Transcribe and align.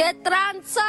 ¡Qué 0.00 0.14
tranza! 0.24 0.80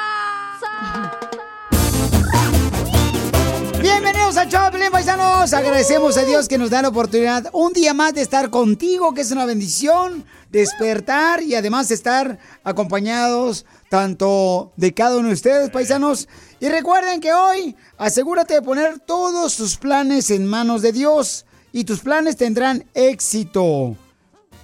Bienvenidos 3.82 4.38
a 4.38 4.48
Choplin, 4.48 4.90
paisanos. 4.90 5.52
Agradecemos 5.52 6.16
a 6.16 6.24
Dios 6.24 6.48
que 6.48 6.58
nos 6.58 6.70
da 6.70 6.82
la 6.82 6.88
oportunidad 6.88 7.50
un 7.52 7.74
día 7.74 7.94
más 7.94 8.13
de 8.13 8.22
estar 8.22 8.50
contigo, 8.50 9.13
que 9.13 9.20
es 9.20 9.32
una 9.32 9.46
bendición, 9.46 10.24
despertar 10.50 11.44
y 11.44 11.55
además 11.55 11.91
estar 11.91 12.40
acompañados 12.63 13.66
tanto 13.90 14.72
de 14.77 14.94
cada 14.94 15.18
uno 15.18 15.28
de 15.28 15.34
ustedes, 15.34 15.72
paisanos. 15.72 16.30
Y 16.62 16.70
recuerden 16.70 17.20
que 17.20 17.34
hoy 17.34 17.76
asegúrate 17.98 18.54
de 18.54 18.62
poner 18.62 19.00
todos 19.00 19.57
tus 19.57 19.76
planes 19.76 20.32
en 20.32 20.48
manos 20.48 20.82
de 20.82 20.94
Dios 20.94 21.46
y 21.74 21.84
tus 21.84 22.00
planes 22.00 22.38
tendrán 22.38 22.85
éxito. 22.94 23.98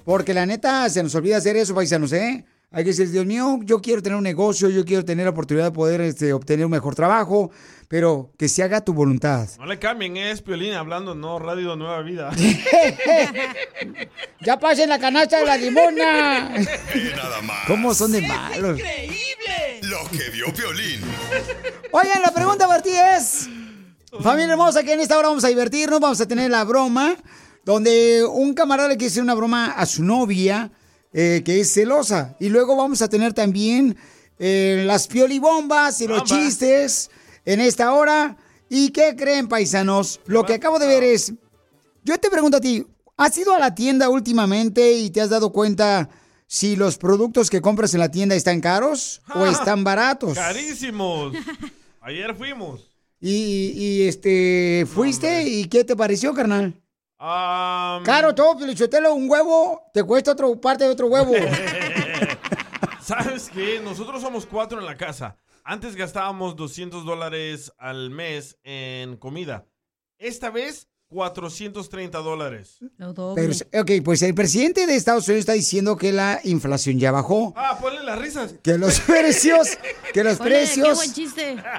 Porque 0.06 0.32
la 0.32 0.46
neta 0.46 0.88
se 0.88 1.02
nos 1.02 1.14
olvida 1.14 1.36
hacer 1.36 1.58
eso, 1.58 1.74
paisanos, 1.74 2.14
¿eh? 2.14 2.46
Hay 2.70 2.84
que 2.84 2.90
decir, 2.90 3.10
Dios 3.10 3.24
mío, 3.24 3.60
yo 3.62 3.80
quiero 3.80 4.02
tener 4.02 4.18
un 4.18 4.24
negocio, 4.24 4.68
yo 4.68 4.84
quiero 4.84 5.02
tener 5.02 5.24
la 5.24 5.30
oportunidad 5.30 5.66
de 5.66 5.72
poder 5.72 6.02
este, 6.02 6.34
obtener 6.34 6.66
un 6.66 6.70
mejor 6.70 6.94
trabajo, 6.94 7.50
pero 7.88 8.30
que 8.36 8.46
se 8.46 8.62
haga 8.62 8.84
tu 8.84 8.92
voluntad. 8.92 9.48
No 9.58 9.64
le 9.64 9.78
cambien, 9.78 10.18
es 10.18 10.42
Piolín 10.42 10.74
hablando, 10.74 11.14
no 11.14 11.38
Radio 11.38 11.76
Nueva 11.76 12.02
Vida. 12.02 12.30
¡Ya 14.42 14.58
pasen 14.58 14.90
la 14.90 14.98
canasta 14.98 15.40
de 15.40 15.46
la 15.46 15.56
limona! 15.56 16.50
Nada 17.16 17.40
más. 17.42 17.66
¿Cómo 17.66 17.94
son 17.94 18.12
de 18.12 18.20
malos? 18.20 18.78
Lo 19.82 20.10
que 20.10 20.28
vio 20.30 20.52
Piolín. 20.52 21.00
Oigan, 21.90 22.20
la 22.20 22.32
pregunta 22.32 22.68
para 22.68 22.82
ti 22.82 22.90
es... 22.92 23.48
Familia 24.22 24.52
hermosa, 24.52 24.82
que 24.82 24.92
en 24.92 25.00
esta 25.00 25.18
hora 25.18 25.28
vamos 25.28 25.44
a 25.44 25.48
divertirnos, 25.48 26.00
vamos 26.00 26.20
a 26.20 26.26
tener 26.26 26.50
la 26.50 26.64
broma, 26.64 27.14
donde 27.64 28.24
un 28.24 28.54
camarada 28.54 28.88
le 28.88 28.96
quiere 28.96 29.10
hacer 29.10 29.22
una 29.22 29.34
broma 29.34 29.72
a 29.72 29.84
su 29.84 30.02
novia, 30.02 30.70
eh, 31.12 31.42
que 31.44 31.60
es 31.60 31.72
celosa. 31.72 32.36
Y 32.38 32.48
luego 32.48 32.76
vamos 32.76 33.02
a 33.02 33.08
tener 33.08 33.32
también 33.32 33.96
eh, 34.38 34.82
las 34.86 35.06
piolibombas 35.06 36.00
y 36.00 36.06
los 36.06 36.24
chistes 36.24 37.10
en 37.44 37.60
esta 37.60 37.92
hora. 37.92 38.36
¿Y 38.68 38.90
qué 38.90 39.16
creen, 39.16 39.48
paisanos? 39.48 40.20
Lo 40.26 40.44
que 40.44 40.54
acabo 40.54 40.78
de 40.78 40.86
ver 40.86 41.02
es... 41.02 41.32
Yo 42.04 42.18
te 42.18 42.30
pregunto 42.30 42.58
a 42.58 42.60
ti, 42.60 42.86
¿has 43.16 43.36
ido 43.38 43.54
a 43.54 43.58
la 43.58 43.74
tienda 43.74 44.08
últimamente 44.08 44.92
y 44.92 45.10
te 45.10 45.20
has 45.20 45.30
dado 45.30 45.52
cuenta 45.52 46.08
si 46.46 46.76
los 46.76 46.96
productos 46.98 47.50
que 47.50 47.60
compras 47.60 47.92
en 47.94 48.00
la 48.00 48.10
tienda 48.10 48.34
están 48.34 48.60
caros 48.60 49.22
o 49.34 49.46
están 49.46 49.84
baratos? 49.84 50.34
Carísimos. 50.34 51.34
Ayer 52.00 52.34
fuimos. 52.34 52.88
Y, 53.20 53.72
y, 53.74 54.02
este, 54.08 54.86
¿fuiste? 54.86 55.42
¿Y 55.42 55.64
qué 55.64 55.84
te 55.84 55.96
pareció, 55.96 56.32
carnal? 56.34 56.80
Am, 57.18 58.04
Caro, 58.04 58.34
todo, 58.34 58.58
Pelichotelo, 58.58 59.12
un 59.14 59.28
huevo 59.28 59.90
te 59.92 60.04
cuesta 60.04 60.32
otro 60.32 60.60
parte 60.60 60.84
de 60.84 60.90
otro 60.90 61.08
huevo. 61.08 61.32
¿Sabes 63.02 63.50
qué? 63.52 63.80
Nosotros 63.80 64.22
somos 64.22 64.46
cuatro 64.46 64.78
en 64.78 64.86
la 64.86 64.96
casa. 64.96 65.36
Antes 65.64 65.96
gastábamos 65.96 66.54
200 66.56 67.04
dólares 67.04 67.72
al 67.78 68.10
mes 68.10 68.56
en 68.62 69.16
comida. 69.16 69.66
Esta 70.18 70.50
vez, 70.50 70.88
430 71.08 72.18
dólares. 72.18 72.78
Pero, 72.98 73.52
ok, 73.80 73.90
pues 74.04 74.22
el 74.22 74.34
presidente 74.34 74.86
de 74.86 74.94
Estados 74.94 75.26
Unidos 75.26 75.40
está 75.40 75.54
diciendo 75.54 75.96
que 75.96 76.12
la 76.12 76.40
inflación 76.44 76.98
ya 76.98 77.10
bajó. 77.10 77.52
Ah, 77.56 77.78
ponle 77.80 78.02
las 78.02 78.18
risas. 78.18 78.54
Que 78.62 78.78
los 78.78 79.00
precios, 79.06 79.78
que 80.12 80.22
los 80.22 80.38
Oye, 80.40 80.50
precios 80.50 80.98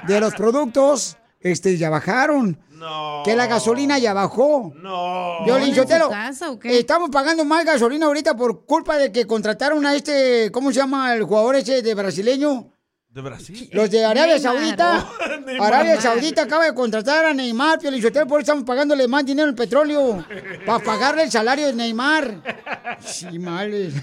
de 0.06 0.20
los 0.20 0.34
productos 0.34 1.16
este, 1.40 1.76
ya 1.76 1.90
bajaron. 1.90 2.58
No. 2.72 3.22
Que 3.24 3.36
la 3.36 3.46
gasolina 3.46 3.98
ya 3.98 4.14
bajó. 4.14 4.72
No. 4.76 5.44
Violín 5.44 5.68
¿En 5.68 5.74
su 5.74 5.80
Sotelo, 5.82 6.08
casa 6.08 6.50
o 6.50 6.58
qué? 6.58 6.78
estamos 6.78 7.10
pagando 7.10 7.44
más 7.44 7.64
gasolina 7.64 8.06
ahorita 8.06 8.34
por 8.36 8.64
culpa 8.64 8.96
de 8.96 9.12
que 9.12 9.26
contrataron 9.26 9.84
a 9.84 9.94
este, 9.94 10.50
¿cómo 10.50 10.72
se 10.72 10.78
llama 10.78 11.12
el 11.14 11.24
jugador 11.24 11.56
ese 11.56 11.82
de 11.82 11.94
brasileño? 11.94 12.72
¿De 13.10 13.22
Brasil? 13.22 13.68
Los 13.72 13.90
de 13.90 14.04
Arabia 14.04 14.36
Neymar. 14.36 14.40
Saudita. 14.40 15.10
Neymar. 15.46 15.74
Arabia 15.74 16.00
Saudita 16.00 16.42
acaba 16.42 16.64
de 16.64 16.74
contratar 16.74 17.24
a 17.24 17.34
Neymar, 17.34 17.80
Pio 17.80 17.90
Lizotelo, 17.90 18.26
por 18.28 18.40
eso 18.40 18.52
estamos 18.52 18.64
pagándole 18.64 19.08
más 19.08 19.26
dinero 19.26 19.48
al 19.48 19.54
petróleo. 19.56 20.24
Para 20.64 20.78
pagarle 20.82 21.24
el 21.24 21.30
salario 21.30 21.66
de 21.66 21.74
Neymar. 21.74 22.40
Sí, 23.00 23.36
males. 23.40 23.94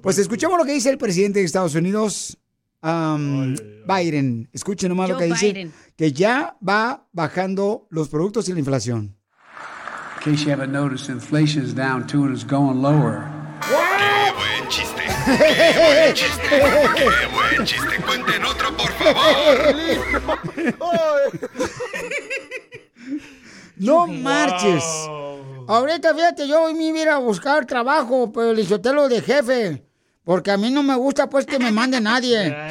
Pues 0.00 0.18
escuchemos 0.18 0.56
lo 0.56 0.64
que 0.64 0.72
dice 0.72 0.88
el 0.88 0.98
presidente 0.98 1.40
de 1.40 1.46
Estados 1.46 1.74
Unidos, 1.74 2.38
um, 2.84 3.56
Biden. 3.86 4.48
Escuchen 4.52 4.90
nomás 4.90 5.08
lo 5.08 5.16
Joe 5.16 5.24
que 5.24 5.32
dice. 5.32 5.46
Biden. 5.52 5.72
Que 5.96 6.12
ya 6.12 6.56
va 6.66 7.06
bajando 7.12 7.86
los 7.90 8.08
productos 8.08 8.48
y 8.48 8.52
la 8.52 8.58
inflación. 8.58 9.16
In 10.26 10.32
case 10.32 10.44
you 10.44 10.52
haven't 10.52 10.72
noticed, 10.72 11.10
inflation 11.10 11.62
is 11.62 11.74
down 11.74 12.06
too 12.06 12.24
and 12.24 12.34
it's 12.34 12.44
going 12.44 12.80
lower. 12.80 13.26
Qué 13.60 14.32
buen 14.32 14.68
chiste. 14.68 15.02
Qué 15.26 15.74
buen 15.76 16.14
chiste. 16.14 16.48
Qué 16.48 17.26
buen 17.32 17.66
chiste. 17.66 18.02
Cuenten 18.06 18.44
otro, 18.44 18.74
por 18.76 18.90
favor. 18.92 19.74
No 23.76 24.06
marches. 24.06 24.84
Wow. 25.06 25.66
Ahorita, 25.68 26.14
fíjate, 26.14 26.48
yo 26.48 26.62
hoy 26.62 26.74
me 26.74 26.84
iba 26.84 26.98
a 26.98 27.02
ir 27.02 27.08
a 27.08 27.18
buscar 27.18 27.66
trabajo, 27.66 28.32
pero 28.32 28.50
el 28.50 28.56
de 29.08 29.20
jefe. 29.20 29.83
Porque 30.24 30.50
a 30.50 30.56
mí 30.56 30.70
no 30.70 30.82
me 30.82 30.96
gusta, 30.96 31.28
pues, 31.28 31.44
que 31.44 31.58
me 31.58 31.70
mande 31.70 32.00
nadie. 32.00 32.54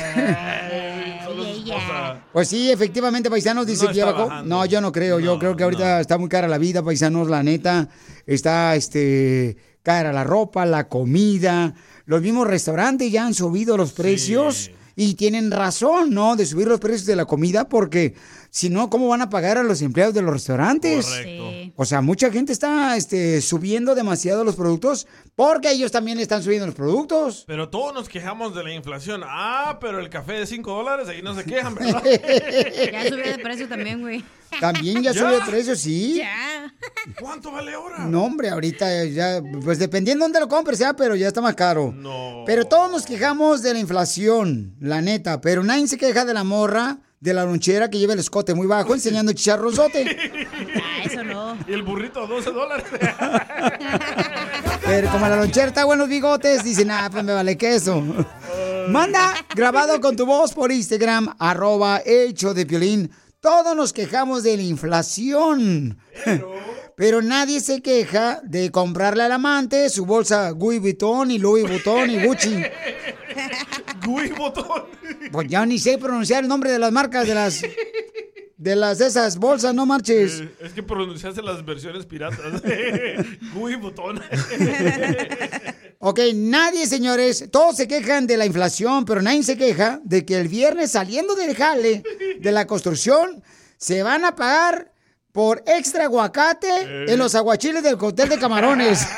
Pues 2.32 2.48
sí, 2.48 2.72
efectivamente, 2.72 3.30
paisanos, 3.30 3.68
dice 3.68 3.86
No 3.94 4.14
bajando. 4.14 4.44
No, 4.44 4.66
yo 4.66 4.82
no 4.82 4.92
creo. 4.92 5.20
yo 5.20 5.38
creo 5.38 5.56
que 5.56 5.64
ahorita 5.64 5.96
no. 5.96 6.02
está 6.02 6.18
muy 6.18 6.30
cara 6.30 6.48
la 6.48 6.58
vida, 6.58 6.84
paisanos, 6.84 7.28
la 7.30 7.44
neta. 7.44 7.90
Está, 8.26 8.76
este, 8.76 9.56
cara 9.84 10.12
la 10.12 10.24
ropa, 10.24 10.66
la 10.66 10.88
comida. 10.88 11.74
Los 12.06 12.22
mismos 12.22 12.48
restaurantes 12.48 13.12
ya 13.12 13.26
han 13.26 13.34
subido 13.34 13.78
los 13.78 13.94
precios. 13.94 14.72
Y 14.96 15.16
tienen 15.16 15.50
razón, 15.52 16.12
¿no? 16.14 16.36
De 16.36 16.46
subir 16.46 16.68
los 16.68 16.80
precios 16.80 17.06
de 17.06 17.16
la 17.16 17.26
comida 17.26 17.68
porque 17.68 18.14
si 18.56 18.70
no, 18.70 18.88
¿cómo 18.88 19.08
van 19.08 19.24
a 19.24 19.32
pagar 19.32 19.58
a 19.58 19.64
los 19.64 19.82
empleados 19.82 20.14
de 20.14 20.22
los 20.22 20.32
restaurantes? 20.32 21.08
Correcto. 21.08 21.50
Sí. 21.50 21.74
O 21.76 21.86
sea, 21.86 22.02
mucha 22.02 22.30
gente 22.32 22.54
está 22.54 22.96
este, 22.96 23.42
subiendo 23.42 23.96
demasiado 23.96 24.44
los 24.44 24.56
productos 24.56 25.08
porque 25.36 25.72
ellos 25.72 25.92
también 25.92 26.20
están 26.20 26.44
subiendo 26.44 26.68
los 26.68 26.76
productos. 26.76 27.46
Pero 27.48 27.70
todos 27.70 27.96
nos 27.96 28.08
quejamos 28.08 28.54
de 28.54 28.64
la 28.64 28.72
inflación. 28.72 29.24
Ah, 29.26 29.80
pero 29.82 29.98
el 30.00 30.08
café 30.08 30.34
de 30.34 30.46
5 30.46 30.72
dólares, 30.72 31.08
ahí 31.08 31.24
no 31.24 31.34
se 31.34 31.46
quejan, 31.46 31.74
¿verdad? 31.74 32.04
Ya 32.94 33.10
subió 33.10 33.24
de 33.24 33.40
precio 33.40 33.68
también, 33.68 34.02
güey. 34.02 34.24
También 34.60 35.02
ya 35.02 35.14
¿Ya? 35.14 35.20
subió 35.20 35.38
el 35.38 35.50
precio, 35.50 35.76
sí. 35.76 36.18
Ya. 36.18 36.72
¿Cuánto 37.20 37.52
vale 37.52 37.74
ahora? 37.74 38.06
No, 38.06 38.24
hombre, 38.24 38.50
ahorita 38.50 39.06
ya, 39.06 39.42
pues 39.64 39.80
dependiendo 39.80 40.26
dónde 40.26 40.40
lo 40.40 40.48
compres, 40.48 40.78
ya, 40.78 40.94
pero 40.94 41.16
ya 41.16 41.28
está 41.28 41.42
más 41.42 41.56
caro. 41.56 41.92
No. 41.92 42.44
Pero 42.46 42.66
todos 42.66 42.92
nos 42.92 43.08
quejamos 43.08 43.64
de 43.64 43.74
la 43.74 43.80
inflación, 43.80 44.76
la 44.80 45.02
neta, 45.02 45.42
pero 45.42 45.64
nadie 45.64 45.88
se 45.88 45.98
queja 45.98 46.24
de 46.24 46.36
la 46.36 46.44
morra, 46.44 47.00
de 47.24 47.34
la 47.34 47.46
lonchera 47.46 47.90
que 47.90 47.98
lleva 47.98 48.12
el 48.12 48.20
escote 48.20 48.54
muy 48.54 48.68
bajo 48.68 48.94
enseñando 48.94 49.32
el 49.32 49.38
chicharronzote. 49.38 50.18
Ah, 50.76 51.06
eso 51.06 51.24
no. 51.24 51.58
Y 51.68 51.74
el 51.74 51.84
burrito, 51.84 52.26
12 52.26 52.52
dólares. 52.52 52.86
Pero 54.86 55.10
como 55.10 55.28
la 55.28 55.36
lonchera 55.36 55.68
está 55.68 55.86
buenos 55.86 56.08
bigotes, 56.08 56.64
dicen, 56.64 56.92
ah, 56.92 57.10
pues 57.12 57.24
me 57.24 57.34
vale 57.34 57.58
queso. 57.58 58.02
Manda 58.88 59.34
grabado 59.56 60.00
con 60.00 60.16
tu 60.16 60.26
voz 60.26 60.54
por 60.54 60.72
Instagram, 60.72 61.36
arroba 61.40 62.02
hecho 62.06 62.54
de 62.54 62.66
piolín. 62.66 63.12
Todos 63.40 63.76
nos 63.76 63.92
quejamos 63.92 64.44
de 64.44 64.58
la 64.58 64.64
inflación. 64.64 65.98
Pero 66.96 67.22
nadie 67.22 67.60
se 67.60 67.82
queja 67.82 68.40
de 68.44 68.72
comprarle 68.72 69.24
al 69.24 69.32
amante 69.32 69.90
su 69.90 70.06
bolsa 70.06 70.52
Louis 70.52 70.80
Vuitton 70.80 71.32
y 71.32 71.40
Louis 71.40 71.68
Vuitton 71.68 72.10
y 72.10 72.26
Gucci. 72.26 72.64
Gui 74.06 74.30
Botón. 74.30 74.84
Pues 75.32 75.48
ya 75.48 75.66
ni 75.66 75.80
sé 75.80 75.98
pronunciar 75.98 76.44
el 76.44 76.50
nombre 76.50 76.72
de 76.72 76.80
las 76.80 76.92
marcas 76.92 77.28
de 77.28 77.36
las 77.36 77.62
de 78.58 78.76
las 78.78 79.02
esas 79.02 79.38
bolsas, 79.38 79.74
no 79.76 79.86
marches. 79.86 80.40
Eh, 80.42 80.50
Es 80.62 80.74
que 80.74 80.84
pronunciaste 80.84 81.42
las 81.42 81.66
versiones 81.66 82.06
piratas. 82.06 82.62
Gui 83.54 83.76
Botón. 83.76 84.22
Ok, 86.00 86.20
nadie, 86.36 86.86
señores, 86.88 87.46
todos 87.52 87.78
se 87.78 87.88
quejan 87.88 88.28
de 88.28 88.36
la 88.38 88.46
inflación, 88.46 89.06
pero 89.06 89.22
nadie 89.22 89.44
se 89.44 89.58
queja 89.58 90.00
de 90.04 90.26
que 90.26 90.38
el 90.40 90.48
viernes 90.50 90.92
saliendo 90.92 91.36
del 91.36 91.56
jale 91.56 92.04
de 92.40 92.52
la 92.52 92.68
construcción 92.68 93.42
se 93.78 94.04
van 94.04 94.26
a 94.26 94.36
pagar 94.36 94.92
por 95.32 95.64
extra 95.66 96.04
aguacate 96.06 97.12
en 97.12 97.18
los 97.18 97.36
aguachiles 97.36 97.84
del 97.84 97.98
cóctel 97.98 98.30
de 98.30 98.38
camarones. 98.38 99.06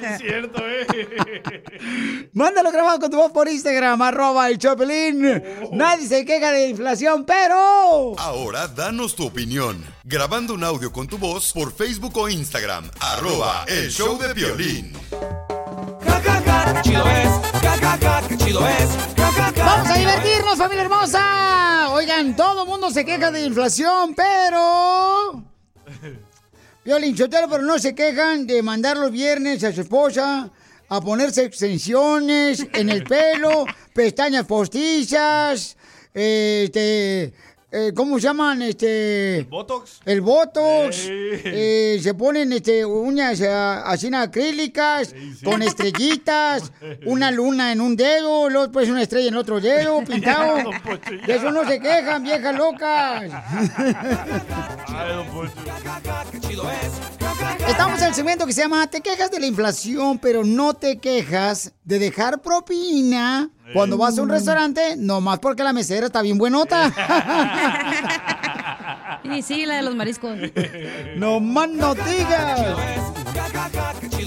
Sí, 0.00 0.06
es 0.06 0.18
cierto, 0.18 0.62
¿eh? 0.66 2.30
Mándalo 2.32 2.70
grabado 2.72 2.98
con 2.98 3.10
tu 3.10 3.16
voz 3.16 3.32
por 3.32 3.48
Instagram, 3.48 4.00
arroba 4.00 4.48
el 4.48 4.58
Chopelín. 4.58 5.42
Nadie 5.72 6.06
se 6.06 6.24
queja 6.24 6.52
de 6.52 6.68
inflación, 6.68 7.24
pero... 7.24 8.18
Ahora 8.18 8.66
danos 8.68 9.14
tu 9.14 9.26
opinión. 9.26 9.84
Grabando 10.04 10.54
un 10.54 10.64
audio 10.64 10.90
con 10.92 11.06
tu 11.06 11.18
voz 11.18 11.52
por 11.52 11.72
Facebook 11.72 12.16
o 12.16 12.28
Instagram. 12.28 12.90
Arroba 13.00 13.64
el 13.68 13.90
show 13.90 14.18
de 14.18 14.32
violín. 14.32 14.92
chido 16.82 17.04
es, 17.06 18.38
chido 18.38 18.66
es. 18.66 19.10
¡Vamos 19.56 19.88
a 19.88 19.94
divertirnos, 19.94 20.56
familia 20.56 20.84
hermosa! 20.84 21.90
Oigan, 21.90 22.34
todo 22.34 22.62
el 22.62 22.68
mundo 22.68 22.90
se 22.90 23.04
queja 23.04 23.30
de 23.30 23.44
inflación, 23.44 24.14
pero... 24.14 25.44
Violín 26.82 27.14
Chotero, 27.14 27.46
pero 27.48 27.62
no 27.62 27.78
se 27.78 27.94
quejan 27.94 28.46
de 28.46 28.62
mandar 28.62 28.96
los 28.96 29.12
viernes 29.12 29.62
a 29.64 29.72
su 29.72 29.82
esposa 29.82 30.50
a 30.88 31.00
ponerse 31.02 31.44
extensiones 31.44 32.66
en 32.72 32.88
el 32.88 33.04
pelo, 33.04 33.66
pestañas 33.92 34.46
postizas, 34.46 35.76
este... 36.14 37.34
eh, 37.72 37.92
¿Cómo 37.94 38.16
se 38.16 38.22
llaman? 38.22 38.62
Este... 38.62 39.46
¿Botox? 39.48 40.00
El 40.04 40.20
Botox. 40.20 41.06
Eh, 41.08 42.00
se 42.02 42.14
ponen 42.14 42.52
este, 42.52 42.84
uñas 42.84 43.40
ah, 43.42 43.82
así 43.86 44.12
acrílicas, 44.12 45.14
con 45.44 45.62
estrellitas, 45.62 46.72
una 47.06 47.30
luna 47.30 47.70
en 47.70 47.80
un 47.80 47.94
dedo, 47.94 48.50
luego 48.50 48.66
después 48.66 48.88
una 48.88 49.02
estrella 49.02 49.28
en 49.28 49.36
otro 49.36 49.60
dedo, 49.60 50.02
pintado. 50.06 50.64
Don 50.64 50.80
Poncho, 50.82 51.14
ya. 51.14 51.26
De 51.26 51.36
eso 51.36 51.52
no 51.52 51.64
se 51.66 51.78
quejan, 51.80 52.24
viejas 52.24 52.56
locas. 52.56 53.30
Ay, 54.86 55.14
don 55.14 55.26
Poncho. 55.28 55.54
Estamos 57.68 58.00
en 58.00 58.08
el 58.08 58.14
segmento 58.14 58.46
que 58.46 58.52
se 58.52 58.62
llama 58.62 58.86
Te 58.88 59.00
quejas 59.00 59.30
de 59.30 59.40
la 59.40 59.46
inflación, 59.46 60.18
pero 60.18 60.44
no 60.44 60.74
te 60.74 60.98
quejas 60.98 61.72
de 61.84 61.98
dejar 61.98 62.40
propina 62.40 63.50
cuando 63.72 63.96
vas 63.96 64.18
a 64.18 64.22
un 64.22 64.28
restaurante, 64.28 64.96
nomás 64.96 65.38
porque 65.38 65.62
la 65.62 65.72
mesera 65.72 66.06
está 66.06 66.22
bien 66.22 66.38
buenota. 66.38 66.92
Y 69.22 69.42
sí, 69.42 69.66
la 69.66 69.76
de 69.76 69.82
los 69.82 69.94
mariscos. 69.94 70.36
No 71.16 71.40
más 71.40 71.68
no 71.68 71.94
digas. 71.94 72.60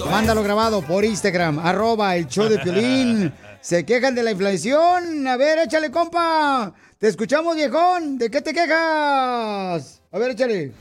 Mándalo 0.10 0.44
grabado 0.44 0.82
por 0.82 1.04
Instagram, 1.04 1.60
arroba 1.60 2.16
el 2.16 2.28
show 2.28 2.48
de 2.48 2.60
Piolín. 2.60 3.34
Se 3.60 3.86
quejan 3.86 4.14
de 4.16 4.24
la 4.24 4.32
inflación. 4.32 5.28
A 5.28 5.36
ver, 5.36 5.60
échale, 5.60 5.90
compa. 5.90 6.74
Te 7.00 7.08
escuchamos, 7.08 7.56
viejón. 7.56 8.18
¿De 8.18 8.30
qué 8.30 8.42
te 8.42 8.54
quejas? 8.54 10.02
A 10.12 10.20
ver, 10.20 10.32
échale. 10.32 10.72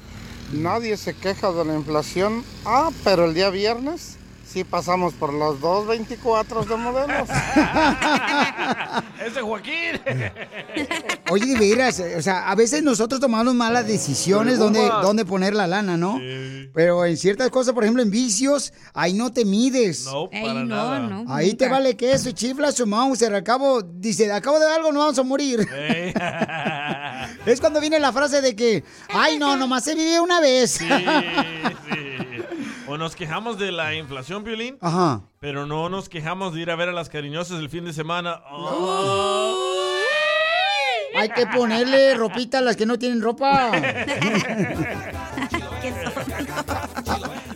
Nadie 0.53 0.99
se 0.99 1.15
queja 1.15 1.51
de 1.51 1.65
la 1.65 1.75
inflación. 1.75 2.45
Ah, 2.67 2.91
pero 3.05 3.25
el 3.25 3.35
día 3.35 3.49
viernes 3.49 4.17
sí 4.53 4.65
pasamos 4.65 5.15
por 5.15 5.33
los 5.33 5.61
224 5.61 6.65
de 6.65 6.77
modelos. 6.77 7.29
¡Ese 9.25 9.41
Joaquín! 9.41 10.01
Oye, 11.31 11.47
de 11.47 11.59
veras, 11.59 11.99
eh, 12.01 12.17
o 12.17 12.23
sea, 12.23 12.51
a 12.51 12.55
veces 12.55 12.83
nosotros 12.83 13.21
tomamos 13.21 13.55
malas 13.55 13.87
decisiones 13.87 14.59
donde, 14.59 14.81
donde 15.03 15.25
poner 15.25 15.55
la 15.55 15.67
lana, 15.67 15.97
¿no? 15.97 16.21
Pero 16.75 17.07
en 17.07 17.17
ciertas 17.17 17.49
cosas, 17.51 17.73
por 17.73 17.85
ejemplo, 17.85 18.03
en 18.03 18.11
vicios, 18.11 18.73
ahí 18.93 19.15
no 19.15 19.33
te 19.33 19.45
mides. 19.45 20.05
No, 20.05 20.29
Ey, 20.31 20.43
para 20.43 20.55
no, 20.61 20.65
nada. 20.65 20.99
no. 20.99 21.25
Ahí 21.33 21.55
te 21.55 21.69
vale 21.69 21.97
que 21.97 22.13
eso, 22.13 22.31
chifla 22.33 22.73
su 22.73 22.87
Mauser. 22.87 23.35
Al 23.35 23.45
cabo, 23.45 23.83
dice, 23.83 24.31
al 24.31 24.43
cabo 24.43 24.59
de 24.59 24.67
algo 24.67 24.93
no 24.93 25.01
vamos 25.01 25.19
a 25.19 25.23
morir. 25.23 25.67
Ey. 25.75 26.13
Es 27.47 27.61
cuando 27.61 27.81
viene 27.81 27.99
la 27.99 28.13
frase 28.13 28.41
de 28.41 28.55
que, 28.55 28.85
ay, 29.09 29.37
no, 29.39 29.57
nomás 29.57 29.83
se 29.83 29.95
vive 29.95 30.21
una 30.21 30.41
vez. 30.41 30.73
Sí, 30.73 30.87
sí. 30.89 32.12
O 32.93 32.99
nos 32.99 33.17
quejamos 33.17 33.59
de 33.59 33.73
la 33.73 33.95
inflación, 33.95 34.45
Violín, 34.45 34.77
Ajá. 34.83 35.23
pero 35.41 35.65
no 35.65 35.89
nos 35.89 36.11
quejamos 36.11 36.53
de 36.53 36.61
ir 36.61 36.71
a 36.71 36.77
ver 36.77 36.91
a 36.91 36.93
las 36.93 37.09
cariñosas 37.09 37.59
el 37.59 37.71
fin 37.71 37.87
de 37.87 37.95
semana. 37.95 38.43
Oh. 38.51 39.57
Hay 41.17 41.31
que 41.31 41.47
ponerle 41.47 42.15
ropita 42.17 42.59
a 42.59 42.61
las 42.61 42.77
que 42.77 42.85
no 42.85 42.99
tienen 42.99 43.23
ropa. 43.23 43.71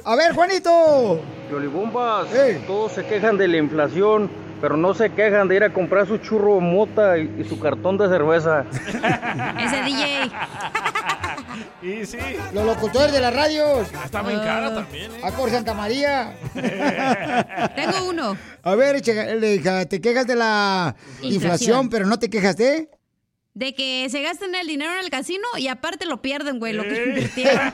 A 0.05 0.17
ver, 0.17 0.35
Juanito. 0.35 1.21
Yolibombas, 1.51 2.33
Ey. 2.33 2.65
todos 2.67 2.93
se 2.93 3.05
quejan 3.05 3.37
de 3.37 3.47
la 3.49 3.59
inflación, 3.59 4.31
pero 4.63 4.79
no 4.79 4.95
se 4.95 5.11
quejan 5.11 5.49
de 5.49 5.57
ir 5.57 5.65
a 5.65 5.73
comprar 5.75 6.07
su 6.07 6.17
churro 6.17 6.61
mota 6.61 7.19
y, 7.19 7.31
y 7.41 7.45
su 7.45 7.61
cartón 7.61 7.99
de 7.99 8.09
cerveza. 8.09 8.65
Ese 8.71 9.83
DJ. 9.85 10.31
Y 11.83 12.05
sí, 12.07 12.19
Los 12.53 12.65
locutores 12.65 13.13
de 13.13 13.21
la 13.21 13.31
radio. 13.31 13.83
está 13.83 14.23
bien 14.23 14.39
cara 14.41 14.75
también, 14.75 15.11
¿eh? 15.15 15.21
A 15.23 15.31
por 15.31 15.51
Santa 15.51 15.75
María. 15.75 16.37
Tengo 17.77 18.09
uno. 18.09 18.37
A 18.63 18.75
ver, 18.75 18.97
hija, 18.97 19.85
te 19.87 20.01
quejas 20.01 20.27
de 20.27 20.37
la 20.37 20.95
inflación, 21.23 21.33
Inflación. 21.33 21.89
pero 21.91 22.07
no 22.07 22.19
te 22.19 22.29
quejas 22.31 22.57
de. 22.57 22.89
De 23.55 23.75
que 23.75 24.07
se 24.11 24.21
gasten 24.21 24.55
el 24.55 24.67
dinero 24.67 24.93
en 24.93 24.99
el 24.99 25.09
casino 25.11 25.45
y 25.57 25.69
aparte 25.69 26.05
lo 26.05 26.21
pierden, 26.21 26.59
güey, 26.59 26.75
lo 26.75 26.83
que 26.83 27.05
invirtieron. 27.09 27.73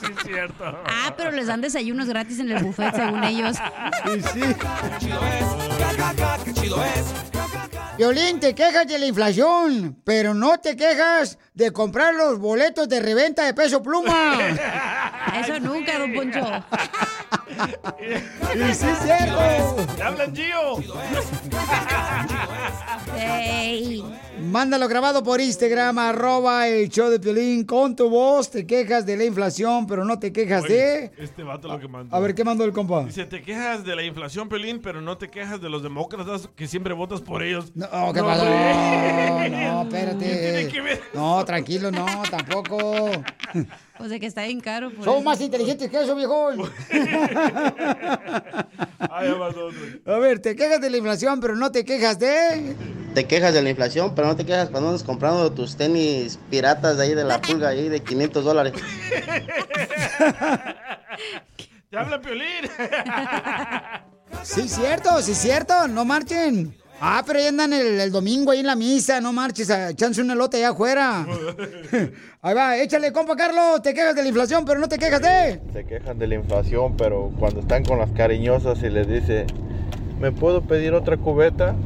sí, 0.00 0.06
es 0.18 0.22
cierto. 0.26 0.64
Ah, 0.86 1.14
pero 1.16 1.30
les 1.30 1.46
dan 1.46 1.62
desayunos 1.62 2.08
gratis 2.08 2.40
en 2.40 2.50
el 2.50 2.62
buffet, 2.62 2.94
según 2.94 3.24
ellos. 3.24 3.56
Sí, 4.04 4.20
sí. 4.34 4.40
Chido 4.98 5.20
es, 5.24 6.44
qué 6.44 6.52
chido 6.52 6.84
es. 6.84 7.51
Violín, 7.96 8.40
te 8.40 8.54
quejas 8.54 8.86
de 8.86 8.98
la 8.98 9.06
inflación, 9.06 10.00
pero 10.04 10.32
no 10.34 10.58
te 10.58 10.76
quejas 10.76 11.38
de 11.54 11.72
comprar 11.72 12.14
los 12.14 12.38
boletos 12.38 12.88
de 12.88 13.00
reventa 13.00 13.44
de 13.44 13.52
peso 13.52 13.82
pluma. 13.82 14.38
Eso 15.40 15.60
nunca, 15.60 15.98
don 15.98 16.12
Poncho. 16.14 16.40
y 18.54 18.74
sí, 18.74 18.86
es 18.86 18.98
cierto. 18.98 19.76
¡Te 19.96 20.02
hablan, 20.02 20.34
Gio! 20.34 20.76
Mándalo 24.40 24.88
grabado 24.88 25.22
por 25.22 25.40
Instagram, 25.40 25.98
arroba 25.98 26.68
el 26.68 26.88
show 26.88 27.10
de 27.10 27.20
Piolín 27.20 27.64
con 27.64 27.94
tu 27.96 28.08
voz. 28.08 28.50
Te 28.50 28.66
quejas 28.66 29.06
de 29.06 29.16
la 29.16 29.24
inflación, 29.24 29.86
pero 29.86 30.04
no 30.04 30.18
te 30.18 30.32
quejas 30.32 30.64
Oye, 30.64 30.74
de... 30.74 31.10
Este 31.18 31.42
vato 31.42 31.68
lo 31.68 31.78
que 31.78 31.88
mandó. 31.88 32.14
A 32.14 32.20
ver, 32.20 32.34
¿qué 32.34 32.44
mandó 32.44 32.64
el 32.64 32.72
compa? 32.72 33.04
Dice, 33.04 33.24
te 33.26 33.42
quejas 33.42 33.84
de 33.84 33.94
la 33.96 34.02
inflación, 34.02 34.48
Pelín, 34.48 34.80
pero 34.82 35.00
no 35.00 35.16
te 35.18 35.28
quejas 35.28 35.60
de 35.60 35.68
los 35.70 35.82
demócratas 35.82 36.48
que 36.56 36.66
siempre 36.66 36.94
votas 36.94 37.20
por 37.20 37.42
ellos. 37.42 37.72
No, 37.74 37.86
¿qué 38.12 38.20
No, 38.20 38.26
pasó? 38.26 38.42
hombre. 38.42 39.50
No, 39.50 39.82
espérate. 39.82 40.24
¿Qué 40.24 40.52
tiene 40.56 40.68
que 40.72 40.80
ver? 40.80 41.00
No, 41.14 41.44
tranquilo, 41.44 41.90
no, 41.90 42.06
tampoco. 42.30 43.10
Pues 43.98 44.10
de 44.10 44.18
que 44.18 44.26
está 44.26 44.42
bien 44.42 44.60
caro. 44.60 44.90
por 44.90 45.04
Somos 45.04 45.20
eso. 45.20 45.24
más 45.28 45.40
inteligentes 45.40 45.88
que 45.88 46.02
eso, 46.02 46.16
viejón. 46.16 46.58
Otro. 46.60 46.72
A 50.06 50.18
ver, 50.18 50.40
te 50.40 50.56
quejas 50.56 50.80
de 50.80 50.90
la 50.90 50.96
inflación, 50.96 51.38
pero 51.40 51.54
no 51.54 51.70
te 51.70 51.84
quejas 51.84 52.18
de... 52.18 52.51
Te 53.14 53.26
quejas 53.26 53.52
de 53.52 53.60
la 53.62 53.70
inflación, 53.70 54.14
pero 54.14 54.28
no 54.28 54.36
te 54.36 54.44
quejas 54.46 54.70
cuando 54.70 54.88
andas 54.88 55.02
comprando 55.02 55.52
tus 55.52 55.76
tenis 55.76 56.38
piratas 56.50 56.96
de 56.96 57.04
ahí 57.04 57.14
de 57.14 57.24
la 57.24 57.40
pulga, 57.42 57.68
ahí 57.68 57.88
de 57.90 58.00
500 58.00 58.44
dólares. 58.44 58.72
¡Te 61.90 61.96
habla 61.98 62.20
Piolín! 62.20 62.46
Sí, 64.44 64.68
cierto, 64.68 65.20
sí, 65.22 65.34
cierto, 65.36 65.86
no 65.86 66.04
marchen. 66.04 66.74
Ah, 67.00 67.22
pero 67.24 67.38
ahí 67.38 67.46
andan 67.46 67.72
el, 67.72 68.00
el 68.00 68.10
domingo 68.10 68.50
ahí 68.50 68.58
en 68.60 68.66
la 68.66 68.74
misa, 68.74 69.20
no 69.20 69.32
marches, 69.32 69.70
a- 69.70 69.90
echándose 69.90 70.20
un 70.22 70.30
elote 70.32 70.56
allá 70.56 70.70
afuera. 70.70 71.24
Ahí 72.42 72.54
va, 72.54 72.76
échale, 72.78 73.12
compa 73.12 73.36
Carlos, 73.36 73.82
te 73.82 73.94
quejas 73.94 74.16
de 74.16 74.22
la 74.22 74.28
inflación, 74.28 74.64
pero 74.64 74.80
no 74.80 74.88
te 74.88 74.98
quejas 74.98 75.20
de... 75.22 75.60
Se 75.72 75.84
quejan 75.84 76.18
de 76.18 76.26
la 76.26 76.34
inflación, 76.36 76.96
pero 76.96 77.30
cuando 77.38 77.60
están 77.60 77.84
con 77.84 77.98
las 78.00 78.10
cariñosas 78.12 78.82
y 78.82 78.88
les 78.90 79.06
dice, 79.06 79.46
¿me 80.18 80.32
puedo 80.32 80.62
pedir 80.62 80.94
otra 80.94 81.16
cubeta? 81.16 81.76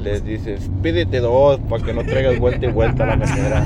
Les 0.00 0.24
dices, 0.24 0.60
pídete 0.82 1.18
dos 1.20 1.60
para 1.68 1.82
que 1.84 1.92
no 1.94 2.04
traigas 2.04 2.38
vuelta 2.38 2.66
y 2.66 2.70
vuelta 2.72 3.04
a 3.04 3.06
la 3.06 3.16
mesera. 3.16 3.64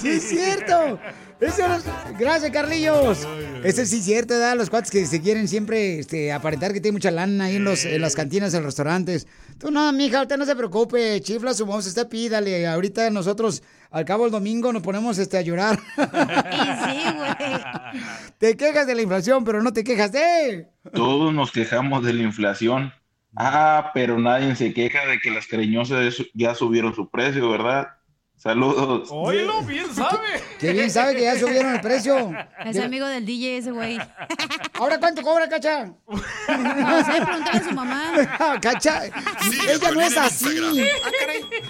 Sí, 0.00 0.08
es 0.08 0.28
cierto. 0.28 0.98
Eso 1.40 1.62
es- 1.74 1.84
Gracias, 2.18 2.50
Carlillos. 2.50 3.26
Eso 3.62 3.84
sí 3.84 3.98
es 3.98 4.04
cierto, 4.04 4.34
¿verdad? 4.34 4.56
Los 4.56 4.70
cuates 4.70 4.90
que 4.90 5.04
se 5.06 5.20
quieren 5.20 5.48
siempre 5.48 5.98
este, 5.98 6.32
aparentar 6.32 6.72
que 6.72 6.80
tienen 6.80 6.94
mucha 6.96 7.10
lana 7.10 7.44
ahí 7.44 7.56
en, 7.56 7.64
los, 7.64 7.84
en 7.84 8.00
las 8.00 8.14
cantinas, 8.14 8.52
en 8.54 8.60
los 8.60 8.66
restaurantes. 8.66 9.26
Tú 9.58 9.70
no, 9.70 9.90
mija, 9.92 10.18
ahorita 10.18 10.36
no 10.38 10.44
se 10.46 10.56
preocupe. 10.56 11.20
Chifla 11.20 11.52
su 11.54 11.66
voz, 11.66 11.86
usted 11.86 12.08
pídale. 12.08 12.66
Ahorita 12.66 13.08
nosotros, 13.10 13.62
al 13.90 14.04
cabo 14.06 14.24
del 14.24 14.32
domingo, 14.32 14.72
nos 14.72 14.82
ponemos 14.82 15.18
este, 15.18 15.38
a 15.38 15.42
llorar. 15.42 15.78
Sí, 15.96 17.02
güey. 17.16 18.02
te 18.38 18.56
quejas 18.56 18.86
de 18.86 18.94
la 18.94 19.02
inflación, 19.02 19.44
pero 19.44 19.62
no 19.62 19.72
te 19.72 19.82
quejas 19.84 20.12
de... 20.12 20.68
Todos 20.92 21.32
nos 21.34 21.50
quejamos 21.52 22.04
de 22.04 22.12
la 22.12 22.22
inflación, 22.22 22.92
Ah, 23.36 23.90
pero 23.92 24.18
nadie 24.18 24.56
se 24.56 24.72
queja 24.72 25.06
de 25.06 25.18
que 25.18 25.30
las 25.30 25.46
cariñosas 25.46 26.16
ya 26.34 26.54
subieron 26.54 26.94
su 26.94 27.10
precio, 27.10 27.50
¿verdad? 27.50 27.88
Saludos. 28.36 29.08
Oílo, 29.10 29.62
bien 29.62 29.92
sabe. 29.94 30.42
Que 30.58 30.72
bien 30.72 30.90
sabe 30.90 31.14
que 31.16 31.22
ya 31.22 31.38
subieron 31.38 31.74
el 31.74 31.80
precio. 31.80 32.32
Es 32.64 32.78
amigo 32.78 33.06
del 33.06 33.24
DJ 33.24 33.58
ese 33.58 33.70
güey. 33.70 33.98
¿Ahora 34.74 34.98
cuánto 34.98 35.22
cobra, 35.22 35.48
Cacha? 35.48 35.86
No 35.86 37.04
sé, 37.04 37.12
a 37.12 37.64
su 37.64 37.72
mamá. 37.72 38.58
Cacha, 38.60 39.06
ella 39.06 39.90
no 39.90 40.00
es 40.00 40.16
así. 40.16 40.86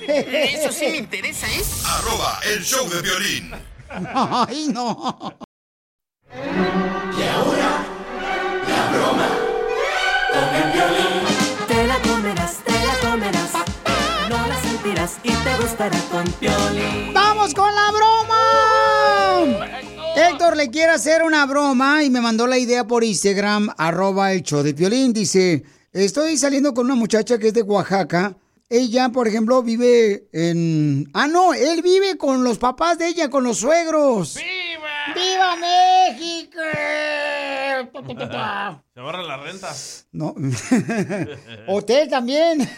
Eso 0.07 0.73
sí 0.73 0.87
me 0.91 0.97
interesa, 0.99 1.47
¿eh? 1.47 1.63
Arroba 1.87 2.41
el 2.53 2.63
show 2.63 2.89
de 2.89 3.01
violín. 3.01 3.53
Ay, 3.89 4.69
no. 4.73 5.37
Y 15.23 15.29
te 15.31 15.57
gustará 15.61 15.99
con 16.11 16.25
Piolín. 16.33 17.13
¡Vamos 17.13 17.55
con 17.55 17.75
la 17.75 17.91
broma! 17.91 19.67
Héctor 20.17 20.57
le 20.57 20.71
quiere 20.71 20.93
hacer 20.93 21.23
una 21.23 21.45
broma 21.47 22.03
y 22.03 22.11
me 22.11 22.21
mandó 22.21 22.47
la 22.47 22.59
idea 22.59 22.87
por 22.87 23.05
Instagram, 23.05 23.69
arroba 23.77 24.33
el 24.33 24.43
show 24.43 24.63
de 24.63 24.75
Piolín. 24.75 25.13
Dice, 25.13 25.63
estoy 25.93 26.37
saliendo 26.37 26.73
con 26.73 26.87
una 26.87 26.95
muchacha 26.95 27.39
que 27.39 27.49
es 27.49 27.55
de 27.55 27.63
Oaxaca. 27.63 28.37
Ella, 28.69 29.11
por 29.11 29.29
ejemplo, 29.29 29.63
vive 29.63 30.27
en... 30.33 31.09
Ah, 31.13 31.29
no, 31.29 31.55
él 31.55 31.83
vive 31.83 32.17
con 32.17 32.43
los 32.43 32.59
papás 32.59 32.99
de 32.99 33.09
ella, 33.09 33.31
con 33.31 33.45
los 33.45 33.59
suegros. 33.59 34.35
¡Viva! 34.35 34.56
¡Viva 35.15 35.57
México! 35.57 36.61
Se 38.95 39.01
barra 39.01 39.23
la 39.23 39.37
renta. 39.37 39.73
No. 40.13 40.35
Hotel 41.69 42.09
también. 42.09 42.69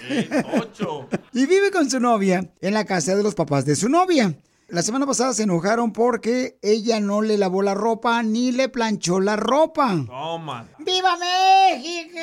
ocho. 0.60 1.08
Y 1.32 1.46
vive 1.46 1.70
con 1.70 1.88
su 1.88 2.00
novia 2.00 2.44
en 2.60 2.74
la 2.74 2.84
casa 2.84 3.14
de 3.14 3.22
los 3.22 3.34
papás 3.34 3.64
de 3.64 3.76
su 3.76 3.88
novia. 3.88 4.34
La 4.68 4.82
semana 4.82 5.06
pasada 5.06 5.32
se 5.32 5.44
enojaron 5.44 5.92
porque 5.92 6.58
ella 6.60 7.00
no 7.00 7.22
le 7.22 7.38
lavó 7.38 7.62
la 7.62 7.74
ropa 7.74 8.22
ni 8.22 8.52
le 8.52 8.68
planchó 8.68 9.20
la 9.20 9.36
ropa. 9.36 9.96
Toma. 10.06 10.68
¡Viva 10.78 11.16
México! 11.16 12.18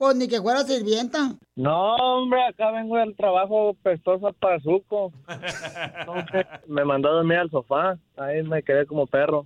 Pues 0.00 0.16
ni 0.16 0.28
que 0.28 0.40
fuera 0.40 0.62
sirvienta. 0.62 1.36
No, 1.56 1.94
hombre, 1.96 2.42
acá 2.46 2.70
vengo 2.70 2.96
del 2.96 3.14
trabajo 3.14 3.76
pestosa 3.82 4.32
para 4.32 4.58
suco. 4.60 5.12
Me 6.66 6.86
mandó 6.86 7.10
a 7.10 7.16
dormir 7.16 7.36
al 7.36 7.50
sofá. 7.50 7.98
Ahí 8.16 8.42
me 8.42 8.62
quedé 8.62 8.86
como 8.86 9.06
perro. 9.06 9.44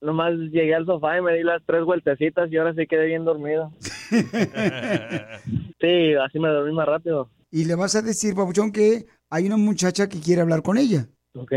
Nomás 0.00 0.34
llegué 0.52 0.76
al 0.76 0.86
sofá 0.86 1.18
y 1.18 1.22
me 1.22 1.34
di 1.34 1.42
las 1.42 1.60
tres 1.66 1.84
vueltecitas 1.84 2.48
y 2.52 2.56
ahora 2.56 2.72
sí 2.74 2.86
quedé 2.86 3.06
bien 3.06 3.24
dormido. 3.24 3.72
Sí, 5.78 6.14
así 6.14 6.38
me 6.38 6.48
dormí 6.48 6.72
más 6.72 6.86
rápido. 6.86 7.28
Y 7.50 7.64
le 7.64 7.74
vas 7.74 7.94
a 7.96 8.02
decir, 8.02 8.34
papuchón, 8.34 8.72
que 8.72 9.06
hay 9.28 9.46
una 9.46 9.58
muchacha 9.58 10.08
que 10.08 10.20
quiere 10.20 10.40
hablar 10.40 10.62
con 10.62 10.78
ella. 10.78 11.06
Ok. 11.34 11.52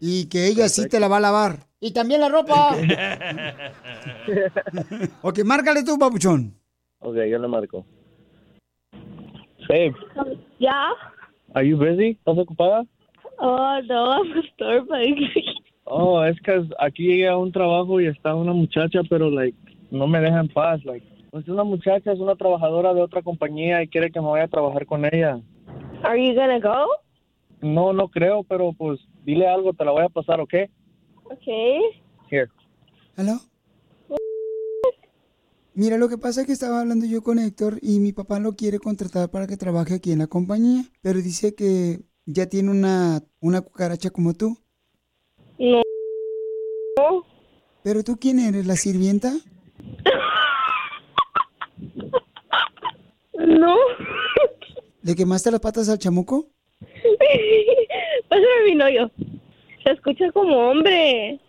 Y 0.00 0.28
que 0.28 0.48
ella 0.48 0.68
sí 0.68 0.88
te 0.88 0.98
la 0.98 1.06
va 1.06 1.18
a 1.18 1.20
lavar. 1.20 1.68
Y 1.78 1.92
también 1.92 2.20
la 2.20 2.28
ropa. 2.28 2.76
ok, 5.22 5.44
márcale 5.44 5.84
tú, 5.84 5.98
papuchón. 5.98 6.59
Ok, 7.00 7.16
yo 7.28 7.38
le 7.38 7.48
marco. 7.48 7.84
Babe, 9.68 9.94
¿Ya? 10.58 10.88
are 11.54 11.66
you 11.66 11.76
busy? 11.76 12.10
¿Estás 12.10 12.38
ocupada? 12.38 12.84
Oh, 13.38 13.80
no, 13.86 14.12
I'm 14.12 14.42
starving. 14.54 15.30
Oh, 15.84 16.22
es 16.24 16.40
que 16.42 16.62
aquí 16.78 17.04
llegué 17.04 17.28
a 17.28 17.36
un 17.36 17.50
trabajo 17.50 18.00
y 18.00 18.06
está 18.06 18.34
una 18.34 18.52
muchacha, 18.52 19.00
pero 19.08 19.30
like 19.30 19.56
no 19.90 20.06
me 20.06 20.20
deja 20.20 20.40
en 20.40 20.48
paz. 20.48 20.84
Like, 20.84 21.06
es 21.32 21.48
una 21.48 21.64
muchacha, 21.64 22.12
es 22.12 22.18
una 22.20 22.36
trabajadora 22.36 22.94
de 22.94 23.02
otra 23.02 23.22
compañía 23.22 23.82
y 23.82 23.88
quiere 23.88 24.10
que 24.10 24.20
me 24.20 24.28
vaya 24.28 24.44
a 24.44 24.48
trabajar 24.48 24.86
con 24.86 25.04
ella. 25.04 25.40
Are 26.02 26.18
you 26.18 26.34
gonna 26.34 26.60
go? 26.60 26.86
No, 27.60 27.92
no 27.92 28.08
creo, 28.08 28.42
pero 28.44 28.72
pues 28.72 29.00
dile 29.24 29.46
algo, 29.46 29.72
te 29.72 29.84
la 29.84 29.90
voy 29.92 30.04
a 30.04 30.08
pasar, 30.08 30.40
¿ok? 30.40 30.54
Okay. 31.24 31.80
Here. 32.30 32.48
¿Aló? 33.16 33.34
Mira, 35.80 35.96
lo 35.96 36.10
que 36.10 36.18
pasa 36.18 36.42
es 36.42 36.46
que 36.46 36.52
estaba 36.52 36.82
hablando 36.82 37.06
yo 37.06 37.22
con 37.22 37.38
Héctor 37.38 37.78
y 37.80 38.00
mi 38.00 38.12
papá 38.12 38.38
lo 38.38 38.54
quiere 38.54 38.78
contratar 38.78 39.30
para 39.30 39.46
que 39.46 39.56
trabaje 39.56 39.94
aquí 39.94 40.12
en 40.12 40.18
la 40.18 40.26
compañía, 40.26 40.84
pero 41.00 41.22
dice 41.22 41.54
que 41.54 42.00
ya 42.26 42.50
tiene 42.50 42.70
una, 42.70 43.22
una 43.40 43.62
cucaracha 43.62 44.10
como 44.10 44.34
tú. 44.34 44.58
No. 45.58 45.80
¿Pero 47.82 48.04
tú 48.04 48.18
quién 48.20 48.40
eres, 48.40 48.66
la 48.66 48.76
sirvienta? 48.76 49.32
No. 53.38 53.74
¿Le 55.00 55.14
quemaste 55.14 55.50
las 55.50 55.60
patas 55.60 55.88
al 55.88 55.98
chamuco? 55.98 56.50
Pásame 58.28 58.46
a 58.46 58.64
mi 58.66 58.74
novio. 58.74 59.10
Se 59.82 59.92
escucha 59.92 60.30
como 60.32 60.54
hombre. 60.58 61.40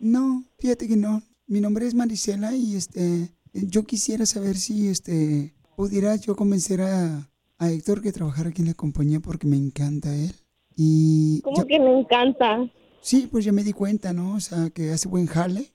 No, 0.00 0.42
fíjate 0.58 0.88
que 0.88 0.96
no. 0.96 1.22
Mi 1.46 1.60
nombre 1.60 1.86
es 1.86 1.94
Marisela 1.94 2.52
y 2.52 2.74
este 2.74 3.30
yo 3.68 3.84
quisiera 3.84 4.26
saber 4.26 4.56
si 4.56 4.88
este 4.88 5.54
pudiera 5.76 6.16
yo 6.16 6.36
convencer 6.36 6.82
a, 6.82 7.28
a 7.58 7.70
Héctor 7.70 8.02
que 8.02 8.12
trabajara 8.12 8.50
aquí 8.50 8.62
en 8.62 8.68
la 8.68 8.74
compañía 8.74 9.20
porque 9.20 9.46
me 9.46 9.56
encanta 9.56 10.14
él. 10.14 10.34
Y 10.76 11.40
Como 11.42 11.56
ya- 11.58 11.64
que 11.66 11.80
me 11.80 12.00
encanta. 12.00 12.70
sí, 13.00 13.28
pues 13.30 13.44
ya 13.44 13.52
me 13.52 13.64
di 13.64 13.72
cuenta, 13.72 14.12
¿no? 14.12 14.34
O 14.34 14.40
sea, 14.40 14.70
que 14.70 14.90
hace 14.92 15.08
buen 15.08 15.26
jale. 15.26 15.72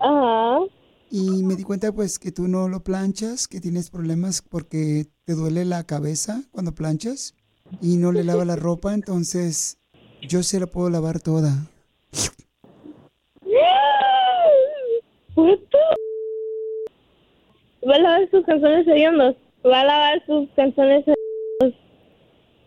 Ajá. 0.00 0.58
Y 1.10 1.42
me 1.44 1.54
di 1.56 1.62
cuenta 1.62 1.92
pues 1.92 2.18
que 2.18 2.32
tú 2.32 2.48
no 2.48 2.68
lo 2.68 2.82
planchas, 2.82 3.46
que 3.48 3.60
tienes 3.60 3.90
problemas 3.90 4.42
porque 4.42 5.06
te 5.24 5.34
duele 5.34 5.64
la 5.64 5.84
cabeza 5.84 6.42
cuando 6.50 6.74
planchas 6.74 7.34
y 7.80 7.96
no 7.98 8.10
le 8.12 8.24
lavas 8.24 8.46
la 8.46 8.56
ropa, 8.56 8.94
entonces 8.94 9.78
yo 10.28 10.42
se 10.42 10.58
la 10.58 10.66
puedo 10.66 10.90
lavar 10.90 11.20
toda. 11.20 11.70
¿Va 17.88 17.96
a 17.96 17.98
lavar 17.98 18.30
sus 18.30 18.44
canciones 18.44 18.86
hediondos? 18.86 19.36
¿Va 19.64 19.80
a 19.80 19.84
lavar 19.84 20.26
sus 20.26 20.48
canciones 20.56 21.04
hediondos? 21.06 21.80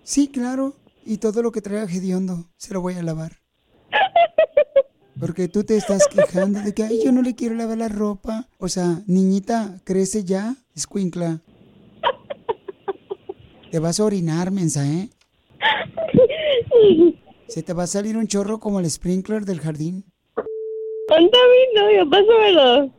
Sí, 0.03 0.27
claro. 0.27 0.73
Y 1.05 1.17
todo 1.17 1.41
lo 1.41 1.51
que 1.51 1.61
traiga 1.61 1.85
hediondo 1.85 2.45
se 2.57 2.73
lo 2.73 2.81
voy 2.81 2.95
a 2.95 3.03
lavar. 3.03 3.31
Porque 5.19 5.47
tú 5.47 5.63
te 5.63 5.75
estás 5.77 6.07
quejando 6.07 6.61
de 6.61 6.73
que 6.73 6.83
Ay, 6.83 7.01
yo 7.03 7.11
no 7.11 7.21
le 7.21 7.35
quiero 7.35 7.55
lavar 7.55 7.77
la 7.77 7.87
ropa. 7.87 8.47
O 8.59 8.67
sea, 8.67 9.01
niñita, 9.07 9.79
crece 9.83 10.23
ya, 10.23 10.55
escuincla. 10.75 11.41
Te 13.71 13.79
vas 13.79 13.99
a 13.99 14.05
orinar, 14.05 14.51
mensa, 14.51 14.85
¿eh? 14.87 15.09
Se 17.47 17.63
te 17.63 17.73
va 17.73 17.83
a 17.83 17.87
salir 17.87 18.17
un 18.17 18.27
chorro 18.27 18.59
como 18.59 18.79
el 18.79 18.89
sprinkler 18.89 19.45
del 19.45 19.59
jardín. 19.59 20.05
¿Dónde 21.07 21.25
está 21.25 21.37
mi 21.37 21.81
novio? 21.81 22.09
Pásamelo. 22.09 22.91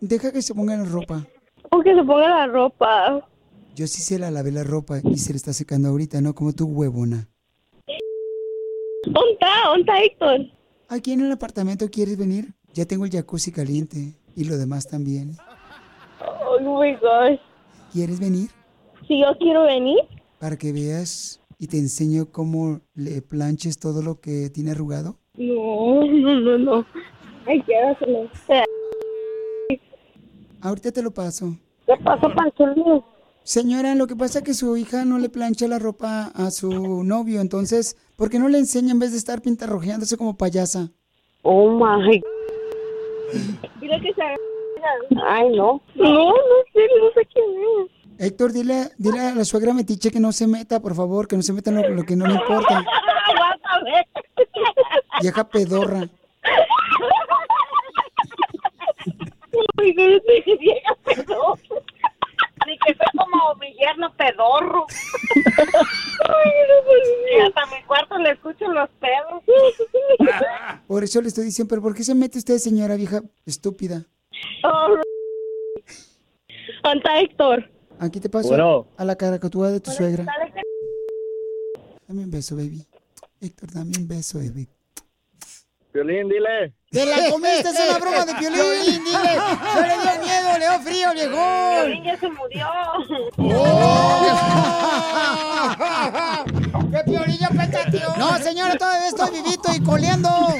Deja 0.00 0.32
que 0.32 0.42
se 0.42 0.54
ponga 0.54 0.76
la 0.76 0.84
ropa. 0.84 1.26
O 1.74 1.80
que 1.82 1.94
se 1.94 2.02
ponga 2.02 2.28
la 2.28 2.46
ropa. 2.46 3.26
Yo 3.74 3.86
sí 3.86 4.02
se 4.02 4.18
la 4.18 4.30
lavé 4.30 4.52
la 4.52 4.64
ropa 4.64 4.98
y 5.02 5.16
se 5.16 5.32
le 5.32 5.38
está 5.38 5.52
secando 5.54 5.88
ahorita, 5.88 6.20
¿no? 6.20 6.34
Como 6.34 6.52
tu 6.52 6.66
huevona. 6.66 7.28
¿Dónde 9.04 9.38
está 9.80 10.02
Héctor? 10.02 10.40
¿Aquí 10.88 11.12
en 11.12 11.22
el 11.22 11.32
apartamento 11.32 11.88
quieres 11.90 12.18
venir? 12.18 12.52
Ya 12.74 12.84
tengo 12.84 13.06
el 13.06 13.10
jacuzzi 13.10 13.50
caliente 13.50 14.14
y 14.36 14.44
lo 14.44 14.58
demás 14.58 14.86
también. 14.86 15.36
Oh 16.20 16.60
my 16.60 16.92
gosh. 16.96 17.38
¿Quieres 17.92 18.20
venir? 18.20 18.50
Si 19.08 19.20
yo 19.20 19.36
quiero 19.38 19.64
venir, 19.64 19.98
Para 20.38 20.56
que 20.56 20.72
veas 20.72 21.40
y 21.58 21.68
te 21.68 21.78
enseño 21.78 22.26
cómo 22.30 22.80
le 22.94 23.22
planches 23.22 23.78
todo 23.78 24.02
lo 24.02 24.20
que 24.20 24.50
tiene 24.50 24.72
arrugado. 24.72 25.16
no, 25.36 26.04
no, 26.04 26.40
no, 26.40 26.58
no. 26.58 26.86
Ay, 27.46 27.62
quédaselo. 27.62 28.28
Ahorita 30.62 30.92
te 30.92 31.02
lo 31.02 31.10
paso. 31.10 31.56
¿Qué 31.86 31.94
pasó, 32.04 32.32
Panchulín? 32.34 33.02
Señora, 33.42 33.96
lo 33.96 34.06
que 34.06 34.14
pasa 34.14 34.38
es 34.38 34.44
que 34.44 34.54
su 34.54 34.76
hija 34.76 35.04
no 35.04 35.18
le 35.18 35.28
plancha 35.28 35.66
la 35.66 35.80
ropa 35.80 36.30
a 36.36 36.52
su 36.52 37.02
novio, 37.02 37.40
entonces, 37.40 37.96
¿por 38.14 38.30
qué 38.30 38.38
no 38.38 38.48
le 38.48 38.58
enseña 38.58 38.92
en 38.92 39.00
vez 39.00 39.10
de 39.10 39.18
estar 39.18 39.42
pintarrojeándose 39.42 40.16
como 40.16 40.36
payasa? 40.36 40.90
Oh 41.42 41.70
my. 41.72 42.22
Dile 43.80 44.00
que 44.00 44.14
se. 44.14 44.22
Ay, 45.26 45.48
no. 45.56 45.82
No, 45.96 46.28
no 46.28 46.32
sé, 46.72 46.80
no 47.00 47.10
sé 47.14 47.26
quién 47.32 47.44
es. 47.80 48.26
Héctor, 48.26 48.52
dile, 48.52 48.90
dile 48.98 49.18
a 49.18 49.34
la 49.34 49.44
suegra 49.44 49.74
metiche 49.74 50.12
que 50.12 50.20
no 50.20 50.30
se 50.30 50.46
meta, 50.46 50.78
por 50.78 50.94
favor, 50.94 51.26
que 51.26 51.34
no 51.34 51.42
se 51.42 51.52
meta 51.52 51.70
en 51.70 51.82
lo, 51.82 51.88
lo 51.88 52.04
que 52.04 52.14
no 52.14 52.26
le 52.26 52.34
importa. 52.34 52.84
Aguántame. 53.26 54.06
Vieja 55.20 55.48
pedorra. 55.48 56.08
Ay, 59.78 59.94
no 59.94 60.20
qué 60.44 60.56
vieja 60.56 60.94
pedorro. 61.04 61.58
Ni 62.66 62.78
que 62.78 62.94
fue 62.94 63.06
como 63.18 63.54
mi 63.56 63.74
yerno 63.74 64.14
pedorro. 64.16 64.86
Ay, 65.34 66.50
no. 66.68 67.36
Y 67.36 67.40
hasta 67.40 67.66
mi 67.66 67.82
cuarto 67.84 68.18
le 68.18 68.30
escucho 68.30 68.68
los 68.68 68.88
pedos. 69.00 69.42
Por 70.86 71.02
eso 71.04 71.20
le 71.20 71.28
estoy 71.28 71.44
diciendo, 71.44 71.68
pero 71.70 71.82
¿por 71.82 71.94
qué 71.94 72.04
se 72.04 72.14
mete 72.14 72.38
usted, 72.38 72.58
señora 72.58 72.94
vieja 72.96 73.22
estúpida? 73.46 74.04
Oh, 74.64 74.96
¿Dónde 76.84 76.98
está 76.98 77.20
Héctor? 77.20 77.70
Aquí 77.98 78.20
te 78.20 78.28
paso 78.28 78.48
Bueno. 78.48 78.86
a 78.96 79.04
la 79.04 79.16
caricatura 79.16 79.70
de 79.70 79.80
tu 79.80 79.90
suegra. 79.90 80.24
Dame 82.08 82.24
un 82.24 82.30
beso, 82.30 82.56
baby. 82.56 82.84
Héctor, 83.40 83.72
dame 83.72 83.92
un 83.98 84.06
beso, 84.08 84.38
baby. 84.38 84.68
Violín, 85.92 86.28
dile. 86.28 86.72
¡Te 86.92 87.06
la 87.06 87.30
comiste! 87.30 87.70
¡Es 87.70 87.80
una 87.88 87.98
broma 87.98 88.26
de 88.26 88.34
Piolín! 88.38 89.02
¡Dile! 89.02 89.36
¡No 89.74 89.80
le 89.80 89.98
dio 89.98 90.12
miedo! 90.22 90.58
¡Le 90.58 90.68
dio 90.68 90.78
frío, 90.80 91.12
viejón! 91.14 91.86
Piolín 91.86 92.04
ya 92.04 92.18
se 92.18 92.28
murió. 92.28 92.68
¡Qué 96.90 96.98
Piolín 97.10 97.38
ya 97.38 97.48
petateó! 97.48 98.14
No, 98.18 98.36
señora, 98.38 98.76
todavía 98.76 99.08
estoy 99.08 99.30
vivito 99.30 99.72
y 99.74 99.82
coleando. 99.82 100.28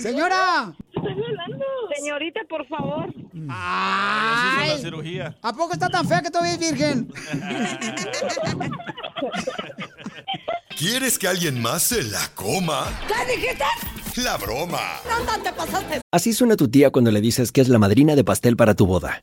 ¡Señora! 0.00 0.74
Señorita, 1.96 2.40
por 2.48 2.66
favor. 2.66 3.08
Hizo 3.08 3.46
la 3.46 4.56
¡Ay! 4.60 4.78
cirugía. 4.80 5.36
¿A 5.42 5.52
poco 5.52 5.72
está 5.74 5.88
tan 5.88 6.06
fea 6.06 6.22
que 6.22 6.30
todavía 6.30 6.54
es 6.54 6.58
virgen? 6.60 7.12
¿Quieres 10.76 11.18
que 11.18 11.28
alguien 11.28 11.60
más 11.60 11.82
se 11.84 12.02
la 12.02 12.28
coma? 12.34 12.86
¿Qué 13.08 13.36
dijiste? 13.36 13.64
La 14.22 14.36
broma. 14.36 14.80
No, 15.08 15.24
no 15.24 15.42
te 15.42 15.52
pasaste. 15.52 16.00
Así 16.10 16.32
suena 16.32 16.56
tu 16.56 16.68
tía 16.68 16.90
cuando 16.90 17.10
le 17.10 17.20
dices 17.20 17.52
que 17.52 17.60
es 17.60 17.68
la 17.68 17.78
madrina 17.78 18.14
de 18.14 18.24
pastel 18.24 18.56
para 18.56 18.74
tu 18.74 18.86
boda. 18.86 19.22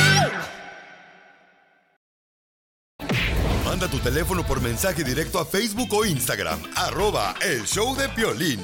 Manda 3.81 3.97
tu 3.97 4.03
teléfono 4.03 4.45
por 4.45 4.61
mensaje 4.61 5.03
directo 5.03 5.39
a 5.39 5.45
Facebook 5.45 5.91
o 5.91 6.05
Instagram. 6.05 6.61
Arroba 6.75 7.33
el 7.41 7.65
show 7.65 7.95
de 7.95 8.07
Piolín. 8.09 8.63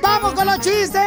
¡Vamos 0.00 0.34
con 0.34 0.46
los 0.46 0.60
chistes! 0.60 0.98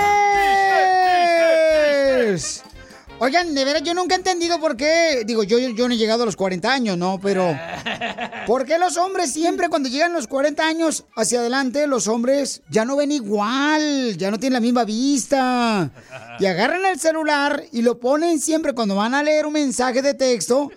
Oigan, 3.23 3.53
de 3.53 3.63
veras, 3.63 3.83
yo 3.83 3.93
nunca 3.93 4.15
he 4.15 4.17
entendido 4.17 4.59
por 4.59 4.75
qué. 4.75 5.21
Digo, 5.27 5.43
yo, 5.43 5.59
yo 5.59 5.87
no 5.87 5.93
he 5.93 5.97
llegado 5.97 6.23
a 6.23 6.25
los 6.25 6.35
40 6.35 6.73
años, 6.73 6.97
¿no? 6.97 7.19
Pero. 7.21 7.55
¿Por 8.47 8.65
qué 8.65 8.79
los 8.79 8.97
hombres 8.97 9.31
siempre 9.31 9.69
cuando 9.69 9.89
llegan 9.89 10.11
los 10.11 10.25
40 10.25 10.65
años 10.65 11.05
hacia 11.15 11.41
adelante, 11.41 11.85
los 11.85 12.07
hombres 12.07 12.63
ya 12.71 12.83
no 12.83 12.95
ven 12.95 13.11
igual, 13.11 14.17
ya 14.17 14.31
no 14.31 14.39
tienen 14.39 14.53
la 14.53 14.59
misma 14.59 14.85
vista? 14.85 15.91
Y 16.39 16.47
agarran 16.47 16.83
el 16.87 16.99
celular 16.99 17.63
y 17.71 17.83
lo 17.83 17.99
ponen 17.99 18.39
siempre 18.39 18.73
cuando 18.73 18.95
van 18.95 19.13
a 19.13 19.21
leer 19.21 19.45
un 19.45 19.53
mensaje 19.53 20.01
de 20.01 20.15
texto 20.15 20.71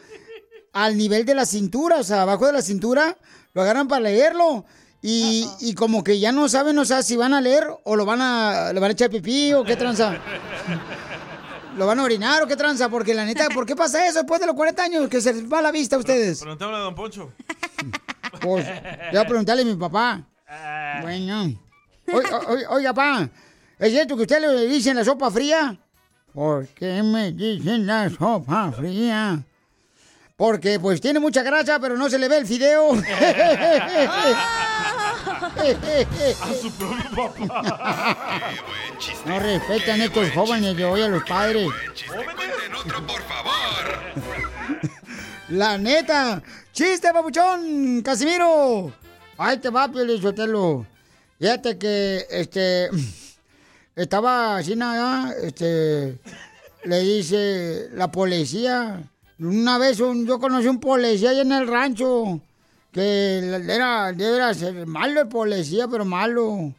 al 0.74 0.98
nivel 0.98 1.24
de 1.24 1.35
la 1.35 1.46
cintura, 1.46 1.96
o 1.96 2.04
sea, 2.04 2.22
abajo 2.22 2.44
de 2.44 2.52
la 2.52 2.61
cintura, 2.61 3.16
lo 3.54 3.62
agarran 3.62 3.88
para 3.88 4.02
leerlo. 4.02 4.66
Y, 5.00 5.48
y 5.61 5.72
como 5.72 6.04
que 6.04 6.18
ya 6.18 6.30
no 6.30 6.46
saben, 6.50 6.78
o 6.78 6.85
sea, 6.85 7.02
si 7.02 7.16
van 7.16 7.33
a 7.33 7.40
leer 7.40 7.66
o 7.85 7.96
lo 7.96 8.04
van 8.04 8.20
a, 8.20 8.70
le 8.74 8.80
van 8.80 8.90
a 8.90 8.92
echar 8.92 9.09
pipí 9.09 9.54
o 9.54 9.64
qué 9.64 9.76
tranza. 9.76 10.18
¿Lo 11.76 11.87
van 11.87 11.98
a 11.98 12.02
orinar 12.04 12.42
o 12.42 12.46
qué 12.46 12.56
tranza? 12.56 12.88
Porque 12.88 13.14
la 13.14 13.24
neta, 13.24 13.48
¿por 13.48 13.66
qué 13.66 13.74
pasa 13.74 14.06
eso 14.06 14.20
después 14.20 14.40
de 14.40 14.46
los 14.46 14.54
40 14.54 14.82
años 14.82 15.08
que 15.08 15.20
se 15.20 15.32
les 15.34 15.50
va 15.50 15.60
la 15.60 15.72
vista 15.72 15.96
a 15.96 15.98
ustedes? 15.98 16.40
Preguntémosle 16.40 16.78
a 16.78 16.82
Don 16.82 16.94
Poncho. 16.94 17.32
Pues, 18.40 18.66
voy 19.10 19.20
a 19.20 19.26
preguntarle 19.26 19.62
a 19.62 19.64
mi 19.64 19.74
papá. 19.74 20.26
Bueno. 21.02 21.54
Oiga, 22.12 22.40
oiga, 22.48 22.70
oiga, 22.70 22.94
papá, 22.94 23.30
¿es 23.78 23.90
cierto 23.90 24.16
que 24.16 24.22
usted 24.22 24.40
le 24.40 24.66
dicen 24.66 24.96
la 24.96 25.04
sopa 25.04 25.30
fría? 25.30 25.78
¿Por 26.32 26.66
qué 26.68 27.02
me 27.02 27.32
dicen 27.32 27.87
la 27.87 28.10
sopa 28.10 28.72
fría? 28.72 29.42
Porque 30.37 30.80
pues 30.80 31.00
tiene 31.00 31.20
mucha 31.20 31.42
grasa, 31.42 31.78
pero 31.78 31.96
no 31.96 32.10
se 32.10 32.18
le 32.18 32.28
ve 32.28 32.38
el 32.38 32.46
fideo. 32.46 32.92
A 35.56 36.54
su 36.54 36.70
propio 36.72 37.46
papá. 37.48 38.40
No 39.26 39.38
respetan 39.38 40.00
estos 40.02 40.30
jóvenes 40.32 40.76
de 40.76 40.84
hoy 40.84 41.02
a 41.02 41.08
los 41.08 41.22
padres. 41.24 41.68
La 45.48 45.78
neta. 45.78 46.42
¡Chiste, 46.72 47.12
papuchón! 47.12 48.02
¡Casimiro! 48.02 48.92
¡Ay, 49.38 49.58
te 49.58 49.68
va, 49.70 49.88
Pielizotelo! 49.88 50.86
Fíjate 51.38 51.78
que, 51.78 52.26
este... 52.30 52.88
Estaba 53.94 54.56
así 54.56 54.74
nada, 54.74 55.32
este... 55.42 56.18
Le 56.84 57.00
dice 57.00 57.88
la 57.92 58.10
policía... 58.10 59.02
Una 59.38 59.78
vez 59.78 60.00
un- 60.00 60.26
yo 60.26 60.38
conocí 60.38 60.66
un 60.68 60.80
policía 60.80 61.30
ahí 61.30 61.40
en 61.40 61.52
el 61.52 61.66
rancho... 61.68 62.40
Que 62.94 63.38
era, 63.38 64.11
era 64.11 64.54
ser 64.54 64.87
malo 64.87 65.22
el 65.22 65.28
policía, 65.28 65.88
pero 65.88 66.04
malo. 66.04 66.72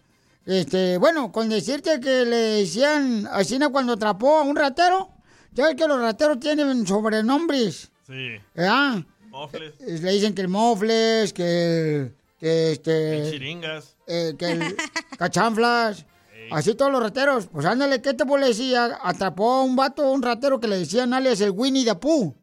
Este, 0.46 0.98
bueno, 0.98 1.30
con 1.34 1.50
decirte 1.50 2.00
que 2.00 2.24
le 2.24 2.38
decían 2.38 3.28
así 3.32 3.60
cuando 3.70 3.94
atrapó 3.94 4.38
a 4.38 4.44
un 4.44 4.56
ratero. 4.56 5.10
Ya 5.52 5.66
ves 5.66 5.76
que 5.76 5.88
los 5.88 6.00
rateros 6.00 6.40
tienen 6.40 6.88
sobrenombres. 6.88 7.92
Sí. 8.08 8.30
¿Verdad? 8.54 9.04
Mofles. 9.30 9.74
Eh, 9.82 10.00
Le 10.02 10.12
dicen 10.14 10.34
que 10.34 10.42
el 10.44 10.48
mofles, 10.48 11.34
que, 11.34 12.14
que 12.40 12.72
este. 12.72 13.32
Chiringas. 13.32 13.98
eh, 14.08 14.36
que 14.38 14.52
el 14.52 14.78
cachanflas. 15.18 16.06
Así 16.52 16.76
todos 16.76 16.92
los 16.92 17.02
rateros. 17.02 17.48
Pues 17.48 17.66
ándale, 17.66 18.02
¿qué 18.02 18.14
te 18.14 18.26
policía? 18.26 19.00
Atrapó 19.04 19.52
a 19.54 19.64
un 19.64 19.76
vato, 19.76 20.10
un 20.12 20.22
ratero 20.22 20.60
que 20.62 20.68
le 20.70 20.78
decían 20.78 21.14
alias 21.14 21.42
el 21.42 21.52
Winnie 21.52 21.84
the 21.84 21.96
Pooh. 21.96 22.34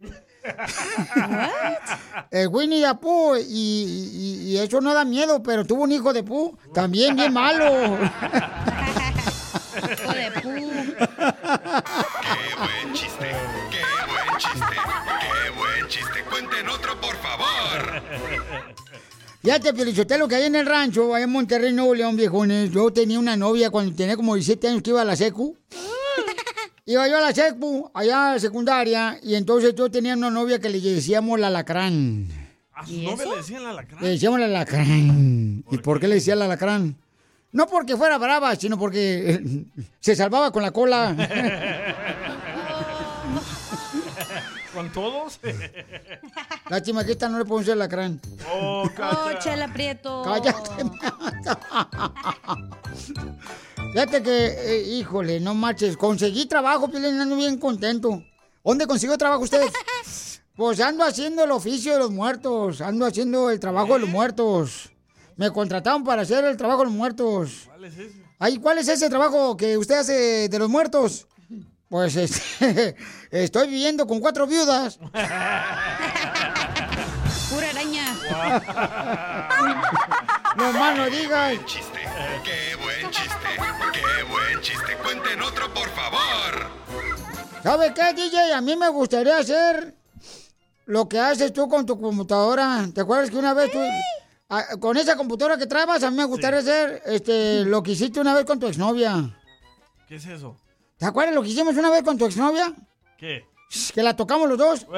El 2.31 2.49
Winnie 2.49 2.83
the 2.83 2.95
Pooh. 2.97 3.37
Y, 3.37 3.43
y- 4.15 4.51
y 4.53 4.59
eso 4.59 4.81
no 4.81 4.93
da 4.95 5.05
miedo, 5.05 5.43
pero 5.43 5.65
tuvo 5.65 5.83
un 5.85 5.93
hijo 5.93 6.13
de 6.13 6.23
Pooh. 6.23 6.57
También 6.75 7.15
bien 7.17 7.33
malo. 7.33 7.99
Hijo 9.75 10.13
de 10.13 10.31
pu. 10.41 10.51
Qué 12.23 12.55
buen 12.59 12.93
chiste, 12.95 13.31
qué 13.71 13.83
buen 14.11 14.39
chiste, 14.39 14.77
qué 15.21 15.51
buen 15.59 15.89
chiste. 15.89 16.25
Cuenten 16.31 16.69
otro, 16.69 17.01
por 17.01 17.17
favor. 17.17 18.03
Fíjate, 19.43 19.75
Pelichotelo, 19.75 20.29
que 20.29 20.37
hay 20.37 20.45
en 20.45 20.55
el 20.55 20.67
rancho, 20.67 21.13
allá 21.15 21.25
en 21.25 21.31
Monterrey, 21.33 21.73
Nuevo 21.73 21.95
León, 21.95 22.17
viejones. 22.17 22.71
Yo 22.71 22.93
tenía 22.93 23.19
una 23.19 23.35
novia 23.37 23.71
cuando 23.71 23.95
tenía 23.97 24.15
como 24.17 24.35
17 24.35 24.69
años 24.69 24.83
que 24.83 24.91
iba 24.91 25.03
a 25.03 25.05
la 25.05 25.17
secu. 25.17 25.57
Iba 26.85 27.07
yo 27.07 27.18
a 27.18 27.21
la 27.21 27.33
secu, 27.33 27.90
allá 27.95 28.31
a 28.31 28.33
la 28.35 28.40
secundaria, 28.40 29.18
y 29.23 29.37
entonces 29.37 29.73
yo 29.77 29.88
tenía 29.88 30.14
una 30.14 30.31
novia 30.31 30.59
que 30.59 30.68
le 30.68 30.81
decíamos 30.81 31.38
la 31.38 31.47
alacrán. 31.47 32.27
A 32.73 32.85
su 32.85 33.01
novia 33.01 33.25
le 33.25 33.37
decían 33.37 33.62
la 33.62 33.71
alacrán. 33.71 34.03
Le 34.03 34.09
decíamos 34.09 34.40
la 34.40 34.47
alacrán. 34.47 35.64
¿Y 35.71 35.79
por 35.79 36.01
qué 36.01 36.09
le 36.09 36.16
decía 36.16 36.35
la 36.35 36.47
alacrán? 36.47 36.97
No 37.53 37.68
porque 37.68 37.97
fuera 37.97 38.18
brava, 38.18 38.57
sino 38.57 38.79
porque 38.79 39.31
eh, 39.31 39.64
se 40.01 40.16
salvaba 40.16 40.51
con 40.51 40.62
la 40.62 40.73
cola. 40.73 41.14
¿Con 44.83 44.90
todos? 44.90 45.38
Lástima 46.68 47.05
que 47.05 47.12
esta 47.12 47.29
no 47.29 47.38
le 47.38 47.45
puedo 47.45 47.61
decir 47.61 47.75
alacrán. 47.75 48.21
Oh, 48.53 48.83
Oh, 48.99 49.38
Chela 49.38 49.73
Prieto. 49.73 50.23
Cállate. 50.25 50.71
Fíjate 53.92 54.23
que, 54.25 54.47
eh, 54.47 54.83
híjole, 54.83 55.38
no 55.38 55.55
marches. 55.55 55.97
Conseguí 55.97 56.47
trabajo, 56.47 56.88
Piolín, 56.88 57.21
ando 57.21 57.37
bien 57.37 57.59
contento. 57.59 58.25
¿Dónde 58.64 58.88
consiguió 58.88 59.16
trabajo 59.16 59.45
usted? 59.45 59.62
Pues 60.57 60.81
ando 60.81 61.05
haciendo 61.05 61.45
el 61.45 61.53
oficio 61.53 61.92
de 61.92 62.01
los 62.01 62.11
muertos. 62.11 62.81
Ando 62.81 63.07
haciendo 63.07 63.51
el 63.51 63.61
trabajo 63.61 63.92
de 63.92 64.01
los 64.01 64.09
muertos. 64.09 64.90
Me 65.37 65.53
contrataron 65.53 66.03
para 66.03 66.23
hacer 66.23 66.45
el 66.45 66.57
trabajo 66.57 66.81
de 66.81 66.87
los 66.87 66.95
muertos. 66.95 67.66
¿Cuál 67.66 67.85
es 67.85 67.95
ese? 67.99 68.23
Ay, 68.40 68.57
¿cuál 68.57 68.79
es 68.79 68.88
ese 68.88 69.09
trabajo 69.09 69.57
que 69.57 69.79
usted 69.79 70.01
hace 70.01 70.49
de 70.49 70.59
los 70.59 70.68
muertos? 70.68 71.29
Pues 71.93 72.17
este, 72.17 72.97
estoy 73.31 73.69
viviendo 73.69 74.07
con 74.07 74.19
cuatro 74.19 74.47
viudas. 74.47 74.97
Pura 77.51 77.69
araña. 77.69 78.17
no 80.57 80.73
más 80.73 80.97
no 80.97 81.11
digas. 81.11 81.59
Chiste. 81.67 82.01
Qué 82.45 82.77
buen 82.83 83.11
chiste. 83.11 83.59
Qué 83.93 84.23
buen 84.23 84.59
chiste. 84.63 84.97
Cuenten 85.05 85.43
otro, 85.43 85.69
por 85.75 85.91
favor. 85.91 86.71
¿Sabe 87.63 87.93
qué, 87.93 88.15
DJ? 88.15 88.55
A 88.55 88.63
mí 88.63 88.75
me 88.75 88.89
gustaría 88.89 89.37
hacer 89.37 89.95
lo 90.87 91.11
que 91.11 91.21
haces 91.21 91.53
tú 91.53 91.69
con 91.69 91.85
tu 91.85 92.01
computadora. 92.01 92.89
¿Te 92.95 93.03
acuerdas 93.03 93.29
que 93.29 93.37
una 93.37 93.53
vez 93.53 93.71
tú... 93.71 93.81
ah, 94.49 94.65
con 94.81 94.97
esa 94.97 95.15
computadora 95.15 95.59
que 95.59 95.67
traebas, 95.67 96.03
a 96.05 96.11
mí 96.11 96.17
me 96.17 96.25
gustaría 96.25 96.61
hacer 96.61 97.03
este, 97.05 97.67
lo 97.67 97.83
que 97.83 97.91
hiciste 97.91 98.19
una 98.19 98.33
vez 98.33 98.47
con 98.47 98.59
tu 98.59 98.67
exnovia. 98.67 99.39
¿Qué 100.09 100.15
es 100.15 100.25
eso? 100.25 100.57
¿Te 101.03 101.09
acuerdas 101.09 101.35
lo 101.35 101.43
que 101.43 101.49
hicimos 101.49 101.77
una 101.77 101.91
vez 101.91 102.05
con 102.05 102.17
tu 102.17 102.27
exnovia? 102.27 102.73
¿Qué? 103.19 103.45
Que 103.93 104.05
la 104.05 104.15
tocamos 104.15 104.49
los 104.49 104.57
dos. 104.57 104.87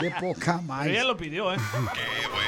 Qué 0.00 0.10
poca 0.20 0.60
madre. 0.60 0.92
ella 0.92 1.04
lo 1.04 1.16
pidió, 1.16 1.52
¿eh? 1.52 1.56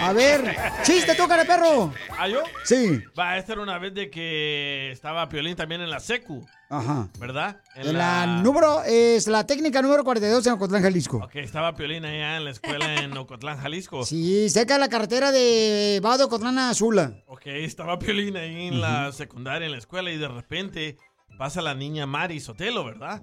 A 0.01 0.12
ver, 0.12 0.57
chiste, 0.83 1.14
tú, 1.14 1.27
cara 1.29 1.42
de 1.44 1.49
perro. 1.49 1.92
¿Ah, 2.18 2.29
yo? 2.29 2.42
Sí. 2.64 3.01
Va, 3.18 3.37
esta 3.38 3.53
era 3.53 3.62
una 3.62 3.79
vez 3.79 3.94
de 3.94 4.11
que 4.11 4.90
estaba 4.90 5.29
Piolín 5.29 5.57
también 5.57 5.81
en 5.81 5.90
la 5.90 6.01
secu, 6.01 6.47
Ajá. 6.68 7.09
¿verdad? 7.18 7.61
En 7.77 7.97
la 7.97 8.27
número, 8.27 8.83
es 8.85 9.27
la 9.29 9.47
técnica 9.47 9.81
número 9.83 10.05
42 10.05 10.47
en 10.47 10.53
Ocotlán, 10.55 10.83
Jalisco. 10.83 11.18
Ok, 11.18 11.37
estaba 11.37 11.75
Piolín 11.75 12.05
allá 12.05 12.37
en 12.37 12.44
la 12.44 12.51
escuela 12.51 12.94
en 12.97 13.16
Ocotlán, 13.16 13.59
Jalisco. 13.59 14.05
Sí, 14.05 14.49
cerca 14.51 14.75
de 14.75 14.81
la 14.81 14.88
carretera 14.88 15.31
de 15.33 16.01
Vado, 16.03 16.27
Ocotlán 16.27 16.59
a 16.59 16.75
Zula. 16.75 17.14
Ok, 17.27 17.47
estaba 17.47 17.99
Piolín 17.99 18.37
ahí 18.37 18.68
en 18.68 18.81
la 18.81 19.12
secundaria, 19.12 19.66
en 19.66 19.73
la 19.73 19.79
escuela, 19.79 20.11
y 20.11 20.16
de 20.18 20.29
repente 20.29 20.97
pasa 21.38 21.62
la 21.62 21.75
niña 21.75 22.07
Mari 22.07 22.40
Sotelo, 22.40 22.85
¿verdad? 22.85 23.23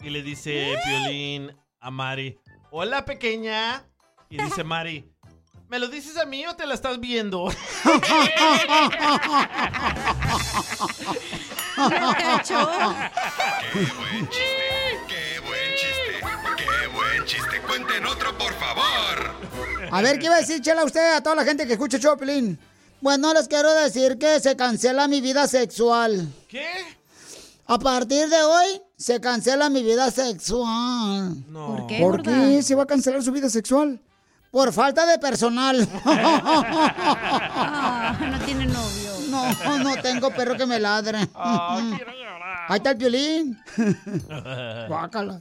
Y 0.00 0.10
le 0.10 0.22
dice 0.22 0.74
Piolín 0.84 1.52
a 1.80 1.90
Mari, 1.90 2.38
hola 2.70 3.04
pequeña. 3.04 3.84
Y 4.30 4.42
dice 4.42 4.62
Mari, 4.64 5.10
¿me 5.68 5.78
lo 5.78 5.88
dices 5.88 6.16
a 6.16 6.26
mí 6.26 6.46
o 6.46 6.54
te 6.54 6.66
la 6.66 6.74
estás 6.74 7.00
viendo? 7.00 7.48
Qué 7.82 7.90
buen 13.96 14.28
chiste. 14.28 14.68
Qué 15.08 15.40
buen 15.40 15.74
chiste. 15.76 16.20
Qué 16.56 16.86
buen 16.88 17.24
chiste. 17.24 17.60
Cuenten 17.66 18.06
otro, 18.06 18.36
por 18.36 18.52
favor. 18.54 19.34
A 19.90 20.02
ver, 20.02 20.18
¿qué 20.18 20.26
iba 20.26 20.34
a 20.34 20.40
decir, 20.40 20.60
Chela, 20.60 20.84
usted 20.84 21.14
a 21.14 21.22
toda 21.22 21.36
la 21.36 21.44
gente 21.44 21.66
que 21.66 21.72
escucha 21.74 21.98
Choplin? 21.98 22.58
Bueno, 23.00 23.32
les 23.32 23.48
quiero 23.48 23.72
decir 23.74 24.18
que 24.18 24.40
se 24.40 24.56
cancela 24.56 25.08
mi 25.08 25.20
vida 25.20 25.46
sexual. 25.46 26.28
¿Qué? 26.48 26.97
A 27.70 27.78
partir 27.78 28.28
de 28.30 28.42
hoy, 28.42 28.80
se 28.96 29.20
cancela 29.20 29.68
mi 29.68 29.82
vida 29.82 30.10
sexual. 30.10 31.44
No. 31.48 31.66
¿Por 31.76 31.86
qué, 31.86 31.98
¿Por 32.00 32.16
gorda? 32.16 32.32
qué 32.46 32.62
se 32.62 32.74
va 32.74 32.84
a 32.84 32.86
cancelar 32.86 33.22
su 33.22 33.30
vida 33.30 33.50
sexual? 33.50 34.00
Por 34.50 34.72
falta 34.72 35.04
de 35.04 35.18
personal. 35.18 35.86
Ah, 37.60 38.16
no 38.20 38.38
tiene 38.46 38.64
novio. 38.66 39.12
No, 39.28 39.78
no 39.80 40.00
tengo 40.00 40.30
perro 40.30 40.56
que 40.56 40.64
me 40.64 40.80
ladre. 40.80 41.18
Ahí 41.34 42.76
está 42.76 42.92
el 42.92 42.96
violín. 42.96 43.58
Guácala. 44.88 45.38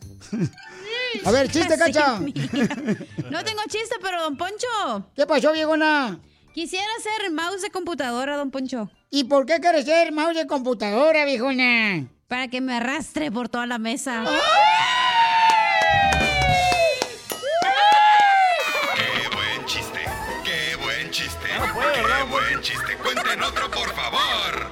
A 1.24 1.32
ver, 1.32 1.50
chiste, 1.50 1.78
cacha. 1.78 2.20
No 2.20 3.44
tengo 3.46 3.62
chiste, 3.70 3.96
pero 4.02 4.22
don 4.22 4.36
Poncho. 4.36 5.06
¿Qué 5.16 5.26
pasó, 5.26 5.54
viejona? 5.54 6.20
Quisiera 6.54 6.88
ser 7.02 7.32
mouse 7.32 7.62
de 7.62 7.70
computadora, 7.70 8.36
don 8.36 8.52
Poncho. 8.52 8.90
¿Y 9.10 9.24
por 9.26 9.46
qué 9.46 9.60
quieres 9.62 9.86
ser 9.86 10.12
mouse 10.12 10.36
de 10.36 10.48
computadora, 10.48 11.24
viejona? 11.24 12.10
Para 12.28 12.50
que 12.50 12.60
me 12.60 12.76
arrastre 12.76 13.32
por 13.32 13.48
toda 13.48 13.66
la 13.66 13.78
mesa. 13.78 14.26
Qué 18.96 19.36
buen 19.36 19.66
chiste. 19.66 20.00
Qué 20.44 20.76
buen 20.84 21.10
chiste. 21.10 21.48
Qué 21.48 22.24
buen 22.30 22.62
chiste. 22.62 22.98
Cuenten 22.98 23.42
otro, 23.44 23.72
por 23.72 23.90
favor. 23.94 24.68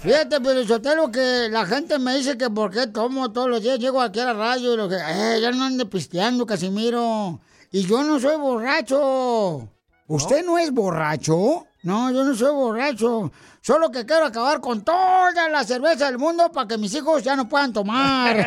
Fíjate, 0.00 0.40
pero 0.40 0.64
Sotelo, 0.64 1.10
que 1.10 1.48
la 1.50 1.66
gente 1.66 1.98
me 1.98 2.16
dice 2.16 2.38
que 2.38 2.48
por 2.48 2.70
qué 2.70 2.86
tomo 2.86 3.30
todos 3.30 3.50
los 3.50 3.62
días, 3.62 3.78
llego 3.78 4.00
aquí 4.00 4.20
a 4.20 4.26
la 4.26 4.32
radio 4.32 4.72
y 4.72 4.76
lo 4.78 4.88
que, 4.88 4.96
eh, 4.96 5.40
ya 5.42 5.50
no 5.50 5.64
ande 5.64 5.84
pisteando, 5.84 6.46
Casimiro. 6.46 7.38
Y 7.70 7.86
yo 7.86 8.02
no 8.02 8.18
soy 8.18 8.36
borracho. 8.38 9.68
¿Usted 10.08 10.42
no 10.44 10.56
es 10.58 10.72
borracho? 10.72 11.66
No, 11.82 12.10
yo 12.10 12.24
no 12.24 12.34
soy 12.34 12.52
borracho. 12.52 13.30
Solo 13.60 13.90
que 13.90 14.06
quiero 14.06 14.24
acabar 14.24 14.58
con 14.60 14.82
toda 14.82 15.48
la 15.50 15.62
cerveza 15.64 16.06
del 16.06 16.16
mundo 16.16 16.50
para 16.50 16.66
que 16.66 16.78
mis 16.78 16.94
hijos 16.94 17.22
ya 17.22 17.36
no 17.36 17.46
puedan 17.46 17.74
tomar. 17.74 18.34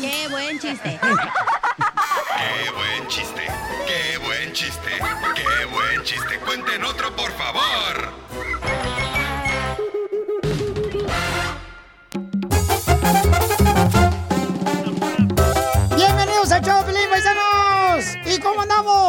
Qué 0.00 0.28
buen 0.30 0.58
chiste. 0.60 1.00
Qué 1.00 2.70
buen 2.70 3.08
chiste. 3.08 3.42
Qué 3.86 4.18
buen 4.18 4.52
chiste. 4.52 4.90
Qué 5.34 5.64
buen 5.66 6.04
chiste. 6.04 6.38
Cuenten 6.38 6.84
otro, 6.84 7.14
por 7.16 7.32
favor. 7.32 9.05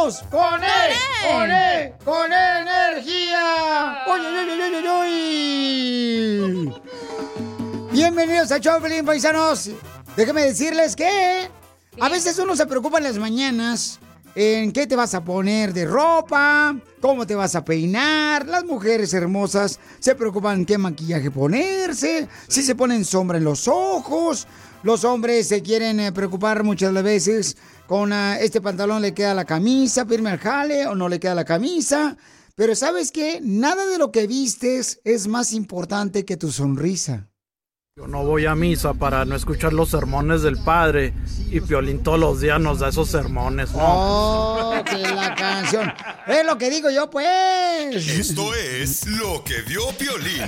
Andamos? 0.08 0.24
¡Con 0.30 0.62
él! 0.64 0.92
¡Con 1.30 1.50
él! 1.50 1.92
¡Con 2.04 2.32
energía! 2.32 3.98
¡Uy, 4.06 4.20
uy, 4.20 4.26
uy, 4.38 4.50
uy, 4.62 4.74
uy, 4.76 4.88
uy! 6.66 6.72
Bienvenidos 7.92 8.52
a 8.52 8.60
Choplin, 8.60 9.04
paisanos. 9.04 9.70
Déjenme 10.16 10.42
decirles 10.42 10.96
que 10.96 11.48
a 12.00 12.08
veces 12.08 12.38
uno 12.38 12.56
se 12.56 12.66
preocupa 12.66 12.98
en 12.98 13.04
las 13.04 13.18
mañanas 13.18 14.00
en 14.34 14.72
qué 14.72 14.86
te 14.86 14.96
vas 14.96 15.14
a 15.14 15.24
poner 15.24 15.72
de 15.72 15.84
ropa, 15.84 16.76
cómo 17.00 17.26
te 17.26 17.34
vas 17.34 17.54
a 17.54 17.64
peinar. 17.64 18.46
Las 18.46 18.64
mujeres 18.64 19.12
hermosas 19.14 19.78
se 19.98 20.14
preocupan 20.14 20.64
qué 20.64 20.78
maquillaje 20.78 21.30
ponerse, 21.30 22.28
si 22.46 22.62
se 22.62 22.74
ponen 22.74 23.04
sombra 23.04 23.38
en 23.38 23.44
los 23.44 23.68
ojos. 23.68 24.46
Los 24.84 25.04
hombres 25.04 25.48
se 25.48 25.60
quieren 25.60 25.98
eh, 25.98 26.12
preocupar 26.12 26.62
muchas 26.62 26.92
veces 27.02 27.56
con 27.88 28.12
ah, 28.12 28.38
este 28.38 28.60
pantalón 28.60 29.00
le 29.00 29.14
queda 29.14 29.32
la 29.32 29.46
camisa, 29.46 30.04
firme 30.04 30.28
al 30.28 30.38
jale 30.38 30.86
o 30.86 30.94
no 30.94 31.08
le 31.08 31.18
queda 31.18 31.34
la 31.34 31.46
camisa. 31.46 32.18
Pero 32.54 32.74
sabes 32.74 33.10
qué, 33.10 33.40
nada 33.42 33.86
de 33.86 33.96
lo 33.96 34.12
que 34.12 34.26
vistes 34.26 35.00
es 35.04 35.26
más 35.26 35.54
importante 35.54 36.26
que 36.26 36.36
tu 36.36 36.52
sonrisa. 36.52 37.30
Yo 37.96 38.06
no 38.06 38.26
voy 38.26 38.44
a 38.44 38.54
misa 38.54 38.92
para 38.92 39.24
no 39.24 39.34
escuchar 39.34 39.72
los 39.72 39.88
sermones 39.88 40.42
del 40.42 40.58
padre 40.58 41.14
y 41.50 41.60
Piolín 41.62 42.02
todos 42.02 42.20
los 42.20 42.42
días 42.42 42.60
nos 42.60 42.80
da 42.80 42.90
esos 42.90 43.08
sermones, 43.08 43.72
¿no? 43.72 43.80
Oh, 43.80 44.84
que 44.84 44.98
la 44.98 45.34
canción. 45.34 45.90
Es 46.26 46.44
lo 46.44 46.58
que 46.58 46.68
digo 46.68 46.90
yo, 46.90 47.08
pues. 47.08 48.06
Esto 48.06 48.54
es 48.54 49.06
lo 49.06 49.42
que 49.42 49.62
vio 49.62 49.80
Piolín. 49.96 50.42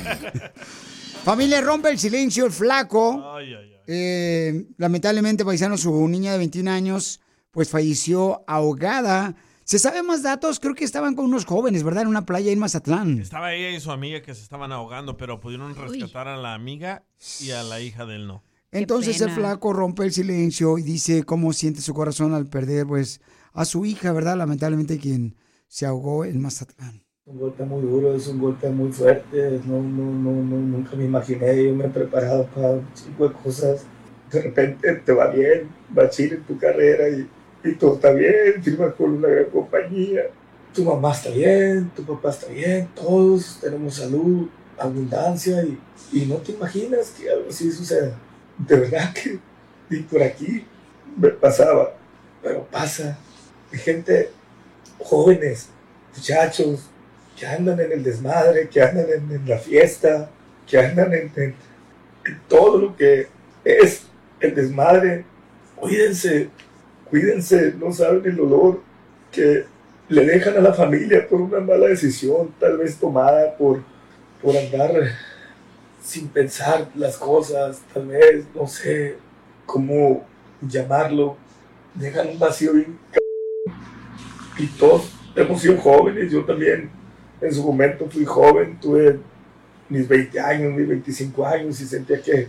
Familia, 1.24 1.62
rompe 1.62 1.88
el 1.88 1.98
silencio 1.98 2.44
el 2.44 2.52
flaco. 2.52 3.38
Eh, 3.86 4.66
lamentablemente, 4.76 5.42
paisano, 5.42 5.78
su 5.78 6.06
niña 6.06 6.32
de 6.32 6.38
21 6.38 6.70
años, 6.70 7.20
pues 7.50 7.70
falleció 7.70 8.44
ahogada. 8.46 9.34
¿Se 9.64 9.78
sabe 9.78 10.02
más 10.02 10.22
datos? 10.22 10.58
Creo 10.58 10.74
que 10.74 10.84
estaban 10.84 11.14
con 11.14 11.26
unos 11.26 11.44
jóvenes, 11.44 11.84
¿verdad? 11.84 12.02
En 12.02 12.08
una 12.08 12.26
playa 12.26 12.50
en 12.50 12.58
Mazatlán. 12.58 13.20
Estaba 13.20 13.54
ella 13.54 13.70
y 13.70 13.80
su 13.80 13.92
amiga 13.92 14.20
que 14.20 14.34
se 14.34 14.42
estaban 14.42 14.72
ahogando, 14.72 15.16
pero 15.16 15.38
pudieron 15.38 15.76
rescatar 15.76 16.26
a 16.26 16.36
la 16.36 16.54
amiga 16.54 17.04
y 17.40 17.52
a 17.52 17.62
la 17.62 17.80
hija 17.80 18.04
de 18.04 18.16
él 18.16 18.26
no. 18.26 18.42
Entonces 18.72 19.20
el 19.20 19.30
flaco 19.30 19.72
rompe 19.72 20.04
el 20.04 20.12
silencio 20.12 20.78
y 20.78 20.82
dice 20.82 21.24
cómo 21.24 21.52
siente 21.52 21.80
su 21.80 21.92
corazón 21.94 22.34
al 22.34 22.46
perder, 22.46 22.86
pues, 22.86 23.20
a 23.52 23.64
su 23.64 23.84
hija, 23.84 24.12
¿verdad? 24.12 24.36
Lamentablemente 24.36 24.98
quien 24.98 25.36
se 25.66 25.86
ahogó 25.86 26.24
en 26.24 26.40
Mazatlán. 26.40 27.04
Un 27.26 27.38
golpe 27.38 27.64
muy 27.64 27.82
duro, 27.82 28.14
es 28.14 28.26
un 28.26 28.40
golpe 28.40 28.70
muy 28.70 28.90
fuerte. 28.90 29.60
No, 29.66 29.80
no, 29.80 30.12
no, 30.12 30.32
no, 30.32 30.56
nunca 30.56 30.96
me 30.96 31.04
imaginé. 31.04 31.64
Yo 31.64 31.74
me 31.74 31.84
he 31.84 31.88
preparado 31.88 32.46
para 32.46 32.70
un 32.70 32.86
tipo 32.92 33.28
de 33.28 33.34
cosas. 33.34 33.84
De 34.32 34.42
repente 34.42 34.94
te 34.96 35.12
va 35.12 35.28
bien, 35.28 35.68
va 35.96 36.10
chido 36.10 36.36
en 36.36 36.42
tu 36.42 36.58
carrera 36.58 37.08
y, 37.08 37.28
y 37.64 37.74
todo 37.74 37.94
está 37.94 38.12
bien. 38.12 38.62
Firmas 38.62 38.94
con 38.94 39.10
una 39.12 39.28
gran 39.28 39.46
compañía. 39.50 40.22
Tu 40.74 40.84
mamá 40.84 41.12
está 41.12 41.30
bien, 41.30 41.90
tu 41.96 42.04
papá 42.04 42.30
está 42.30 42.46
bien, 42.46 42.88
todos 42.94 43.58
tenemos 43.60 43.96
salud, 43.96 44.46
abundancia 44.78 45.62
y, 45.64 45.78
y 46.12 46.26
no 46.26 46.36
te 46.36 46.52
imaginas 46.52 47.10
que 47.10 47.28
algo 47.28 47.48
así 47.48 47.72
suceda. 47.72 48.16
De 48.56 48.76
verdad 48.76 49.12
que 49.12 49.38
ni 49.88 49.98
por 50.02 50.22
aquí 50.22 50.64
me 51.16 51.28
pasaba, 51.30 51.94
pero 52.42 52.64
pasa. 52.70 53.18
Hay 53.72 53.78
gente, 53.80 54.30
jóvenes, 55.00 55.68
muchachos, 56.16 56.88
que 57.36 57.46
andan 57.46 57.80
en 57.80 57.90
el 57.90 58.02
desmadre, 58.04 58.68
que 58.68 58.80
andan 58.80 59.06
en, 59.10 59.30
en 59.32 59.48
la 59.48 59.58
fiesta, 59.58 60.30
que 60.68 60.78
andan 60.78 61.12
en, 61.14 61.32
en- 61.34 61.54
en 62.26 62.40
todo 62.48 62.78
lo 62.78 62.96
que 62.96 63.26
es 63.64 64.02
el 64.38 64.54
desmadre. 64.54 65.24
Cuídense, 65.74 66.48
cuídense, 67.10 67.74
no 67.78 67.92
saben 67.92 68.22
el 68.24 68.40
olor 68.40 68.80
que 69.30 69.64
le 70.08 70.24
dejan 70.24 70.56
a 70.56 70.60
la 70.60 70.72
familia 70.72 71.26
por 71.28 71.40
una 71.40 71.60
mala 71.60 71.86
decisión, 71.88 72.52
tal 72.58 72.78
vez 72.78 72.96
tomada 72.96 73.56
por, 73.56 73.82
por 74.42 74.56
andar 74.56 74.92
sin 76.02 76.28
pensar 76.28 76.88
las 76.94 77.16
cosas, 77.16 77.82
tal 77.92 78.06
vez, 78.06 78.46
no 78.54 78.66
sé 78.66 79.16
cómo 79.66 80.24
llamarlo, 80.60 81.36
dejan 81.94 82.28
un 82.28 82.38
vacío 82.38 82.72
bien 82.72 82.98
y 84.58 84.66
todos 84.66 85.10
hemos 85.34 85.60
sido 85.60 85.78
jóvenes, 85.78 86.30
yo 86.30 86.44
también 86.44 86.90
en 87.40 87.54
su 87.54 87.62
momento 87.64 88.06
fui 88.10 88.24
joven, 88.24 88.78
tuve 88.80 89.18
mis 89.88 90.06
20 90.06 90.38
años, 90.38 90.74
mis 90.74 90.86
25 90.86 91.46
años 91.46 91.80
y 91.80 91.86
sentía 91.86 92.20
que, 92.20 92.48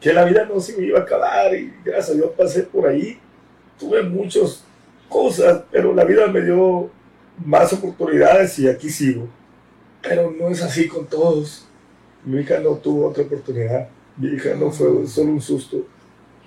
que 0.00 0.12
la 0.12 0.24
vida 0.24 0.46
no 0.46 0.58
se 0.60 0.76
me 0.76 0.86
iba 0.86 1.00
a 1.00 1.02
acabar 1.02 1.54
y 1.54 1.72
gracias 1.84 2.10
a 2.10 2.14
Dios 2.14 2.30
pasé 2.36 2.62
por 2.62 2.86
ahí, 2.86 3.18
tuve 3.78 4.02
muchas 4.02 4.64
cosas, 5.08 5.62
pero 5.70 5.94
la 5.94 6.04
vida 6.04 6.26
me 6.28 6.40
dio 6.40 6.90
más 7.44 7.72
oportunidades 7.72 8.58
y 8.58 8.68
aquí 8.68 8.90
sigo. 8.90 9.28
Pero 10.02 10.30
no 10.30 10.48
es 10.48 10.62
así 10.62 10.86
con 10.86 11.06
todos. 11.06 11.66
Mi 12.24 12.40
hija 12.40 12.60
no 12.60 12.76
tuvo 12.76 13.08
otra 13.08 13.24
oportunidad. 13.24 13.88
Mi 14.16 14.28
hija 14.28 14.54
no 14.54 14.70
fue 14.70 15.06
solo 15.06 15.32
un 15.32 15.40
susto. 15.40 15.86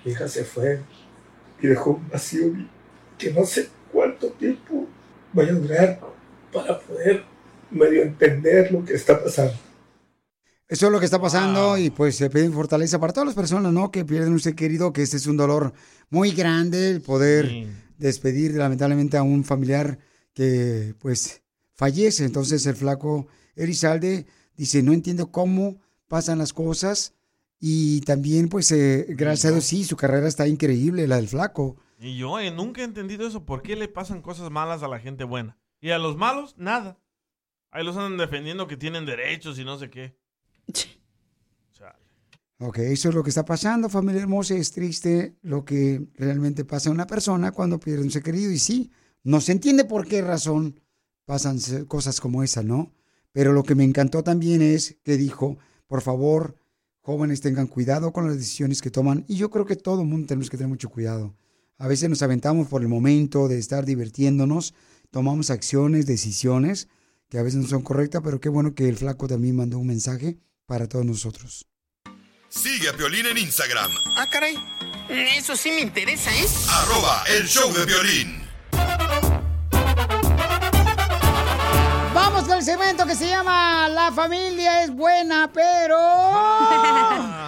Mi 0.04 0.12
hija 0.12 0.28
se 0.28 0.44
fue 0.44 0.80
y 1.60 1.66
dejó 1.66 1.90
un 1.90 2.08
vacío 2.08 2.52
que 3.16 3.32
no 3.32 3.44
sé 3.44 3.68
cuánto 3.92 4.28
tiempo 4.28 4.86
vaya 5.32 5.52
a 5.52 5.56
durar 5.56 6.00
para 6.52 6.78
poder 6.78 7.24
medio 7.70 8.02
entender 8.02 8.72
lo 8.72 8.84
que 8.84 8.94
está 8.94 9.22
pasando. 9.22 9.54
Eso 10.68 10.86
es 10.86 10.92
lo 10.92 10.98
que 10.98 11.06
está 11.06 11.18
pasando 11.18 11.78
y 11.78 11.88
pues 11.88 12.16
se 12.16 12.28
piden 12.28 12.52
fortaleza 12.52 13.00
para 13.00 13.14
todas 13.14 13.26
las 13.26 13.34
personas, 13.34 13.72
¿no? 13.72 13.90
Que 13.90 14.04
pierden 14.04 14.32
un 14.32 14.40
ser 14.40 14.54
querido, 14.54 14.92
que 14.92 15.02
este 15.02 15.16
es 15.16 15.26
un 15.26 15.38
dolor 15.38 15.72
muy 16.10 16.32
grande, 16.32 16.90
el 16.90 17.00
poder 17.00 17.66
despedir 17.96 18.52
lamentablemente 18.52 19.16
a 19.16 19.22
un 19.22 19.44
familiar 19.44 19.98
que 20.34 20.94
pues 20.98 21.42
fallece. 21.74 22.26
Entonces 22.26 22.66
el 22.66 22.76
flaco 22.76 23.28
Erizalde 23.56 24.26
dice, 24.56 24.82
no 24.82 24.92
entiendo 24.92 25.32
cómo 25.32 25.80
pasan 26.06 26.36
las 26.36 26.52
cosas 26.52 27.14
y 27.58 28.02
también 28.02 28.50
pues 28.50 28.70
eh, 28.70 29.06
gracias 29.08 29.46
a 29.46 29.54
Dios 29.54 29.64
sí, 29.64 29.84
su 29.84 29.96
carrera 29.96 30.28
está 30.28 30.46
increíble, 30.46 31.08
la 31.08 31.16
del 31.16 31.28
flaco. 31.28 31.76
Y 31.98 32.18
yo 32.18 32.38
eh, 32.38 32.50
nunca 32.50 32.82
he 32.82 32.84
entendido 32.84 33.26
eso. 33.26 33.46
¿Por 33.46 33.62
qué 33.62 33.74
le 33.74 33.88
pasan 33.88 34.20
cosas 34.20 34.50
malas 34.50 34.82
a 34.82 34.88
la 34.88 35.00
gente 35.00 35.24
buena? 35.24 35.56
Y 35.80 35.90
a 35.90 35.98
los 35.98 36.16
malos, 36.16 36.54
nada. 36.58 36.98
Ahí 37.70 37.84
los 37.84 37.96
andan 37.96 38.18
defendiendo 38.18 38.66
que 38.66 38.76
tienen 38.76 39.06
derechos 39.06 39.58
y 39.58 39.64
no 39.64 39.78
sé 39.78 39.88
qué. 39.88 40.14
Ok, 42.60 42.78
eso 42.78 43.10
es 43.10 43.14
lo 43.14 43.22
que 43.22 43.30
está 43.30 43.44
pasando, 43.44 43.88
familia 43.88 44.22
hermosa. 44.22 44.56
Es 44.56 44.72
triste 44.72 45.36
lo 45.42 45.64
que 45.64 46.08
realmente 46.14 46.64
pasa 46.64 46.90
a 46.90 46.92
una 46.92 47.06
persona 47.06 47.52
cuando 47.52 47.78
pierde 47.78 48.02
un 48.02 48.10
ser 48.10 48.24
querido. 48.24 48.50
Y 48.50 48.58
sí, 48.58 48.90
no 49.22 49.40
se 49.40 49.52
entiende 49.52 49.84
por 49.84 50.08
qué 50.08 50.22
razón 50.22 50.80
pasan 51.24 51.58
cosas 51.86 52.20
como 52.20 52.42
esa, 52.42 52.64
¿no? 52.64 52.92
Pero 53.30 53.52
lo 53.52 53.62
que 53.62 53.76
me 53.76 53.84
encantó 53.84 54.24
también 54.24 54.60
es 54.60 54.96
que 55.04 55.16
dijo, 55.16 55.58
por 55.86 56.02
favor, 56.02 56.56
jóvenes 57.00 57.40
tengan 57.40 57.68
cuidado 57.68 58.12
con 58.12 58.26
las 58.26 58.36
decisiones 58.36 58.82
que 58.82 58.90
toman. 58.90 59.24
Y 59.28 59.36
yo 59.36 59.50
creo 59.50 59.64
que 59.64 59.76
todo 59.76 60.02
el 60.02 60.08
mundo 60.08 60.26
tenemos 60.26 60.50
que 60.50 60.56
tener 60.56 60.68
mucho 60.68 60.90
cuidado. 60.90 61.36
A 61.76 61.86
veces 61.86 62.10
nos 62.10 62.22
aventamos 62.22 62.66
por 62.66 62.82
el 62.82 62.88
momento 62.88 63.46
de 63.46 63.58
estar 63.58 63.84
divirtiéndonos, 63.84 64.74
tomamos 65.12 65.50
acciones, 65.50 66.06
decisiones 66.06 66.88
que 67.28 67.38
a 67.38 67.42
veces 67.42 67.60
no 67.60 67.68
son 67.68 67.82
correctas, 67.82 68.22
pero 68.24 68.40
qué 68.40 68.48
bueno 68.48 68.74
que 68.74 68.88
el 68.88 68.96
flaco 68.96 69.28
también 69.28 69.54
mandó 69.54 69.78
un 69.78 69.86
mensaje 69.86 70.38
para 70.68 70.86
todos 70.86 71.04
nosotros. 71.06 71.66
Sigue 72.50 72.88
a 72.90 72.92
Piolín 72.92 73.26
en 73.26 73.38
Instagram, 73.38 73.90
Ah, 74.16 74.26
caray. 74.30 74.54
Eso 75.08 75.56
sí 75.56 75.70
me 75.70 75.80
interesa, 75.80 76.30
¿eh? 76.36 76.46
arroba 76.70 77.24
el 77.36 77.46
show 77.48 77.72
de 77.72 77.86
violín. 77.86 78.42
Vamos 82.14 82.42
con 82.44 82.58
el 82.58 82.62
segmento 82.62 83.06
que 83.06 83.14
se 83.14 83.28
llama 83.28 83.88
La 83.88 84.12
familia 84.12 84.84
es 84.84 84.90
buena, 84.94 85.50
pero... 85.52 85.96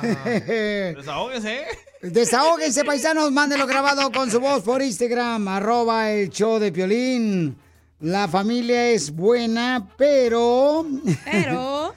Desahóguense. 0.96 1.66
Desahóguense, 2.02 2.84
paisanos, 2.84 3.30
mándenlo 3.32 3.66
grabado 3.66 4.10
con 4.10 4.30
su 4.30 4.40
voz 4.40 4.62
por 4.62 4.80
Instagram, 4.80 5.46
arroba 5.48 6.10
el 6.10 6.30
show 6.30 6.58
de 6.58 6.72
Piolín. 6.72 7.58
La 8.00 8.28
familia 8.28 8.88
es 8.88 9.10
buena, 9.10 9.86
pero... 9.98 10.86
Pero... 11.30 11.94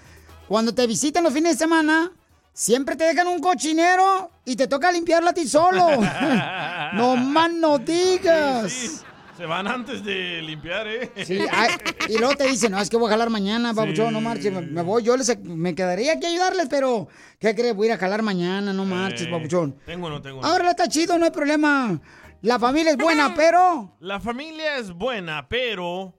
Cuando 0.47 0.73
te 0.73 0.85
visitan 0.87 1.23
los 1.23 1.33
fines 1.33 1.53
de 1.53 1.57
semana, 1.57 2.11
siempre 2.53 2.95
te 2.95 3.05
dejan 3.05 3.27
un 3.27 3.39
cochinero 3.39 4.29
y 4.45 4.55
te 4.55 4.67
toca 4.67 4.91
limpiarla 4.91 5.31
a 5.31 5.33
ti 5.33 5.47
solo. 5.47 5.87
no 6.93 7.15
más 7.15 7.51
no 7.51 7.79
digas. 7.79 8.71
Sí, 8.71 8.87
sí. 8.87 8.99
Se 9.37 9.47
van 9.47 9.67
antes 9.67 10.03
de 10.03 10.43
limpiar, 10.43 10.87
¿eh? 10.87 11.11
Sí, 11.25 11.39
ay, 11.51 11.71
y 12.07 12.19
luego 12.19 12.35
te 12.35 12.47
dicen, 12.47 12.71
no, 12.71 12.79
es 12.79 12.87
que 12.87 12.97
voy 12.97 13.07
a 13.07 13.13
jalar 13.13 13.31
mañana, 13.31 13.73
papuchón, 13.73 14.13
no 14.13 14.21
marches, 14.21 14.53
me, 14.53 14.61
me 14.61 14.83
voy, 14.83 15.01
yo 15.01 15.17
les, 15.17 15.39
me 15.39 15.73
quedaría 15.73 16.13
aquí 16.13 16.27
a 16.27 16.29
ayudarles, 16.29 16.67
pero, 16.69 17.07
¿qué 17.39 17.55
crees? 17.55 17.75
Voy 17.75 17.87
a 17.87 17.89
ir 17.89 17.93
a 17.95 17.97
jalar 17.97 18.21
mañana, 18.21 18.73
no 18.73 18.85
marches, 18.85 19.27
papuchón. 19.27 19.75
Tengo 19.87 20.05
uno, 20.05 20.21
tengo 20.21 20.37
uno. 20.37 20.47
Ahora 20.47 20.69
está 20.69 20.87
chido, 20.87 21.17
no 21.17 21.25
hay 21.25 21.31
problema. 21.31 21.99
La 22.43 22.59
familia 22.59 22.91
es 22.91 22.97
buena, 22.97 23.33
pero... 23.35 23.95
La 24.01 24.19
familia 24.19 24.77
es 24.77 24.91
buena, 24.91 25.47
pero 25.49 26.13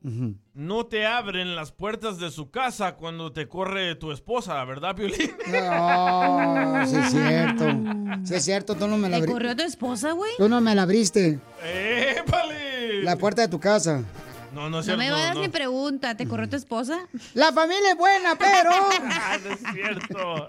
no 0.54 0.86
te 0.86 1.04
abren 1.06 1.56
las 1.56 1.72
puertas 1.72 2.18
de 2.18 2.30
su 2.30 2.50
casa 2.50 2.94
cuando 2.94 3.32
te 3.32 3.48
corre 3.48 3.94
tu 3.96 4.12
esposa, 4.12 4.64
¿verdad, 4.64 4.94
Piolín? 4.94 5.32
No, 5.52 6.86
sí 6.86 6.96
es 6.96 7.10
cierto. 7.10 7.64
Sí 8.24 8.34
es 8.34 8.44
cierto, 8.44 8.74
tú 8.76 8.86
no 8.86 8.96
me 8.96 9.02
la 9.02 9.08
¿Le 9.08 9.16
abriste. 9.16 9.32
corrió 9.32 9.50
a 9.50 9.56
tu 9.56 9.62
esposa, 9.64 10.12
güey? 10.12 10.30
Tú 10.38 10.48
no 10.48 10.60
me 10.60 10.74
la 10.74 10.82
abriste. 10.82 11.38
¡Épale! 11.64 13.02
La 13.02 13.16
puerta 13.16 13.42
de 13.42 13.48
tu 13.48 13.58
casa. 13.60 14.02
No, 14.54 14.70
no 14.70 14.78
es 14.80 14.86
No 14.86 14.94
cierto. 14.94 14.98
me 14.98 15.10
vayas 15.10 15.34
no. 15.34 15.40
ni 15.42 15.48
pregunta, 15.48 16.16
¿te 16.16 16.26
corrió 16.28 16.48
tu 16.48 16.56
esposa? 16.56 17.06
La 17.34 17.52
familia 17.52 17.90
es 17.90 17.96
buena, 17.96 18.36
pero... 18.38 18.70
Ah, 19.10 19.36
no 19.44 19.50
es 19.50 19.60
cierto. 19.72 20.48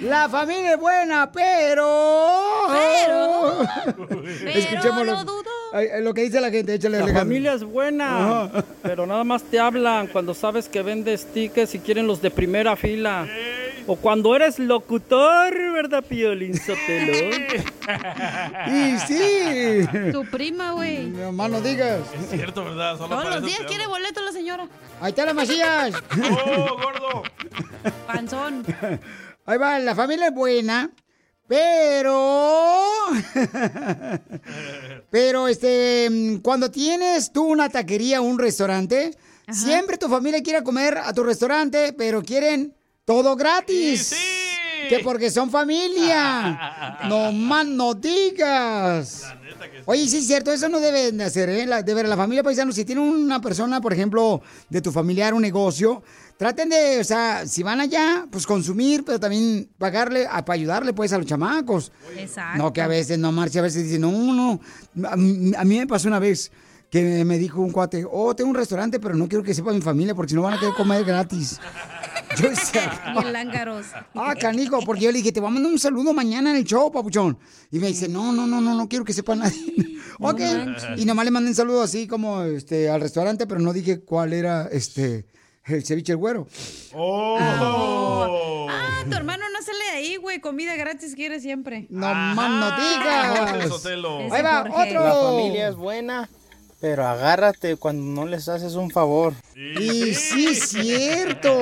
La 0.02 0.28
familia 0.28 0.72
es 0.74 0.80
buena, 0.80 1.30
pero... 1.30 2.66
Pero- 2.68 3.62
Escuchemos 4.48 5.06
lo, 5.06 5.16
ay, 5.72 5.86
ay, 5.94 6.02
lo 6.02 6.14
que 6.14 6.22
dice 6.22 6.40
la 6.40 6.50
gente. 6.50 6.74
Échale, 6.74 6.98
La 6.98 7.04
Alejandro. 7.04 7.20
familia 7.28 7.52
es 7.54 7.64
buena, 7.64 8.44
Ajá. 8.46 8.64
pero 8.82 9.06
nada 9.06 9.24
más 9.24 9.42
te 9.42 9.58
hablan 9.58 10.06
cuando 10.08 10.34
sabes 10.34 10.68
que 10.68 10.82
vendes 10.82 11.26
tickets 11.26 11.74
y 11.74 11.78
quieren 11.78 12.06
los 12.06 12.20
de 12.22 12.30
primera 12.30 12.76
fila. 12.76 13.26
O 13.86 13.96
cuando 13.96 14.36
eres 14.36 14.58
locutor, 14.58 15.52
¿verdad, 15.72 16.04
Piolín 16.04 16.56
Sotelo? 16.56 17.36
Y 18.68 18.96
sí. 18.98 19.88
Tu 20.12 20.24
prima, 20.26 20.72
güey. 20.72 21.06
No 21.08 21.32
más 21.32 21.50
no 21.50 21.60
digas. 21.60 22.00
Es 22.22 22.30
cierto, 22.30 22.64
¿verdad? 22.64 22.96
Solo 22.96 23.16
Todos 23.16 23.34
los 23.34 23.44
días 23.44 23.60
quiere 23.66 23.84
amo. 23.84 23.94
boleto 23.94 24.22
la 24.22 24.30
señora. 24.32 24.68
Ahí 25.00 25.10
está 25.10 25.26
la 25.26 25.34
Macías. 25.34 25.94
¡Oh, 26.46 26.76
gordo! 26.76 27.22
Panzón. 28.06 28.64
Ahí 29.46 29.58
va, 29.58 29.80
la 29.80 29.96
familia 29.96 30.28
es 30.28 30.34
buena, 30.34 30.90
pero... 31.48 33.06
pero, 35.10 35.48
este, 35.48 36.38
cuando 36.42 36.70
tienes 36.70 37.32
tú 37.32 37.42
una 37.44 37.68
taquería 37.68 38.20
o 38.20 38.24
un 38.24 38.38
restaurante, 38.38 39.16
siempre 39.50 39.98
tu 39.98 40.08
familia 40.08 40.40
quiere 40.42 40.62
comer 40.62 40.98
a 40.98 41.12
tu 41.12 41.24
restaurante, 41.24 41.92
pero 41.92 42.22
quieren 42.22 42.74
todo 43.04 43.36
gratis. 43.36 44.14
Que 44.88 44.98
porque 44.98 45.30
son 45.30 45.48
familia. 45.50 46.98
no 47.08 47.32
más 47.32 47.66
no 47.66 47.94
digas. 47.94 49.24
Oye, 49.86 50.06
sí 50.08 50.18
es 50.18 50.26
cierto, 50.26 50.52
eso 50.52 50.68
no 50.68 50.80
deben 50.80 51.16
de 51.18 51.24
hacer, 51.24 51.48
¿eh? 51.48 51.66
La- 51.66 51.82
de 51.82 51.94
ver, 51.94 52.06
la 52.08 52.16
familia 52.16 52.42
paisano, 52.42 52.72
si 52.72 52.84
tiene 52.84 53.00
una 53.00 53.40
persona, 53.40 53.80
por 53.80 53.92
ejemplo, 53.92 54.42
de 54.68 54.82
tu 54.82 54.90
familiar, 54.92 55.34
un 55.34 55.42
negocio, 55.42 56.02
traten 56.36 56.68
de, 56.68 56.98
o 57.00 57.04
sea, 57.04 57.46
si 57.46 57.62
van 57.62 57.80
allá, 57.80 58.26
pues 58.30 58.46
consumir, 58.46 59.04
pero 59.04 59.18
también 59.20 59.70
pagarle, 59.78 60.26
a- 60.30 60.44
para 60.44 60.54
ayudarle, 60.54 60.92
pues, 60.92 61.12
a 61.12 61.18
los 61.18 61.26
chamacos. 61.26 61.90
Exacto. 62.16 62.58
No, 62.58 62.72
que 62.72 62.82
a 62.82 62.88
veces 62.88 63.18
no 63.18 63.32
marcha, 63.32 63.60
a 63.60 63.62
veces 63.62 63.84
dicen, 63.84 64.02
no, 64.02 64.10
no. 64.10 64.60
A 65.08 65.16
mí, 65.16 65.52
a 65.56 65.64
mí 65.64 65.78
me 65.78 65.86
pasó 65.86 66.08
una 66.08 66.18
vez 66.18 66.50
que 66.90 67.24
me 67.24 67.38
dijo 67.38 67.60
un 67.60 67.70
cuate, 67.70 68.04
oh, 68.10 68.34
tengo 68.36 68.50
un 68.50 68.56
restaurante, 68.56 69.00
pero 69.00 69.14
no 69.14 69.26
quiero 69.28 69.42
que 69.44 69.54
sepa 69.54 69.72
mi 69.72 69.80
familia 69.80 70.14
porque 70.14 70.30
si 70.30 70.34
no 70.36 70.42
van 70.42 70.54
a 70.54 70.58
querer 70.60 70.74
comer 70.74 71.04
gratis. 71.04 71.58
Yo 72.40 72.48
decía, 72.48 73.14
Bien 73.20 73.32
lángaros. 73.32 73.86
Ah, 74.14 74.34
canico, 74.38 74.80
porque 74.84 75.04
yo 75.04 75.12
le 75.12 75.18
dije, 75.18 75.32
te 75.32 75.40
voy 75.40 75.48
a 75.48 75.52
mandar 75.52 75.72
un 75.72 75.78
saludo 75.78 76.12
mañana 76.12 76.50
en 76.50 76.56
el 76.56 76.64
show, 76.64 76.90
papuchón. 76.90 77.38
Y 77.70 77.78
me 77.78 77.88
dice, 77.88 78.08
no, 78.08 78.32
no, 78.32 78.46
no, 78.46 78.60
no, 78.60 78.74
no 78.74 78.88
quiero 78.88 79.04
que 79.04 79.12
sepa 79.12 79.34
nadie. 79.34 79.98
ok. 80.18 80.40
Y 80.96 81.04
nomás 81.04 81.24
le 81.24 81.30
mandé 81.30 81.50
un 81.50 81.56
saludo 81.56 81.82
así 81.82 82.06
como 82.06 82.42
este 82.42 82.88
al 82.90 83.00
restaurante, 83.00 83.46
pero 83.46 83.60
no 83.60 83.72
dije 83.72 84.00
cuál 84.00 84.32
era 84.32 84.68
este 84.70 85.26
el 85.64 85.84
ceviche 85.84 86.12
el 86.12 86.18
güero. 86.18 86.46
¡Oh! 86.94 87.38
Ah, 88.68 89.04
tu 89.08 89.16
hermano 89.16 89.44
no 89.52 89.62
sale 89.62 89.84
de 89.84 89.90
ahí, 89.90 90.16
güey. 90.16 90.40
Comida 90.40 90.74
gratis 90.76 91.14
quiere 91.14 91.40
siempre. 91.40 91.86
No 91.88 92.12
más 92.12 92.50
no 92.50 92.70
digas. 92.70 93.86
Ahí 94.32 94.42
va, 94.42 94.64
Jorge. 94.68 94.96
otro. 94.96 95.04
La 95.04 95.14
familia 95.14 95.68
es 95.68 95.76
buena, 95.76 96.28
pero 96.82 97.06
agárrate 97.06 97.76
cuando 97.76 98.02
no 98.02 98.26
les 98.28 98.48
haces 98.48 98.74
un 98.74 98.90
favor. 98.90 99.34
Y 99.54 100.12
sí, 100.14 100.46
es 100.48 100.68
cierto. 100.70 101.56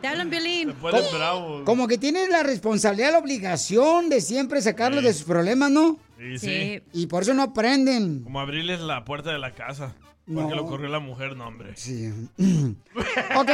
Te 0.00 0.08
hablan. 0.08 0.30
Se 0.30 0.72
ponen 0.80 1.04
bravos. 1.12 1.62
Como 1.64 1.86
que 1.86 1.98
tienes 1.98 2.30
la 2.30 2.42
responsabilidad, 2.42 3.12
la 3.12 3.18
obligación 3.18 4.08
de 4.08 4.22
siempre 4.22 4.62
sacarlos 4.62 5.04
de 5.04 5.12
sus 5.12 5.24
problemas, 5.24 5.70
¿no? 5.70 5.98
Sí, 6.18 6.38
sí. 6.38 6.46
Sí. 6.46 6.82
Y 6.94 7.06
por 7.08 7.24
eso 7.24 7.34
no 7.34 7.42
aprenden. 7.42 8.22
Como 8.24 8.40
abrirles 8.40 8.80
la 8.80 9.04
puerta 9.04 9.30
de 9.32 9.38
la 9.38 9.54
casa. 9.54 9.94
Porque 10.26 10.50
No. 10.54 10.56
lo 10.56 10.64
corrió 10.64 10.88
la 10.88 11.00
mujer, 11.00 11.36
no, 11.36 11.46
hombre. 11.46 11.72
Sí. 11.76 12.10
ok. 13.36 13.50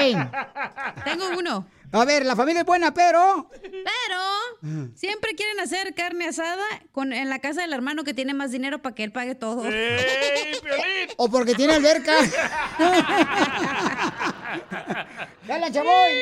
Tengo 1.05 1.25
uno. 1.37 1.66
A 1.92 2.05
ver, 2.05 2.24
la 2.24 2.37
familia 2.37 2.61
es 2.61 2.66
buena, 2.66 2.94
pero... 2.94 3.50
Pero 3.62 4.90
siempre 4.94 5.35
quieren 5.35 5.59
hacer 5.61 5.94
carne 5.94 6.29
asada 6.29 6.64
con, 6.92 7.12
en 7.12 7.29
la 7.29 7.40
casa 7.40 7.62
del 7.62 7.72
hermano 7.72 8.05
que 8.05 8.14
tiene 8.14 8.33
más 8.35 8.53
dinero 8.53 8.81
para 8.81 8.94
que 8.94 9.05
él 9.05 9.12
pague 9.12 9.35
todo. 9.35 9.64
O 11.16 11.29
porque 11.31 11.55
tiene 11.55 11.74
alberca. 11.74 12.14
¡Dale, 15.46 15.72
chaboy! 15.72 16.12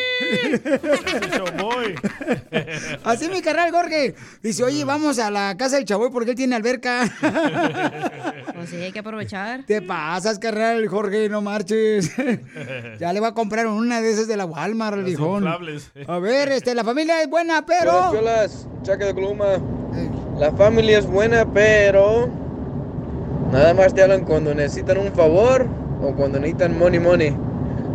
Chaboy. 1.31 1.95
Así 3.05 3.29
mi 3.29 3.43
carnal 3.43 3.71
Jorge. 3.71 4.15
Dice, 4.43 4.65
oye, 4.65 4.85
vamos 4.85 5.19
a 5.19 5.31
la 5.31 5.57
casa 5.57 5.77
del 5.77 5.85
chaboy 5.85 6.11
porque 6.11 6.31
él 6.31 6.37
tiene 6.37 6.57
alberca. 6.57 7.11
Pues 8.55 8.71
sí, 8.71 8.77
hay 8.77 8.91
que 8.93 8.99
aprovechar. 8.99 9.65
Te 9.67 9.81
pasas, 9.83 10.39
carnal 10.39 10.87
Jorge, 10.89 11.29
no 11.29 11.41
marches. 11.41 12.13
ya 12.99 13.13
le 13.13 13.21
va 13.21 13.29
a 13.29 13.35
comprar 13.35 13.67
una 13.67 14.01
de 14.01 14.11
esas 14.11 14.27
de 14.27 14.37
la 14.37 14.47
Walmart, 14.47 15.07
inflables. 15.07 15.93
A 16.07 16.19
ver, 16.19 16.51
este, 16.51 16.75
la 16.75 16.85
familia 16.85 17.23
es 17.23 17.29
buena, 17.29 17.65
pero... 17.65 18.11
Piolas, 18.11 18.67
Chaca 18.83 19.07
de 19.07 19.15
Columa. 19.15 19.59
La 20.39 20.53
familia 20.53 20.99
es 20.99 21.07
buena, 21.07 21.45
pero 21.53 22.29
nada 23.53 23.75
más 23.75 23.95
te 23.95 24.03
hablan 24.03 24.25
cuando 24.25 24.55
necesitan 24.55 24.99
un 24.99 25.13
favor 25.13 25.67
o 26.03 26.13
cuando 26.15 26.39
necesitan 26.39 26.79
money 26.79 27.01
money. 27.01 27.48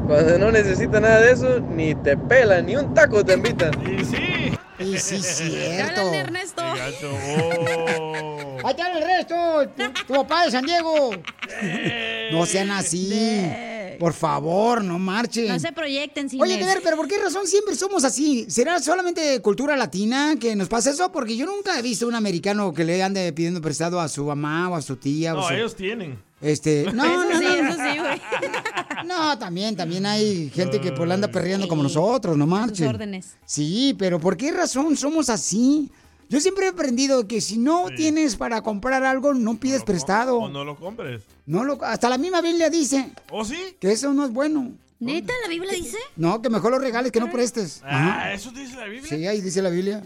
Cuando 0.07 0.37
no 0.37 0.51
necesitan 0.51 1.01
nada 1.03 1.21
de 1.21 1.31
eso, 1.31 1.59
ni 1.59 1.95
te 1.95 2.17
pelan, 2.17 2.65
ni 2.65 2.75
un 2.75 2.93
taco 2.93 3.23
te 3.23 3.33
invitan. 3.33 3.71
Y 3.89 4.03
sí. 4.03 4.53
Y 4.79 4.97
sí, 4.97 5.19
cierto. 5.21 6.01
Háblale, 6.01 6.17
Ernesto. 6.17 6.61
Oh. 6.63 8.57
Ahí 8.65 8.71
está 8.71 8.91
el 8.97 9.03
resto, 9.03 9.69
tu, 9.75 10.03
tu 10.07 10.13
papá 10.13 10.45
de 10.45 10.51
San 10.51 10.65
Diego. 10.65 11.11
No 12.31 12.45
sean 12.45 12.71
así. 12.71 13.45
Por 13.99 14.13
favor, 14.13 14.83
no 14.83 14.97
marchen. 14.99 15.47
No 15.47 15.59
se 15.59 15.71
proyecten 15.71 16.29
sin 16.29 16.41
Oye, 16.41 16.57
Gueder, 16.57 16.81
pero 16.83 16.97
¿por 16.97 17.07
qué 17.07 17.17
razón 17.19 17.45
siempre 17.47 17.75
somos 17.75 18.03
así? 18.03 18.45
¿Será 18.49 18.79
solamente 18.79 19.39
cultura 19.41 19.75
latina 19.77 20.35
que 20.39 20.55
nos 20.55 20.67
pasa 20.67 20.89
eso? 20.89 21.11
Porque 21.11 21.37
yo 21.37 21.45
nunca 21.45 21.77
he 21.77 21.81
visto 21.81 22.07
un 22.07 22.15
americano 22.15 22.73
que 22.73 22.83
le 22.83 23.01
ande 23.03 23.31
pidiendo 23.33 23.61
prestado 23.61 24.01
a 24.01 24.07
su 24.09 24.25
mamá 24.25 24.69
o 24.69 24.75
a 24.75 24.81
su 24.81 24.95
tía. 24.97 25.33
o 25.33 25.37
No, 25.37 25.47
su- 25.47 25.53
ellos 25.53 25.75
tienen. 25.75 26.17
Este, 26.41 26.85
no, 26.91 27.05
Eso 27.23 27.29
no, 27.29 27.39
sí, 27.39 27.45
no. 27.45 27.69
eso 27.69 27.77
sí, 27.77 27.99
güey. 27.99 28.21
No, 29.03 29.37
también, 29.37 29.75
también 29.75 30.05
hay 30.05 30.49
gente 30.49 30.79
que 30.81 30.91
pues 30.91 31.07
la 31.07 31.15
anda 31.15 31.27
perreando 31.27 31.67
como 31.67 31.83
nosotros, 31.83 32.37
no 32.37 32.45
marchen. 32.47 32.87
órdenes. 32.87 33.35
Sí, 33.45 33.95
pero 33.97 34.19
¿por 34.19 34.37
qué 34.37 34.51
razón 34.51 34.95
somos 34.97 35.29
así? 35.29 35.91
Yo 36.29 36.39
siempre 36.39 36.65
he 36.65 36.69
aprendido 36.69 37.27
que 37.27 37.41
si 37.41 37.57
no 37.57 37.87
tienes 37.95 38.35
para 38.35 38.61
comprar 38.61 39.03
algo, 39.03 39.33
no 39.33 39.59
pides 39.59 39.83
prestado. 39.83 40.39
O 40.39 40.49
no 40.49 40.63
lo 40.63 40.75
compres. 40.75 41.21
No 41.45 41.63
lo, 41.63 41.83
hasta 41.83 42.09
la 42.09 42.17
misma 42.17 42.41
Biblia 42.41 42.69
dice 42.69 43.11
¿Oh, 43.29 43.45
sí? 43.45 43.75
que 43.79 43.91
eso 43.91 44.13
no 44.13 44.25
es 44.25 44.31
bueno. 44.31 44.71
¿Neta 44.99 45.33
la 45.43 45.49
Biblia 45.49 45.73
dice? 45.73 45.97
No, 46.15 46.41
que 46.41 46.49
mejor 46.49 46.71
lo 46.71 46.79
regales 46.79 47.11
que 47.11 47.19
no 47.19 47.29
prestes. 47.29 47.81
Ajá. 47.83 48.21
Ah, 48.23 48.33
¿eso 48.33 48.51
dice 48.51 48.75
la 48.77 48.85
Biblia? 48.85 49.09
Sí, 49.09 49.27
ahí 49.27 49.41
dice 49.41 49.61
la 49.61 49.69
Biblia. 49.69 50.01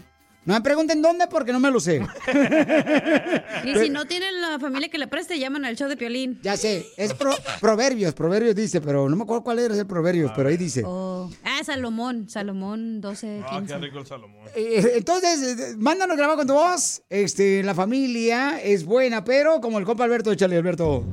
No 0.48 0.54
me 0.54 0.62
pregunten 0.62 1.02
dónde 1.02 1.26
porque 1.26 1.52
no 1.52 1.60
me 1.60 1.70
lo 1.70 1.78
sé. 1.78 2.00
Y 3.64 3.74
si 3.78 3.90
no 3.90 4.06
tienen 4.06 4.40
la 4.40 4.58
familia 4.58 4.88
que 4.88 4.96
le 4.96 5.06
preste, 5.06 5.38
llaman 5.38 5.64
al 5.66 5.76
show 5.76 5.88
de 5.90 5.96
Piolín. 5.96 6.38
Ya 6.42 6.56
sé, 6.56 6.86
es 6.96 7.12
pro- 7.12 7.34
proverbios, 7.60 8.14
proverbios 8.14 8.54
dice, 8.54 8.80
pero 8.80 9.08
no 9.10 9.16
me 9.16 9.24
acuerdo 9.24 9.44
cuál 9.44 9.58
era 9.58 9.74
el 9.74 9.86
proverbios, 9.86 10.32
pero 10.34 10.48
ahí 10.48 10.56
dice. 10.56 10.82
Oh. 10.86 11.28
Ah, 11.44 11.60
Salomón, 11.64 12.30
Salomón 12.30 13.00
12, 13.02 13.42
Ah, 13.46 13.58
15. 13.58 13.74
qué 13.74 13.78
rico 13.80 13.98
el 13.98 14.06
Salomón. 14.06 14.40
Eh, 14.56 14.92
Entonces, 14.96 15.42
eh, 15.58 15.74
mándanos 15.76 16.16
grabar 16.16 16.36
con 16.38 16.46
tu 16.46 16.54
voz. 16.54 17.02
Este, 17.10 17.62
la 17.62 17.74
familia 17.74 18.58
es 18.62 18.86
buena, 18.86 19.24
pero 19.24 19.60
como 19.60 19.78
el 19.78 19.84
compa 19.84 20.04
Alberto, 20.04 20.32
échale, 20.32 20.56
Alberto. 20.56 21.04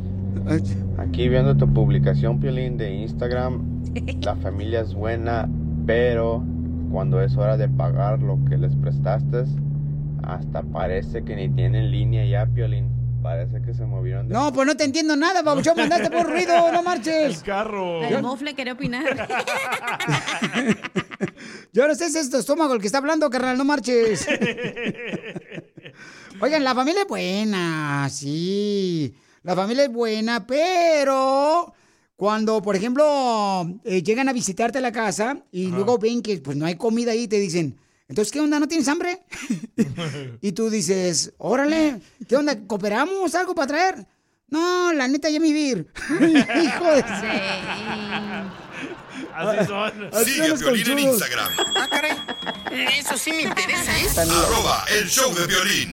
Aquí 0.97 1.27
viendo 1.27 1.57
tu 1.57 1.71
publicación, 1.73 2.39
Piolín, 2.39 2.77
de 2.77 2.89
Instagram, 2.93 3.83
la 4.21 4.35
familia 4.37 4.79
es 4.81 4.93
buena, 4.93 5.49
pero 5.85 6.41
cuando 6.91 7.21
es 7.21 7.35
hora 7.37 7.57
de 7.57 7.69
pagar 7.69 8.21
lo 8.21 8.37
que 8.49 8.57
les 8.57 8.75
prestaste, 8.75 9.43
hasta 10.23 10.63
parece 10.63 11.23
que 11.23 11.35
ni 11.35 11.49
tienen 11.49 11.91
línea 11.91 12.25
ya, 12.25 12.45
Piolín. 12.45 12.93
Parece 13.21 13.59
que 13.61 13.73
se 13.73 13.85
movieron 13.85 14.27
de... 14.27 14.33
No, 14.35 14.53
pues 14.53 14.67
no 14.67 14.77
te 14.77 14.83
entiendo 14.83 15.15
nada, 15.15 15.41
babuchón, 15.41 15.75
mandaste 15.77 16.11
por 16.11 16.29
ruido, 16.29 16.71
no 16.71 16.83
marches. 16.83 17.41
carro. 17.41 18.03
El 18.03 18.21
mofle 18.21 18.53
quería 18.53 18.73
opinar. 18.73 19.03
Yo 21.73 21.87
no 21.87 21.95
sé 21.95 22.09
si 22.09 22.19
es 22.19 22.29
tu 22.29 22.37
estómago 22.37 22.73
el 22.73 22.79
que 22.81 22.85
está 22.85 22.99
hablando, 22.99 23.29
carnal, 23.29 23.57
no 23.57 23.65
marches. 23.65 24.27
Oigan, 26.39 26.63
la 26.63 26.75
familia 26.75 27.01
es 27.01 27.07
buena, 27.07 28.07
sí. 28.09 29.15
La 29.43 29.55
familia 29.55 29.85
es 29.85 29.91
buena, 29.91 30.45
pero 30.45 31.73
cuando, 32.15 32.61
por 32.61 32.75
ejemplo, 32.75 33.67
eh, 33.83 34.01
llegan 34.01 34.29
a 34.29 34.33
visitarte 34.33 34.77
a 34.77 34.81
la 34.81 34.91
casa 34.91 35.37
y 35.51 35.67
luego 35.67 35.97
ven 35.97 36.21
que 36.21 36.37
pues 36.37 36.55
no 36.55 36.65
hay 36.65 36.75
comida 36.75 37.11
ahí, 37.11 37.27
te 37.27 37.39
dicen, 37.39 37.77
entonces, 38.07 38.31
¿qué 38.31 38.39
onda? 38.39 38.59
¿No 38.59 38.67
tienes 38.67 38.87
hambre? 38.87 39.19
y 40.41 40.51
tú 40.51 40.69
dices, 40.69 41.33
órale, 41.37 41.99
¿qué 42.27 42.35
onda? 42.35 42.57
¿Cooperamos 42.67 43.33
algo 43.35 43.55
para 43.55 43.67
traer? 43.67 44.05
No, 44.47 44.93
la 44.93 45.07
neta 45.07 45.29
ya 45.29 45.39
me 45.39 45.47
vivir. 45.47 45.87
Hijo 46.09 46.91
de... 46.91 47.03
Así 49.33 49.65
son. 49.67 50.09
Así 50.13 50.31
Sigue 50.31 50.43
a 50.43 50.47
son 50.47 50.49
los 50.51 50.63
Piolín 50.63 50.99
en. 50.99 51.09
Instagram. 51.09 51.51
Ah, 51.75 51.87
caray. 51.89 52.15
Eso 52.99 53.17
sí 53.17 53.31
me 53.31 53.41
interesa, 53.43 53.97
¿eh? 53.99 54.07
Arroba 54.17 54.85
el 54.97 55.09
show 55.09 55.33
de 55.33 55.47
violín. 55.47 55.94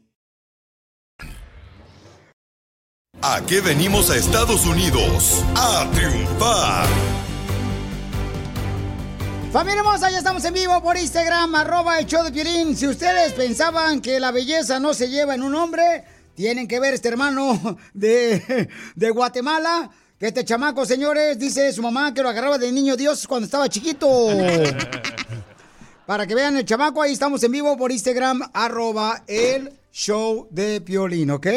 ¿A 3.23 3.39
qué 3.45 3.61
venimos 3.61 4.09
a 4.09 4.17
Estados 4.17 4.65
Unidos? 4.65 5.45
A 5.55 5.87
triunfar. 5.93 6.87
Familia 9.51 9.81
hermosa, 9.81 10.09
ya 10.09 10.17
estamos 10.17 10.43
en 10.43 10.55
vivo 10.55 10.81
por 10.81 10.97
Instagram, 10.97 11.53
arroba 11.53 11.99
el 11.99 12.07
show 12.07 12.23
de 12.23 12.31
Piolín. 12.31 12.75
Si 12.75 12.87
ustedes 12.87 13.33
pensaban 13.33 14.01
que 14.01 14.19
la 14.19 14.31
belleza 14.31 14.79
no 14.79 14.95
se 14.95 15.07
lleva 15.07 15.35
en 15.35 15.43
un 15.43 15.53
hombre, 15.53 16.03
tienen 16.33 16.67
que 16.67 16.79
ver 16.79 16.95
este 16.95 17.09
hermano 17.09 17.77
de, 17.93 18.67
de 18.95 19.09
Guatemala. 19.11 19.91
Que 20.17 20.27
este 20.27 20.43
chamaco, 20.43 20.83
señores, 20.87 21.37
dice 21.37 21.71
su 21.73 21.83
mamá 21.83 22.15
que 22.15 22.23
lo 22.23 22.29
agarraba 22.29 22.57
de 22.57 22.71
niño 22.71 22.97
Dios 22.97 23.27
cuando 23.27 23.45
estaba 23.45 23.69
chiquito. 23.69 24.07
Para 26.07 26.25
que 26.25 26.33
vean 26.33 26.57
el 26.57 26.65
chamaco, 26.65 27.03
ahí 27.03 27.13
estamos 27.13 27.43
en 27.43 27.51
vivo 27.51 27.77
por 27.77 27.91
Instagram, 27.91 28.49
arroba 28.51 29.23
el 29.27 29.77
show 29.91 30.47
de 30.49 30.81
Piolín, 30.81 31.29
¿ok? 31.29 31.47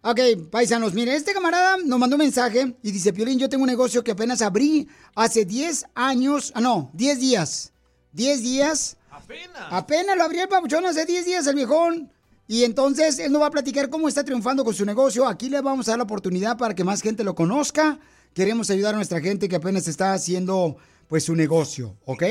Ok, 0.00 0.20
paisanos, 0.50 0.94
miren, 0.94 1.14
este 1.14 1.32
camarada 1.32 1.76
nos 1.84 1.98
mandó 1.98 2.14
un 2.14 2.22
mensaje 2.22 2.76
y 2.82 2.92
dice, 2.92 3.12
Piolín, 3.12 3.38
yo 3.38 3.48
tengo 3.48 3.64
un 3.64 3.70
negocio 3.70 4.04
que 4.04 4.12
apenas 4.12 4.42
abrí 4.42 4.86
hace 5.16 5.44
10 5.44 5.86
años, 5.94 6.52
ah, 6.54 6.60
no, 6.60 6.90
10 6.94 7.18
días. 7.18 7.72
10 8.12 8.42
días. 8.42 8.96
Apenas. 9.10 9.66
Apenas 9.70 10.16
lo 10.16 10.24
abrí 10.24 10.38
el 10.38 10.48
papuchón 10.48 10.86
hace 10.86 11.04
10 11.04 11.24
días, 11.24 11.46
el 11.48 11.56
viejón. 11.56 12.12
Y 12.46 12.62
entonces 12.64 13.18
él 13.18 13.32
nos 13.32 13.42
va 13.42 13.46
a 13.46 13.50
platicar 13.50 13.90
cómo 13.90 14.08
está 14.08 14.24
triunfando 14.24 14.64
con 14.64 14.72
su 14.72 14.84
negocio. 14.84 15.26
Aquí 15.26 15.50
le 15.50 15.60
vamos 15.60 15.88
a 15.88 15.92
dar 15.92 15.98
la 15.98 16.04
oportunidad 16.04 16.56
para 16.56 16.74
que 16.74 16.84
más 16.84 17.02
gente 17.02 17.24
lo 17.24 17.34
conozca. 17.34 17.98
Queremos 18.34 18.70
ayudar 18.70 18.94
a 18.94 18.96
nuestra 18.96 19.20
gente 19.20 19.48
que 19.48 19.56
apenas 19.56 19.88
está 19.88 20.12
haciendo 20.12 20.76
pues 21.08 21.24
su 21.24 21.34
negocio, 21.34 21.96
¿ok? 22.04 22.22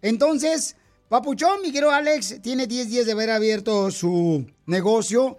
Entonces, 0.00 0.76
Papuchón, 1.08 1.60
mi 1.62 1.72
querido 1.72 1.90
Alex, 1.90 2.40
tiene 2.42 2.66
10 2.66 2.88
días 2.88 3.06
de 3.06 3.12
haber 3.12 3.30
abierto 3.30 3.90
su 3.90 4.46
negocio. 4.66 5.36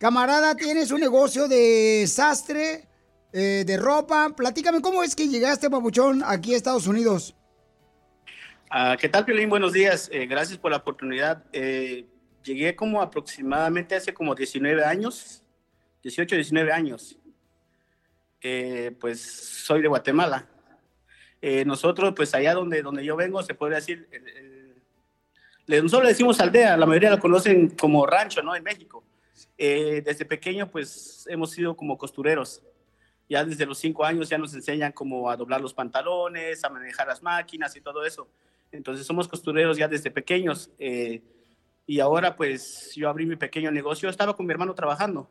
Camarada, 0.00 0.54
tienes 0.56 0.90
un 0.92 1.00
negocio 1.00 1.46
de 1.46 2.06
sastre, 2.08 2.88
eh, 3.34 3.64
de 3.66 3.76
ropa. 3.76 4.32
Platícame, 4.34 4.80
¿cómo 4.80 5.02
es 5.02 5.14
que 5.14 5.28
llegaste, 5.28 5.68
papuchón, 5.68 6.22
aquí 6.24 6.54
a 6.54 6.56
Estados 6.56 6.86
Unidos? 6.86 7.36
Ah, 8.70 8.96
¿Qué 8.98 9.10
tal, 9.10 9.26
Piolín? 9.26 9.50
Buenos 9.50 9.74
días. 9.74 10.08
Eh, 10.10 10.24
gracias 10.24 10.58
por 10.58 10.70
la 10.70 10.78
oportunidad. 10.78 11.44
Eh, 11.52 12.06
llegué 12.42 12.74
como 12.74 13.02
aproximadamente 13.02 13.94
hace 13.94 14.14
como 14.14 14.34
19 14.34 14.82
años, 14.82 15.42
18, 16.02 16.34
19 16.34 16.72
años. 16.72 17.18
Pues 18.98 19.20
soy 19.20 19.82
de 19.82 19.88
Guatemala. 19.88 20.46
Nosotros, 21.66 22.14
pues 22.16 22.34
allá 22.34 22.54
donde, 22.54 22.80
donde 22.80 23.04
yo 23.04 23.14
vengo, 23.16 23.42
se 23.42 23.52
puede 23.52 23.74
decir, 23.74 24.08
nosotros 25.66 26.04
le 26.04 26.08
decimos 26.08 26.40
aldea, 26.40 26.78
la 26.78 26.86
mayoría 26.86 27.10
lo 27.10 27.18
conocen 27.18 27.68
como 27.68 28.06
rancho, 28.06 28.40
¿no? 28.40 28.56
En 28.56 28.62
México. 28.64 29.04
Eh, 29.56 30.02
desde 30.04 30.24
pequeño, 30.24 30.70
pues 30.70 31.26
hemos 31.28 31.50
sido 31.50 31.76
como 31.76 31.96
costureros. 31.96 32.62
Ya 33.28 33.44
desde 33.44 33.66
los 33.66 33.78
cinco 33.78 34.04
años 34.04 34.28
ya 34.28 34.38
nos 34.38 34.54
enseñan 34.54 34.92
como 34.92 35.30
a 35.30 35.36
doblar 35.36 35.60
los 35.60 35.72
pantalones, 35.72 36.64
a 36.64 36.68
manejar 36.68 37.06
las 37.06 37.22
máquinas 37.22 37.76
y 37.76 37.80
todo 37.80 38.04
eso. 38.04 38.28
Entonces 38.72 39.06
somos 39.06 39.28
costureros 39.28 39.76
ya 39.76 39.88
desde 39.88 40.10
pequeños. 40.10 40.70
eh, 40.78 41.22
y 41.90 41.98
ahora 41.98 42.36
pues 42.36 42.92
yo 42.94 43.08
abrí 43.08 43.26
mi 43.26 43.34
pequeño 43.34 43.72
negocio. 43.72 44.08
Estaba 44.08 44.36
con 44.36 44.46
mi 44.46 44.52
hermano 44.52 44.76
trabajando, 44.76 45.28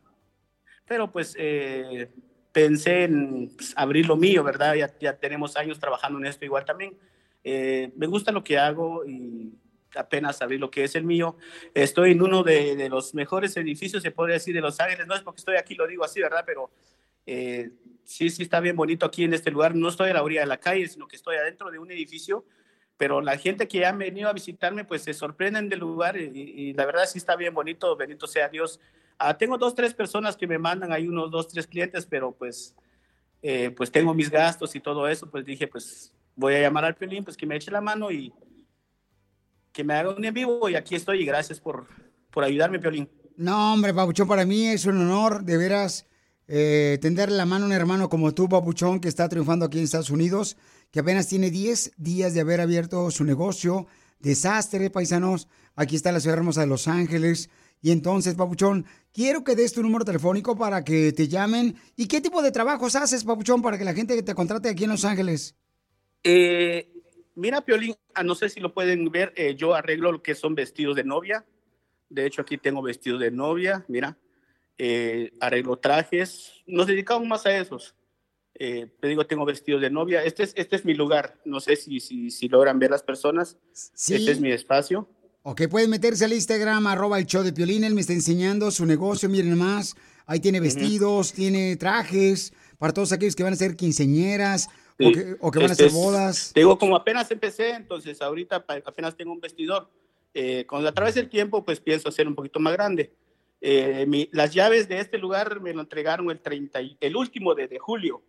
pero 0.84 1.10
pues 1.10 1.34
eh, 1.38 2.12
pensé 2.52 3.04
en 3.04 3.50
pues, 3.56 3.72
abrir 3.76 4.06
lo 4.06 4.14
mío, 4.14 4.44
¿verdad? 4.44 4.74
Ya, 4.74 4.94
ya 4.98 5.16
tenemos 5.16 5.56
años 5.56 5.80
trabajando 5.80 6.18
en 6.18 6.26
esto 6.26 6.44
igual 6.44 6.66
también. 6.66 6.98
Eh, 7.42 7.92
me 7.96 8.06
gusta 8.06 8.30
lo 8.30 8.44
que 8.44 8.58
hago 8.58 9.06
y 9.06 9.54
apenas 9.94 10.40
abrí 10.42 10.58
lo 10.58 10.70
que 10.70 10.84
es 10.84 10.94
el 10.94 11.04
mío. 11.04 11.36
Estoy 11.74 12.12
en 12.12 12.22
uno 12.22 12.42
de, 12.42 12.76
de 12.76 12.88
los 12.88 13.14
mejores 13.14 13.56
edificios, 13.56 14.02
se 14.02 14.10
podría 14.10 14.34
decir, 14.34 14.54
de 14.54 14.60
Los 14.60 14.80
Ángeles. 14.80 15.06
No 15.06 15.14
es 15.14 15.22
porque 15.22 15.38
estoy 15.40 15.56
aquí, 15.56 15.74
lo 15.74 15.86
digo 15.86 16.04
así, 16.04 16.20
¿verdad? 16.20 16.44
Pero 16.46 16.70
eh, 17.26 17.70
sí, 18.04 18.30
sí 18.30 18.42
está 18.42 18.60
bien 18.60 18.76
bonito 18.76 19.06
aquí 19.06 19.24
en 19.24 19.34
este 19.34 19.50
lugar. 19.50 19.74
No 19.74 19.88
estoy 19.88 20.10
a 20.10 20.14
la 20.14 20.22
orilla 20.22 20.40
de 20.40 20.46
la 20.46 20.58
calle, 20.58 20.86
sino 20.88 21.08
que 21.08 21.16
estoy 21.16 21.36
adentro 21.36 21.70
de 21.70 21.78
un 21.78 21.90
edificio. 21.90 22.44
Pero 22.96 23.22
la 23.22 23.38
gente 23.38 23.66
que 23.66 23.86
ha 23.86 23.92
venido 23.92 24.28
a 24.28 24.32
visitarme, 24.34 24.84
pues 24.84 25.02
se 25.02 25.14
sorprenden 25.14 25.70
del 25.70 25.78
lugar 25.78 26.18
y, 26.18 26.24
y 26.34 26.72
la 26.74 26.84
verdad 26.84 27.06
sí 27.06 27.16
está 27.16 27.34
bien 27.34 27.54
bonito, 27.54 27.96
bendito 27.96 28.26
sea 28.26 28.48
Dios. 28.48 28.78
Ah, 29.22 29.36
tengo 29.36 29.58
dos, 29.58 29.74
tres 29.74 29.92
personas 29.92 30.36
que 30.36 30.46
me 30.46 30.58
mandan, 30.58 30.92
hay 30.92 31.06
unos 31.06 31.30
dos, 31.30 31.48
tres 31.48 31.66
clientes, 31.66 32.06
pero 32.06 32.32
pues, 32.32 32.74
eh, 33.42 33.70
pues 33.70 33.90
tengo 33.90 34.14
mis 34.14 34.30
gastos 34.30 34.74
y 34.74 34.80
todo 34.80 35.06
eso, 35.08 35.30
pues 35.30 35.44
dije, 35.44 35.66
pues 35.66 36.12
voy 36.36 36.54
a 36.54 36.60
llamar 36.60 36.86
al 36.86 36.94
Piolín, 36.94 37.22
pues 37.22 37.36
que 37.36 37.44
me 37.44 37.56
eche 37.56 37.70
la 37.70 37.82
mano 37.82 38.10
y 38.10 38.32
que 39.72 39.84
me 39.84 39.94
haga 39.94 40.14
un 40.14 40.24
en 40.24 40.34
vivo 40.34 40.68
y 40.68 40.74
aquí 40.74 40.94
estoy 40.94 41.22
y 41.22 41.24
gracias 41.24 41.60
por, 41.60 41.86
por 42.30 42.44
ayudarme, 42.44 42.78
Piolín. 42.78 43.08
No, 43.36 43.72
hombre, 43.72 43.94
Papuchón, 43.94 44.28
para 44.28 44.44
mí 44.44 44.66
es 44.66 44.84
un 44.84 44.98
honor, 44.98 45.44
de 45.44 45.56
veras, 45.56 46.06
eh, 46.46 46.98
tenderle 47.00 47.36
la 47.36 47.46
mano 47.46 47.64
a 47.64 47.68
un 47.68 47.72
hermano 47.72 48.08
como 48.08 48.34
tú, 48.34 48.48
Papuchón, 48.48 49.00
que 49.00 49.08
está 49.08 49.28
triunfando 49.28 49.64
aquí 49.64 49.78
en 49.78 49.84
Estados 49.84 50.10
Unidos, 50.10 50.56
que 50.90 51.00
apenas 51.00 51.28
tiene 51.28 51.50
10 51.50 51.92
días 51.96 52.34
de 52.34 52.40
haber 52.40 52.60
abierto 52.60 53.10
su 53.10 53.24
negocio. 53.24 53.86
Desastre, 54.18 54.90
paisanos. 54.90 55.48
Aquí 55.74 55.96
está 55.96 56.12
la 56.12 56.20
ciudad 56.20 56.38
hermosa 56.38 56.60
de 56.60 56.66
Los 56.66 56.88
Ángeles. 56.88 57.48
Y 57.80 57.92
entonces, 57.92 58.34
Papuchón, 58.34 58.84
quiero 59.12 59.42
que 59.42 59.56
des 59.56 59.72
tu 59.72 59.82
número 59.82 60.04
telefónico 60.04 60.56
para 60.56 60.84
que 60.84 61.12
te 61.12 61.28
llamen. 61.28 61.76
¿Y 61.96 62.06
qué 62.06 62.20
tipo 62.20 62.42
de 62.42 62.50
trabajos 62.50 62.96
haces, 62.96 63.24
Papuchón, 63.24 63.62
para 63.62 63.78
que 63.78 63.84
la 63.84 63.94
gente 63.94 64.22
te 64.22 64.34
contrate 64.34 64.68
aquí 64.68 64.84
en 64.84 64.90
Los 64.90 65.04
Ángeles? 65.04 65.54
Eh, 66.22 66.89
mira, 67.34 67.60
Piolín, 67.60 67.94
ah, 68.14 68.22
no 68.22 68.34
sé 68.34 68.48
si 68.48 68.60
lo 68.60 68.72
pueden 68.74 69.10
ver, 69.10 69.32
eh, 69.36 69.54
yo 69.54 69.74
arreglo 69.74 70.12
lo 70.12 70.22
que 70.22 70.34
son 70.34 70.54
vestidos 70.54 70.96
de 70.96 71.04
novia. 71.04 71.44
De 72.08 72.26
hecho, 72.26 72.42
aquí 72.42 72.58
tengo 72.58 72.82
vestidos 72.82 73.20
de 73.20 73.30
novia, 73.30 73.84
mira. 73.88 74.18
Eh, 74.78 75.32
arreglo 75.40 75.76
trajes. 75.76 76.52
Nos 76.66 76.86
dedicamos 76.86 77.28
más 77.28 77.46
a 77.46 77.56
esos. 77.56 77.94
Eh, 78.54 78.90
te 79.00 79.08
digo, 79.08 79.26
tengo 79.26 79.44
vestidos 79.44 79.80
de 79.80 79.90
novia. 79.90 80.24
Este 80.24 80.42
es, 80.42 80.52
este 80.56 80.76
es 80.76 80.84
mi 80.84 80.94
lugar. 80.94 81.38
No 81.44 81.60
sé 81.60 81.76
si, 81.76 82.00
si, 82.00 82.30
si 82.30 82.48
logran 82.48 82.78
ver 82.78 82.90
las 82.90 83.02
personas. 83.02 83.58
Sí. 83.72 84.14
Este 84.14 84.32
es 84.32 84.40
mi 84.40 84.50
espacio. 84.50 85.08
Ok, 85.42 85.62
pueden 85.70 85.88
meterse 85.88 86.24
al 86.26 86.32
Instagram, 86.32 86.86
arroba 86.86 87.18
el 87.18 87.26
show 87.26 87.42
de 87.42 87.52
Piolín. 87.52 87.84
Él 87.84 87.94
me 87.94 88.02
está 88.02 88.12
enseñando 88.12 88.70
su 88.70 88.84
negocio, 88.84 89.28
miren 89.28 89.56
más. 89.56 89.96
Ahí 90.26 90.40
tiene 90.40 90.60
vestidos, 90.60 91.32
tiene 91.32 91.76
trajes 91.76 92.52
para 92.78 92.92
todos 92.92 93.12
aquellos 93.12 93.36
que 93.36 93.42
van 93.42 93.52
a 93.52 93.56
ser 93.56 93.76
quinceñeras 93.76 94.68
o 95.00 95.08
Sí. 95.08 95.14
que, 95.14 95.36
o 95.40 95.50
que 95.50 95.58
van 95.58 95.70
a 95.70 95.72
hacer 95.72 95.90
bodas. 95.90 96.52
Te 96.54 96.60
digo, 96.60 96.78
como 96.78 96.96
apenas 96.96 97.30
empecé, 97.30 97.70
entonces 97.70 98.20
ahorita 98.22 98.64
apenas 98.84 99.16
tengo 99.16 99.32
un 99.32 99.40
vestidor. 99.40 99.88
Eh, 100.34 100.64
con 100.66 100.86
a 100.86 100.92
través 100.92 101.14
del 101.16 101.28
tiempo, 101.28 101.64
pues 101.64 101.80
pienso 101.80 102.08
hacer 102.08 102.28
un 102.28 102.34
poquito 102.34 102.60
más 102.60 102.72
grande. 102.72 103.12
Eh, 103.60 104.04
mi- 104.06 104.28
las 104.32 104.54
llaves 104.54 104.88
de 104.88 104.98
este 105.00 105.18
lugar 105.18 105.60
me 105.60 105.72
lo 105.74 105.80
entregaron 105.80 106.30
el 106.30 106.40
30, 106.40 106.80
y- 106.82 106.96
el 107.00 107.16
último 107.16 107.54
de, 107.54 107.66
de 107.68 107.78
julio. 107.78 108.22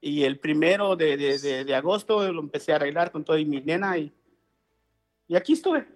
Y 0.00 0.22
el 0.24 0.38
primero 0.38 0.94
de, 0.96 1.16
de- 1.16 1.64
de- 1.64 1.74
agosto 1.74 2.30
lo 2.32 2.40
empecé 2.40 2.72
a 2.72 2.76
arreglar 2.76 3.10
con 3.10 3.24
todo 3.24 3.36
y 3.38 3.44
mi 3.44 3.60
nena. 3.60 3.96
Y, 3.98 4.12
y 5.26 5.34
aquí 5.34 5.54
estuve 5.54 5.86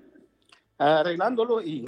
arreglándolo 0.79 1.63
y 1.63 1.85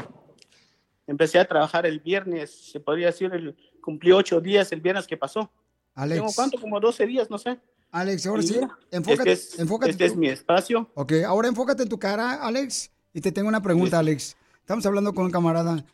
empecé 1.06 1.38
a 1.38 1.44
trabajar 1.44 1.86
el 1.86 1.98
viernes. 2.00 2.50
Se 2.50 2.78
podría 2.80 3.06
decir, 3.06 3.32
el, 3.32 3.56
cumplí 3.80 4.12
ocho 4.12 4.40
días 4.40 4.70
el 4.72 4.80
viernes 4.80 5.06
que 5.06 5.16
pasó. 5.16 5.50
Alex. 5.94 6.20
Tengo 6.20 6.32
cuánto, 6.34 6.60
como 6.60 6.78
12 6.80 7.06
días, 7.06 7.30
no 7.30 7.38
sé. 7.38 7.58
Alex, 7.94 8.26
ahora 8.26 8.42
sí, 8.42 8.58
enfócate, 8.90 9.30
este 9.30 9.54
es, 9.54 9.58
enfócate 9.60 9.92
este 9.92 10.06
es 10.06 10.16
mi 10.16 10.28
espacio. 10.28 10.90
Ok, 10.94 11.12
ahora 11.24 11.46
enfócate 11.46 11.84
en 11.84 11.88
tu 11.88 11.96
cara, 11.96 12.44
Alex. 12.44 12.90
Y 13.12 13.20
te 13.20 13.30
tengo 13.30 13.48
una 13.48 13.62
pregunta, 13.62 14.00
Alex. 14.00 14.36
Estamos 14.58 14.84
hablando 14.84 15.14
con 15.14 15.26
un 15.26 15.30
camarada. 15.30 15.84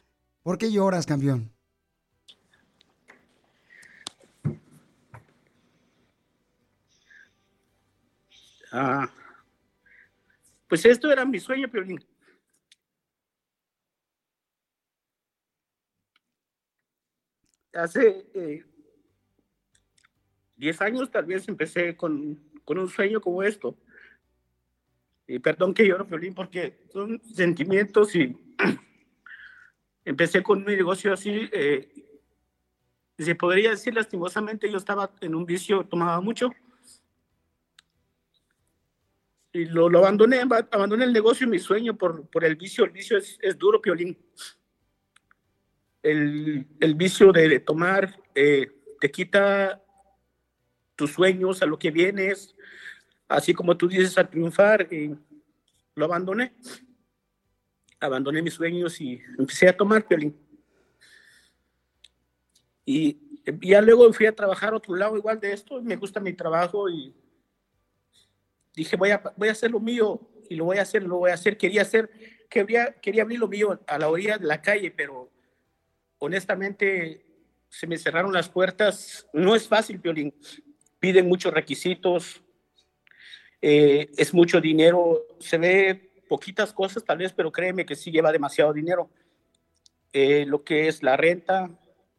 ¿Por 0.42 0.56
qué 0.56 0.72
lloras, 0.72 1.04
campeón? 1.04 1.52
Ah, 8.72 9.10
pues 10.68 10.86
esto 10.86 11.12
era 11.12 11.26
mi 11.26 11.38
sueño, 11.38 11.70
Piolín. 11.70 12.02
Hace 17.74 18.26
eh, 18.32 18.64
10 20.60 20.80
años 20.82 21.10
tal 21.10 21.24
vez 21.24 21.48
empecé 21.48 21.96
con, 21.96 22.38
con 22.64 22.78
un 22.78 22.88
sueño 22.88 23.20
como 23.20 23.42
esto. 23.42 23.76
Y 25.26 25.38
perdón 25.38 25.72
que 25.72 25.86
lloro, 25.86 26.06
Piolín, 26.06 26.34
porque 26.34 26.84
son 26.92 27.20
sentimientos 27.22 28.14
y 28.14 28.36
empecé 30.04 30.42
con 30.42 30.58
un 30.58 30.64
negocio 30.66 31.12
así. 31.12 31.48
eh, 31.52 31.92
se 33.18 33.34
podría 33.34 33.70
decir 33.70 33.94
lastimosamente, 33.94 34.70
yo 34.70 34.78
estaba 34.78 35.10
en 35.20 35.34
un 35.34 35.44
vicio, 35.44 35.84
tomaba 35.84 36.20
mucho 36.20 36.50
y 39.52 39.64
lo, 39.66 39.86
abandoné, 39.98 40.40
aba- 40.40 40.68
abandoné 40.70 41.04
el 41.04 41.12
negocio 41.12 41.46
y 41.46 41.50
mi 41.50 41.58
sueño 41.58 41.96
por, 41.96 42.28
por 42.28 42.44
el 42.44 42.56
vicio. 42.56 42.84
El 42.84 42.90
vicio 42.92 43.18
es, 43.18 43.38
es 43.42 43.58
duro, 43.58 43.80
Piolín. 43.80 44.16
El, 46.02 46.66
el 46.80 46.94
vicio 46.94 47.30
de, 47.32 47.48
de 47.48 47.60
tomar 47.60 48.18
eh, 48.34 48.70
te 49.00 49.10
quita 49.10 49.82
tus 51.00 51.12
sueños, 51.14 51.62
a 51.62 51.66
lo 51.66 51.78
que 51.78 51.90
vienes, 51.90 52.54
así 53.26 53.54
como 53.54 53.74
tú 53.74 53.88
dices, 53.88 54.18
a 54.18 54.28
triunfar. 54.28 54.86
Y 54.92 55.16
lo 55.94 56.04
abandoné. 56.04 56.52
Abandoné 57.98 58.42
mis 58.42 58.52
sueños 58.52 59.00
y 59.00 59.18
empecé 59.38 59.66
a 59.66 59.74
tomar, 59.74 60.06
Piolín. 60.06 60.36
Y 62.84 63.18
ya 63.62 63.80
luego 63.80 64.12
fui 64.12 64.26
a 64.26 64.36
trabajar 64.36 64.74
a 64.74 64.76
otro 64.76 64.94
lado 64.94 65.16
igual 65.16 65.40
de 65.40 65.54
esto. 65.54 65.80
Me 65.80 65.96
gusta 65.96 66.20
mi 66.20 66.34
trabajo 66.34 66.90
y 66.90 67.14
dije, 68.74 68.94
voy 68.96 69.12
a, 69.12 69.22
voy 69.38 69.48
a 69.48 69.52
hacer 69.52 69.70
lo 69.70 69.80
mío 69.80 70.20
y 70.50 70.54
lo 70.54 70.66
voy 70.66 70.76
a 70.76 70.82
hacer, 70.82 71.02
lo 71.02 71.16
voy 71.16 71.30
a 71.30 71.34
hacer. 71.34 71.56
Quería 71.56 71.80
hacer, 71.80 72.10
quería, 72.50 72.92
quería 73.00 73.22
abrir 73.22 73.38
lo 73.38 73.48
mío 73.48 73.80
a 73.86 73.98
la 73.98 74.10
orilla 74.10 74.36
de 74.36 74.46
la 74.46 74.60
calle, 74.60 74.90
pero 74.90 75.30
honestamente 76.18 77.24
se 77.70 77.86
me 77.86 77.96
cerraron 77.96 78.34
las 78.34 78.50
puertas. 78.50 79.26
No 79.32 79.56
es 79.56 79.66
fácil, 79.66 79.98
Piolín. 79.98 80.34
Piden 81.00 81.26
muchos 81.28 81.52
requisitos, 81.52 82.42
eh, 83.62 84.10
es 84.16 84.32
mucho 84.32 84.60
dinero, 84.60 85.26
se 85.40 85.58
ve 85.58 86.12
poquitas 86.28 86.72
cosas 86.72 87.04
tal 87.04 87.18
vez, 87.18 87.32
pero 87.32 87.50
créeme 87.50 87.84
que 87.84 87.96
sí 87.96 88.10
lleva 88.10 88.30
demasiado 88.32 88.72
dinero. 88.72 89.10
Eh, 90.12 90.44
lo 90.46 90.62
que 90.62 90.88
es 90.88 91.02
la 91.02 91.16
renta, 91.16 91.70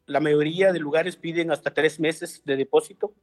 la 0.06 0.20
mayoría 0.20 0.72
de 0.72 0.78
lugares 0.80 1.16
piden 1.16 1.50
hasta 1.50 1.72
tres 1.72 1.98
meses 2.00 2.42
de 2.44 2.56
depósito. 2.56 3.14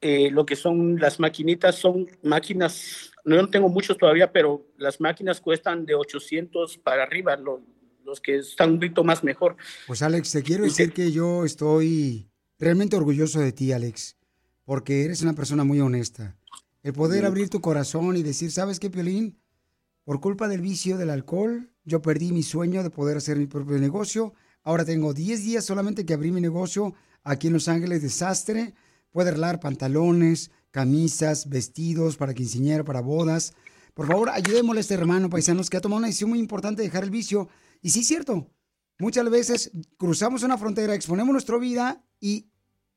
Eh, 0.00 0.30
lo 0.30 0.46
que 0.46 0.56
son 0.56 0.98
las 0.98 1.20
maquinitas 1.20 1.74
son 1.76 2.08
máquinas, 2.22 3.12
no, 3.24 3.48
tengo 3.50 3.68
muchos 3.68 3.98
todavía, 3.98 4.32
pero 4.32 4.66
las 4.78 4.98
máquinas 4.98 5.40
cuestan 5.42 5.84
de 5.84 5.94
800 5.94 6.78
para 6.78 7.02
arriba, 7.02 7.36
lo- 7.36 7.62
los 8.02 8.18
que 8.18 8.36
están 8.38 8.70
un 8.72 8.80
poquito 8.80 9.04
más 9.04 9.22
mejor. 9.22 9.56
Pues 9.86 10.00
Alex, 10.02 10.32
te 10.32 10.42
quiero 10.42 10.64
decir 10.64 10.92
que 10.94 11.12
yo 11.12 11.44
estoy 11.44 12.29
realmente 12.60 12.96
orgulloso 12.96 13.40
de 13.40 13.52
ti, 13.52 13.72
Alex, 13.72 14.16
porque 14.64 15.04
eres 15.04 15.22
una 15.22 15.32
persona 15.32 15.64
muy 15.64 15.80
honesta. 15.80 16.36
El 16.82 16.92
poder 16.92 17.24
abrir 17.24 17.48
tu 17.48 17.60
corazón 17.60 18.16
y 18.16 18.22
decir, 18.22 18.52
¿sabes 18.52 18.78
qué, 18.78 18.90
Piolín? 18.90 19.38
Por 20.04 20.20
culpa 20.20 20.46
del 20.46 20.60
vicio 20.60 20.98
del 20.98 21.10
alcohol, 21.10 21.72
yo 21.84 22.02
perdí 22.02 22.32
mi 22.32 22.42
sueño 22.42 22.82
de 22.82 22.90
poder 22.90 23.16
hacer 23.16 23.38
mi 23.38 23.46
propio 23.46 23.78
negocio. 23.78 24.34
Ahora 24.62 24.84
tengo 24.84 25.14
10 25.14 25.42
días 25.42 25.64
solamente 25.64 26.04
que 26.04 26.14
abrí 26.14 26.30
mi 26.32 26.40
negocio 26.40 26.94
aquí 27.24 27.46
en 27.46 27.54
Los 27.54 27.68
Ángeles, 27.68 28.02
desastre. 28.02 28.74
Puede 29.10 29.30
arreglar 29.30 29.60
pantalones, 29.60 30.50
camisas, 30.70 31.48
vestidos 31.48 32.16
para 32.16 32.34
quinceañera, 32.34 32.84
para 32.84 33.00
bodas. 33.00 33.54
Por 33.94 34.06
favor, 34.06 34.28
ayudémosle 34.30 34.80
a 34.80 34.82
este 34.82 34.94
hermano 34.94 35.30
paisanos 35.30 35.68
que 35.68 35.76
ha 35.76 35.80
tomado 35.80 35.98
una 35.98 36.06
decisión 36.06 36.30
muy 36.30 36.38
importante 36.38 36.82
de 36.82 36.88
dejar 36.88 37.04
el 37.04 37.10
vicio. 37.10 37.48
Y 37.82 37.90
sí 37.90 38.00
es 38.00 38.06
cierto, 38.06 38.50
muchas 38.98 39.28
veces 39.30 39.72
cruzamos 39.96 40.42
una 40.42 40.58
frontera, 40.58 40.94
exponemos 40.94 41.32
nuestra 41.32 41.58
vida 41.58 42.04
y 42.20 42.49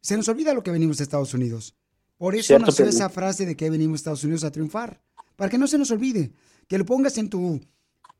se 0.03 0.17
nos 0.17 0.27
olvida 0.27 0.53
lo 0.53 0.61
que 0.61 0.69
venimos 0.69 0.97
de 0.97 1.03
Estados 1.05 1.33
Unidos. 1.33 1.75
Por 2.17 2.35
eso 2.35 2.47
Cierto, 2.47 2.67
nació 2.67 2.85
esa 2.85 3.09
frase 3.09 3.45
de 3.45 3.55
que 3.55 3.69
venimos 3.69 3.95
a 3.95 4.01
Estados 4.01 4.23
Unidos 4.25 4.43
a 4.43 4.51
triunfar. 4.51 5.01
Para 5.37 5.49
que 5.49 5.57
no 5.57 5.65
se 5.65 5.77
nos 5.77 5.91
olvide. 5.91 6.33
Que 6.67 6.77
lo 6.77 6.85
pongas 6.85 7.17
en 7.17 7.29
tu, 7.29 7.61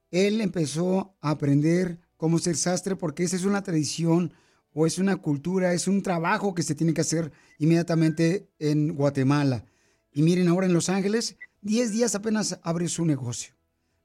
Él 0.09 0.41
empezó 0.41 1.15
a 1.21 1.29
aprender 1.31 1.99
cómo 2.17 2.39
ser 2.39 2.57
sastre 2.57 2.95
porque 2.95 3.23
esa 3.23 3.35
es 3.35 3.45
una 3.45 3.61
tradición 3.61 4.33
o 4.73 4.87
es 4.87 4.97
una 4.97 5.17
cultura, 5.17 5.73
es 5.73 5.87
un 5.87 6.01
trabajo 6.01 6.55
que 6.55 6.63
se 6.63 6.75
tiene 6.75 6.93
que 6.93 7.01
hacer 7.01 7.31
inmediatamente 7.59 8.49
en 8.59 8.95
Guatemala. 8.95 9.65
Y 10.11 10.21
miren, 10.21 10.47
ahora 10.47 10.65
en 10.65 10.73
Los 10.73 10.89
Ángeles, 10.89 11.35
10 11.61 11.91
días 11.91 12.15
apenas 12.15 12.59
abre 12.63 12.87
su 12.87 13.05
negocio. 13.05 13.53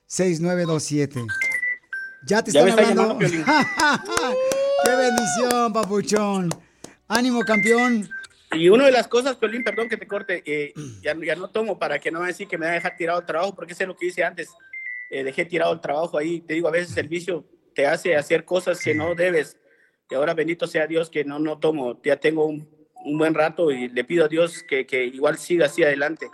Ya 2.27 2.43
te 2.43 2.51
Ya 2.51 2.59
están 2.67 2.79
está 2.79 3.01
hablando. 3.01 3.17
¡Qué 4.83 4.95
bendición, 4.95 5.73
papuchón! 5.73 6.49
¡Ánimo, 7.07 7.41
campeón! 7.41 8.07
Y 8.51 8.69
una 8.69 8.85
de 8.85 8.91
las 8.91 9.07
cosas, 9.07 9.35
Piolín, 9.35 9.63
perdón 9.63 9.89
que 9.89 9.97
te 9.97 10.07
corte, 10.07 10.43
eh, 10.45 10.73
ya, 11.01 11.15
ya 11.23 11.35
no 11.35 11.49
tomo 11.49 11.79
para 11.79 11.97
que 11.99 12.11
no 12.11 12.19
me 12.19 12.27
decir 12.27 12.47
que 12.47 12.57
me 12.57 12.67
va 12.67 12.73
a 12.73 12.75
dejar 12.75 12.95
tirado 12.95 13.19
el 13.19 13.25
trabajo, 13.25 13.55
porque 13.55 13.73
sé 13.73 13.87
lo 13.87 13.95
que 13.95 14.05
hice 14.05 14.23
antes. 14.23 14.49
Eh, 15.09 15.23
dejé 15.23 15.43
tirado 15.45 15.73
el 15.73 15.81
trabajo 15.81 16.19
ahí. 16.19 16.41
Te 16.41 16.53
digo, 16.53 16.67
a 16.67 16.71
veces 16.71 16.95
el 16.97 17.07
vicio 17.07 17.43
te 17.73 17.87
hace 17.87 18.15
hacer 18.15 18.45
cosas 18.45 18.79
que 18.81 18.93
no 18.93 19.15
debes. 19.15 19.57
Y 20.09 20.13
ahora, 20.13 20.35
bendito 20.35 20.67
sea 20.67 20.85
Dios, 20.85 21.09
que 21.09 21.25
no, 21.25 21.39
no 21.39 21.57
tomo. 21.57 21.99
Ya 22.03 22.17
tengo 22.17 22.45
un, 22.45 22.69
un 23.05 23.17
buen 23.17 23.33
rato 23.33 23.71
y 23.71 23.89
le 23.89 24.03
pido 24.03 24.25
a 24.25 24.27
Dios 24.27 24.63
que, 24.69 24.85
que 24.85 25.03
igual 25.03 25.39
siga 25.39 25.65
así 25.65 25.83
adelante 25.83 26.29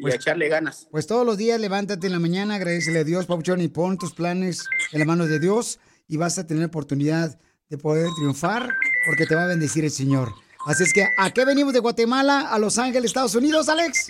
y 0.00 0.02
Pues- 0.02 0.14
a 0.14 0.16
echarle 0.16 0.48
ganas. 0.48 0.88
Pues 0.90 1.06
todos 1.06 1.24
los 1.26 1.36
días 1.36 1.60
levántate 1.60 2.06
en 2.06 2.14
la 2.14 2.18
mañana, 2.18 2.54
agradecele 2.56 3.00
a 3.00 3.04
Dios, 3.04 3.26
Papuchón, 3.26 3.60
y 3.60 3.68
pon 3.68 3.98
tus 3.98 4.12
planes 4.14 4.64
en 4.92 4.98
la 5.00 5.04
mano 5.04 5.26
de 5.26 5.38
Dios 5.38 5.78
y 6.08 6.16
vas 6.16 6.38
a 6.38 6.46
tener 6.46 6.64
oportunidad 6.64 7.38
de 7.68 7.78
poder 7.78 8.08
triunfar 8.16 8.68
porque 9.06 9.26
te 9.26 9.34
va 9.34 9.44
a 9.44 9.46
bendecir 9.46 9.84
el 9.84 9.90
Señor. 9.90 10.32
Así 10.66 10.82
es 10.82 10.92
que, 10.92 11.06
¿a 11.18 11.30
qué 11.30 11.44
venimos 11.44 11.72
de 11.72 11.78
Guatemala 11.78 12.48
a 12.50 12.58
Los 12.58 12.78
Ángeles, 12.78 13.10
Estados 13.10 13.34
Unidos, 13.34 13.68
Alex? 13.68 14.08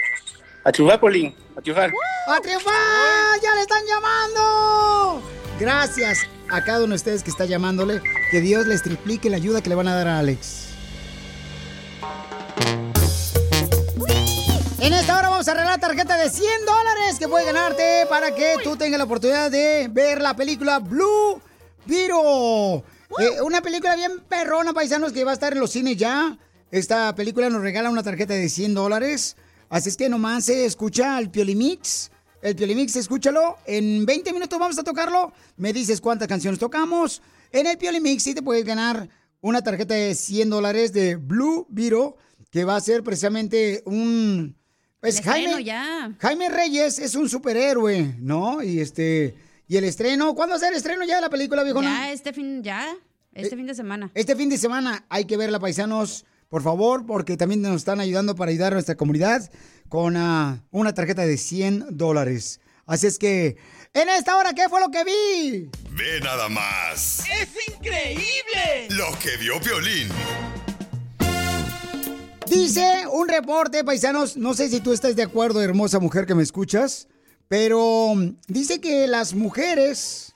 A 0.64 0.72
triunfar, 0.72 1.01
Piolín, 1.01 1.34
a 1.57 1.61
triunfar. 1.61 1.91
¡A 2.28 2.41
triunfar! 2.41 3.41
¡Ya 3.43 3.55
le 3.55 3.61
están 3.62 3.82
llamando! 3.86 5.22
Gracias 5.59 6.20
a 6.49 6.64
cada 6.64 6.78
uno 6.78 6.88
de 6.88 6.97
ustedes 6.97 7.22
que 7.22 7.30
está 7.30 7.45
llamándole. 7.45 8.01
Que 8.30 8.41
Dios 8.41 8.66
les 8.66 8.82
triplique 8.82 9.28
la 9.30 9.36
ayuda 9.36 9.61
que 9.62 9.68
le 9.68 9.74
van 9.74 9.88
a 9.88 9.95
dar 9.95 10.09
a 10.09 10.18
Alex. 10.18 10.70
En 14.83 14.95
esta 14.95 15.18
hora 15.18 15.28
vamos 15.28 15.47
a 15.47 15.53
arreglar 15.53 15.78
tarjeta 15.78 16.16
de 16.16 16.31
100 16.31 16.47
dólares 16.64 17.18
que 17.18 17.28
puede 17.28 17.45
ganarte 17.45 18.07
para 18.09 18.35
que 18.35 18.57
tú 18.64 18.76
tengas 18.76 18.97
la 18.97 19.05
oportunidad 19.05 19.51
de 19.51 19.89
ver 19.93 20.22
la 20.22 20.35
película 20.35 20.78
Blue 20.78 21.39
Beetle. 21.85 22.83
Eh, 23.18 23.43
una 23.45 23.61
película 23.61 23.95
bien 23.95 24.20
perrona, 24.26 24.72
paisanos, 24.72 25.12
que 25.12 25.22
va 25.22 25.33
a 25.33 25.35
estar 25.35 25.53
en 25.53 25.61
los 25.61 25.72
cines 25.72 25.99
ya. 25.99 26.39
Esta 26.70 27.14
película 27.14 27.51
nos 27.51 27.61
regala 27.61 27.91
una 27.91 28.03
tarjeta 28.03 28.33
de 28.33 28.49
100 28.49 28.72
dólares. 28.72 29.37
Así 29.68 29.91
es 29.91 29.99
que 29.99 30.09
nomás 30.09 30.47
se 30.47 30.64
escucha 30.64 31.18
el 31.18 31.31
Piolimix. 31.31 32.11
El 32.41 32.57
Piolimix, 32.57 32.97
escúchalo. 32.97 33.59
En 33.66 34.07
20 34.07 34.33
minutos 34.33 34.59
vamos 34.59 34.78
a 34.78 34.83
tocarlo. 34.83 35.35
Me 35.59 35.74
dices 35.74 36.01
cuántas 36.01 36.26
canciones 36.26 36.59
tocamos. 36.59 37.20
En 37.53 37.66
el 37.66 37.76
Piolimix 37.76 38.22
sí 38.22 38.33
te 38.33 38.41
puedes 38.41 38.64
ganar 38.64 39.11
una 39.43 39.62
tarjeta 39.62 39.93
de 39.93 40.14
100 40.14 40.49
dólares 40.49 40.95
de 40.95 41.16
Blue 41.16 41.66
Beetle, 41.68 42.14
que 42.51 42.64
va 42.64 42.76
a 42.76 42.81
ser 42.81 43.03
precisamente 43.03 43.83
un... 43.85 44.59
Pues 45.01 45.14
El 45.14 45.20
estreno 45.20 45.48
Jaime, 45.53 45.64
ya. 45.64 46.12
Jaime 46.18 46.48
Reyes 46.48 46.98
es 46.98 47.14
un 47.14 47.28
superhéroe, 47.28 48.16
¿no? 48.18 48.62
Y 48.62 48.80
este... 48.80 49.34
Y 49.66 49.76
el 49.76 49.84
estreno, 49.84 50.34
¿cuándo 50.34 50.55
va 50.55 50.57
a 50.57 50.61
ser 50.61 50.72
el 50.72 50.78
estreno 50.78 51.05
ya 51.05 51.16
de 51.16 51.20
la 51.20 51.30
película, 51.30 51.62
viejo? 51.62 51.80
Ya, 51.80 52.11
este 52.11 52.32
fin, 52.32 52.61
ya, 52.61 52.92
este 53.32 53.55
fin 53.55 53.66
de 53.66 53.74
semana. 53.74 54.11
Este 54.14 54.34
fin 54.34 54.48
de 54.48 54.59
semana 54.59 55.05
hay 55.09 55.26
que 55.26 55.36
verla, 55.36 55.61
paisanos, 55.61 56.24
por 56.48 56.64
favor, 56.64 57.07
porque 57.07 57.36
también 57.36 57.62
nos 57.62 57.76
están 57.76 58.01
ayudando 58.01 58.34
para 58.34 58.51
ayudar 58.51 58.72
a 58.72 58.74
nuestra 58.74 58.96
comunidad 58.96 59.48
con 59.88 60.16
ah, 60.16 60.64
una 60.72 60.92
tarjeta 60.92 61.24
de 61.24 61.36
100 61.36 61.86
dólares. 61.96 62.61
Así 62.84 63.07
es 63.07 63.16
que, 63.16 63.57
en 63.94 64.09
esta 64.09 64.36
hora, 64.36 64.53
¿qué 64.55 64.68
fue 64.68 64.80
lo 64.80 64.90
que 64.90 65.05
vi? 65.05 65.70
Ve 65.90 66.20
nada 66.20 66.48
más. 66.48 67.20
¡Es 67.40 67.48
increíble! 67.68 68.88
Lo 68.90 69.16
que 69.20 69.36
vio 69.36 69.61
Piolín. 69.61 70.09
Dice 72.51 73.05
un 73.12 73.28
reporte, 73.28 73.84
paisanos, 73.84 74.36
no 74.36 74.55
sé 74.55 74.68
si 74.68 74.80
tú 74.80 74.92
estás 74.92 75.14
de 75.14 75.22
acuerdo, 75.22 75.62
hermosa 75.62 76.01
mujer 76.01 76.26
que 76.26 76.34
me 76.34 76.42
escuchas, 76.42 77.07
pero 77.46 78.12
mm, 78.16 78.38
dice 78.48 78.80
que 78.80 79.07
las 79.07 79.34
mujeres, 79.34 80.34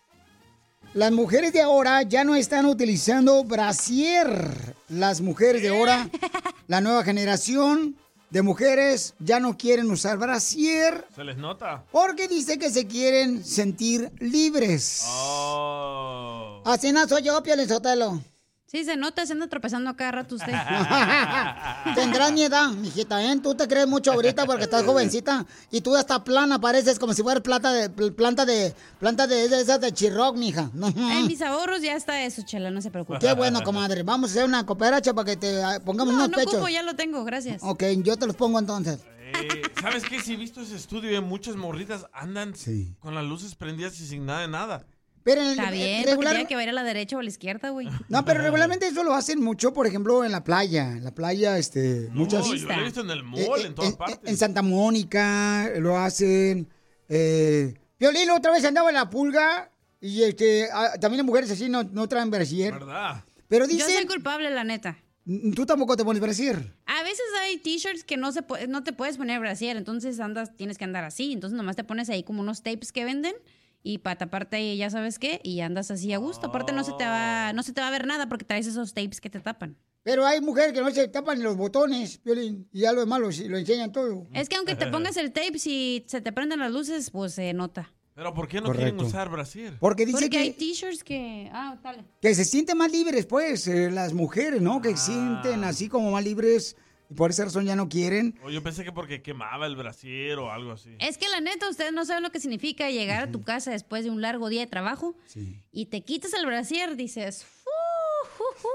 las 0.92 1.10
mujeres 1.10 1.52
de 1.52 1.62
ahora 1.62 2.02
ya 2.02 2.22
no 2.22 2.36
están 2.36 2.66
utilizando 2.66 3.42
brasier. 3.42 4.76
Las 4.88 5.20
mujeres 5.20 5.60
de 5.62 5.70
ahora, 5.70 6.08
la 6.68 6.80
nueva 6.80 7.02
generación 7.02 7.96
de 8.30 8.42
mujeres 8.42 9.14
ya 9.18 9.40
no 9.40 9.56
quieren 9.56 9.90
usar 9.90 10.16
brasier 10.18 11.06
Se 11.16 11.24
les 11.24 11.36
nota. 11.36 11.84
porque 11.90 12.28
dice 12.28 12.58
que 12.58 12.70
se 12.70 12.86
quieren 12.86 13.44
sentir 13.44 14.12
libres. 14.20 15.02
Oh. 15.08 16.62
Así 16.64 16.92
no 16.92 17.08
soy 17.08 17.22
yo, 17.22 17.42
Piolín 17.42 17.68
Sotelo. 17.68 18.20
Sí, 18.66 18.84
se 18.84 18.96
nota, 18.96 19.24
se 19.24 19.34
anda 19.34 19.46
tropezando 19.46 19.90
a 19.90 19.94
cada 19.96 20.10
rato 20.10 20.34
usted. 20.34 20.52
Tendrás 21.94 22.32
mi 22.32 22.42
edad, 22.42 22.70
mijita, 22.70 23.22
¿eh? 23.24 23.38
Tú 23.40 23.54
te 23.54 23.68
crees 23.68 23.86
mucho 23.86 24.12
ahorita 24.12 24.46
porque 24.46 24.64
estás 24.64 24.82
jovencita 24.86 25.46
y 25.70 25.80
tú 25.80 25.94
hasta 25.94 26.24
plana 26.24 26.60
pareces 26.60 26.98
como 26.98 27.12
si 27.12 27.22
fueras 27.22 27.42
plata 27.42 27.72
de, 27.72 27.90
planta 27.90 28.44
de, 28.44 28.74
planta 28.98 29.26
de, 29.26 29.48
de 29.48 29.60
esas 29.60 29.80
de 29.80 29.92
chirroc, 29.92 30.36
mija. 30.36 30.70
En 30.96 31.26
mis 31.26 31.40
ahorros 31.42 31.82
ya 31.82 31.94
está 31.94 32.24
eso, 32.24 32.42
chela, 32.42 32.70
no 32.70 32.80
se 32.80 32.90
preocupe. 32.90 33.18
Qué 33.20 33.32
bueno, 33.34 33.62
comadre. 33.62 34.02
Vamos 34.02 34.30
a 34.30 34.32
hacer 34.32 34.44
una 34.44 34.66
cooperacha 34.66 35.14
para 35.14 35.26
que 35.26 35.36
te 35.36 35.62
ah, 35.62 35.80
pongamos 35.84 36.12
No, 36.14 36.20
unos 36.20 36.30
no 36.30 36.36
pechos. 36.36 36.54
ocupo, 36.54 36.68
ya 36.68 36.82
lo 36.82 36.94
tengo, 36.94 37.22
gracias. 37.24 37.62
Ok, 37.62 37.84
yo 38.02 38.16
te 38.16 38.26
los 38.26 38.34
pongo 38.34 38.58
entonces. 38.58 39.00
Eh, 39.34 39.62
¿Sabes 39.80 40.04
qué? 40.04 40.20
Si 40.20 40.34
he 40.34 40.36
visto 40.36 40.60
ese 40.60 40.76
estudio, 40.76 41.20
muchas 41.22 41.56
morritas 41.56 42.06
andan 42.12 42.54
con 43.00 43.14
las 43.14 43.24
luces 43.24 43.54
prendidas 43.54 44.00
y 44.00 44.06
sin 44.06 44.26
nada 44.26 44.40
de 44.40 44.48
nada. 44.48 44.84
Pero 45.25 45.41
en 45.41 45.47
el- 45.49 45.59
Está 45.59 45.70
bien, 45.70 46.05
regular- 46.05 46.35
tiene 46.35 46.47
que 46.47 46.62
ir 46.62 46.68
a 46.68 46.72
la 46.72 46.85
derecha 46.85 47.16
o 47.16 47.20
a 47.20 47.22
la 47.22 47.29
izquierda, 47.31 47.70
güey. 47.70 47.89
No, 48.11 48.25
pero 48.27 48.43
regularmente 48.43 48.87
eso 48.87 49.03
lo 49.03 49.14
hacen 49.14 49.41
mucho, 49.43 49.72
por 49.72 49.87
ejemplo, 49.87 50.22
en 50.22 50.31
la 50.33 50.45
playa. 50.45 50.93
En 50.93 51.03
la 51.03 51.14
playa, 51.14 51.57
este, 51.59 52.09
muchas... 52.12 52.45
yo 52.47 52.55
lo 52.55 52.72
he 52.75 52.85
visto 52.85 53.01
en 53.01 53.11
el 53.11 53.22
mall, 53.25 53.41
Eh, 53.41 53.66
en 53.66 53.75
todas 53.75 53.93
eh, 53.93 53.97
partes. 53.97 54.31
En 54.31 54.37
Santa 54.37 54.61
Mónica 54.62 55.70
lo 55.79 55.97
hacen. 55.99 56.68
Eh, 57.09 57.75
Violín 57.99 58.31
otra 58.31 58.53
vez 58.53 58.64
andaba 58.64 58.91
en 58.91 58.97
la 58.97 59.09
pulga 59.09 59.70
y 60.01 60.22
este, 60.25 60.68
también 61.01 61.18
las 61.18 61.27
mujeres 61.27 61.51
así 61.51 61.68
no, 61.68 61.85
no 61.85 62.07
traen 62.09 62.31
brasier. 62.31 62.75
¿Verdad? 62.75 63.25
Pero 63.49 63.64
Yo 63.66 63.79
soy 63.79 63.93
dicen, 63.93 64.07
culpable, 64.07 64.51
la 64.51 64.64
neta. 64.64 64.99
tú 65.55 65.64
tampoco 65.64 65.97
te 65.97 66.05
pones 66.05 66.20
brasier. 66.20 66.75
A 66.87 67.03
veces 67.03 67.25
hay 67.41 67.57
t-shirts 67.59 68.05
que 68.05 68.16
no 68.18 68.31
se 68.33 68.43
no 68.68 68.83
te 68.85 68.93
puedes 68.93 69.16
poner 69.16 69.41
brasier, 69.41 69.77
entonces 69.79 70.20
andas, 70.20 70.55
tienes 70.57 70.77
que 70.77 70.85
andar 70.85 71.05
así. 71.05 71.33
Entonces 71.33 71.57
nomás 71.57 71.77
te 71.77 71.85
pones 71.85 72.11
ahí 72.11 72.22
como 72.25 72.43
unos 72.43 72.62
tapes 72.62 72.93
que 72.93 73.05
venden 73.07 73.35
y 73.85 73.99
para 73.99 74.16
taparte 74.16 74.57
ahí 74.57 74.76
ya 74.78 74.91
sabes 74.91 75.18
qué 75.20 75.41
y 75.45 75.61
andas 75.61 75.91
así 75.93 76.12
a 76.12 76.18
gusto. 76.18 76.49
Aparte 76.49 76.72
no 76.72 76.82
se 76.82 76.93
te 76.99 77.05
va, 77.05 77.53
no 77.53 77.62
se 77.62 77.72
te 77.72 77.80
va 77.80 77.89
a 77.89 77.91
ver 77.91 78.07
nada 78.07 78.28
porque 78.28 78.45
traes 78.45 78.66
esos 78.66 78.95
tapes 78.95 79.20
que 79.20 79.30
te 79.30 79.39
tapan. 79.39 79.76
Pero 80.03 80.26
hay 80.26 80.41
mujeres 80.41 80.72
que 80.72 80.80
no 80.80 80.91
se 80.91 81.07
tapan 81.09 81.39
ni 81.39 81.45
los 81.45 81.57
botones, 81.57 82.18
Piolín, 82.18 82.68
y 82.72 82.80
ya 82.80 82.93
lo 82.93 83.01
demás 83.01 83.20
lo, 83.20 83.49
lo 83.49 83.59
enseñan 83.59 83.93
todo. 83.93 84.26
Es 84.32 84.49
que 84.49 84.57
aunque 84.57 84.74
te 84.74 84.87
pongas 84.91 85.16
el 85.18 85.32
tape, 85.32 85.59
si 85.59 86.05
se 86.09 86.20
te 86.22 86.32
prenden 86.32 86.59
las 86.61 86.72
luces, 86.72 87.11
pues 87.11 87.35
se 87.35 87.53
nota. 87.53 87.93
Pero 88.14 88.32
¿por 88.32 88.49
qué 88.49 88.61
no 88.61 88.66
Correcto. 88.66 88.93
quieren 88.93 89.07
usar 89.07 89.28
brasier? 89.28 89.76
Porque 89.80 90.07
dice 90.07 90.16
Porque 90.16 90.30
que, 90.30 90.39
hay 90.39 90.53
t-shirts 90.53 91.03
que... 91.03 91.51
Ah, 91.53 91.78
dale. 91.82 92.05
que 92.22 92.35
se 92.35 92.45
sienten 92.45 92.78
más 92.78 92.91
libres, 92.93 93.26
pues, 93.26 93.66
eh, 93.66 93.91
las 93.91 94.12
mujeres, 94.14 94.62
¿no? 94.62 94.80
Que 94.80 94.91
se 94.97 95.12
sienten 95.12 95.64
así 95.64 95.89
como 95.89 96.12
más 96.12 96.24
libres 96.24 96.76
por 97.16 97.30
esa 97.30 97.44
razón 97.44 97.64
ya 97.66 97.76
no 97.76 97.88
quieren. 97.88 98.38
O 98.44 98.50
yo 98.50 98.62
pensé 98.62 98.84
que 98.84 98.92
porque 98.92 99.22
quemaba 99.22 99.66
el 99.66 99.76
brasier 99.76 100.38
o 100.38 100.50
algo 100.50 100.72
así. 100.72 100.96
Es 100.98 101.18
que 101.18 101.28
la 101.28 101.40
neta, 101.40 101.68
ustedes 101.68 101.92
no 101.92 102.04
saben 102.04 102.22
lo 102.22 102.30
que 102.30 102.40
significa 102.40 102.90
llegar 102.90 103.22
a 103.28 103.30
tu 103.30 103.42
casa 103.42 103.70
después 103.70 104.04
de 104.04 104.10
un 104.10 104.20
largo 104.20 104.48
día 104.48 104.60
de 104.60 104.66
trabajo 104.66 105.16
y 105.72 105.86
te 105.86 106.02
quitas 106.02 106.32
el 106.34 106.46
brasier, 106.46 106.96
dices, 106.96 107.44
"Fu, 107.44 107.70
fu, 108.36 108.44
fu". 108.56 108.68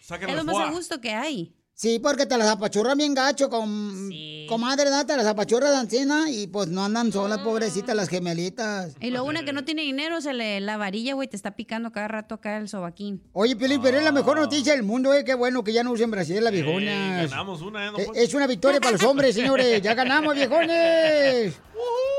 Sáquenlo 0.00 0.32
es 0.32 0.36
lo 0.38 0.44
más 0.44 0.68
a 0.68 0.70
gusto 0.70 1.00
que 1.00 1.12
hay. 1.12 1.54
Sí, 1.80 2.00
porque 2.00 2.26
te 2.26 2.36
las 2.36 2.48
apachurran 2.48 2.98
bien 2.98 3.14
gacho 3.14 3.48
con 3.48 4.10
comadre, 4.48 4.90
¿no? 4.90 5.06
Te 5.06 5.16
las 5.16 5.26
apachurran 5.26 5.72
de 5.74 5.80
encina 5.82 6.28
y 6.28 6.48
pues 6.48 6.66
no 6.66 6.84
andan 6.84 7.12
solas, 7.12 7.38
pobrecitas, 7.38 7.94
las 7.94 8.08
gemelitas. 8.08 8.96
Y 9.00 9.10
lo 9.12 9.22
una 9.22 9.44
que 9.44 9.52
no 9.52 9.64
tiene 9.64 9.82
dinero, 9.82 10.20
se 10.20 10.32
le 10.32 10.58
la 10.60 10.76
varilla, 10.76 11.14
güey, 11.14 11.28
te 11.28 11.36
está 11.36 11.52
picando 11.52 11.92
cada 11.92 12.08
rato 12.08 12.34
acá 12.34 12.56
el 12.56 12.68
sobaquín. 12.68 13.22
Oye, 13.32 13.54
Piolín, 13.54 13.80
pero 13.80 13.96
es 13.98 14.02
la 14.02 14.10
mejor 14.10 14.40
noticia 14.40 14.72
del 14.72 14.82
mundo, 14.82 15.14
eh. 15.14 15.22
Qué 15.24 15.34
bueno 15.34 15.62
que 15.62 15.72
ya 15.72 15.84
no 15.84 15.92
usen 15.92 16.10
brasier 16.10 16.42
las 16.42 16.52
Eh, 16.52 16.62
viejonas. 16.62 17.30
ganamos 17.30 17.62
una, 17.62 17.86
¿eh? 17.86 17.90
Eh, 17.96 18.04
Poncho? 18.06 18.12
Es 18.20 18.34
una 18.34 18.48
victoria 18.48 18.80
para 18.80 18.90
los 18.92 19.02
hombres, 19.04 19.36
señores. 19.36 19.80
Ya 19.80 19.94
ganamos, 19.94 20.34
viejones. 20.34 21.54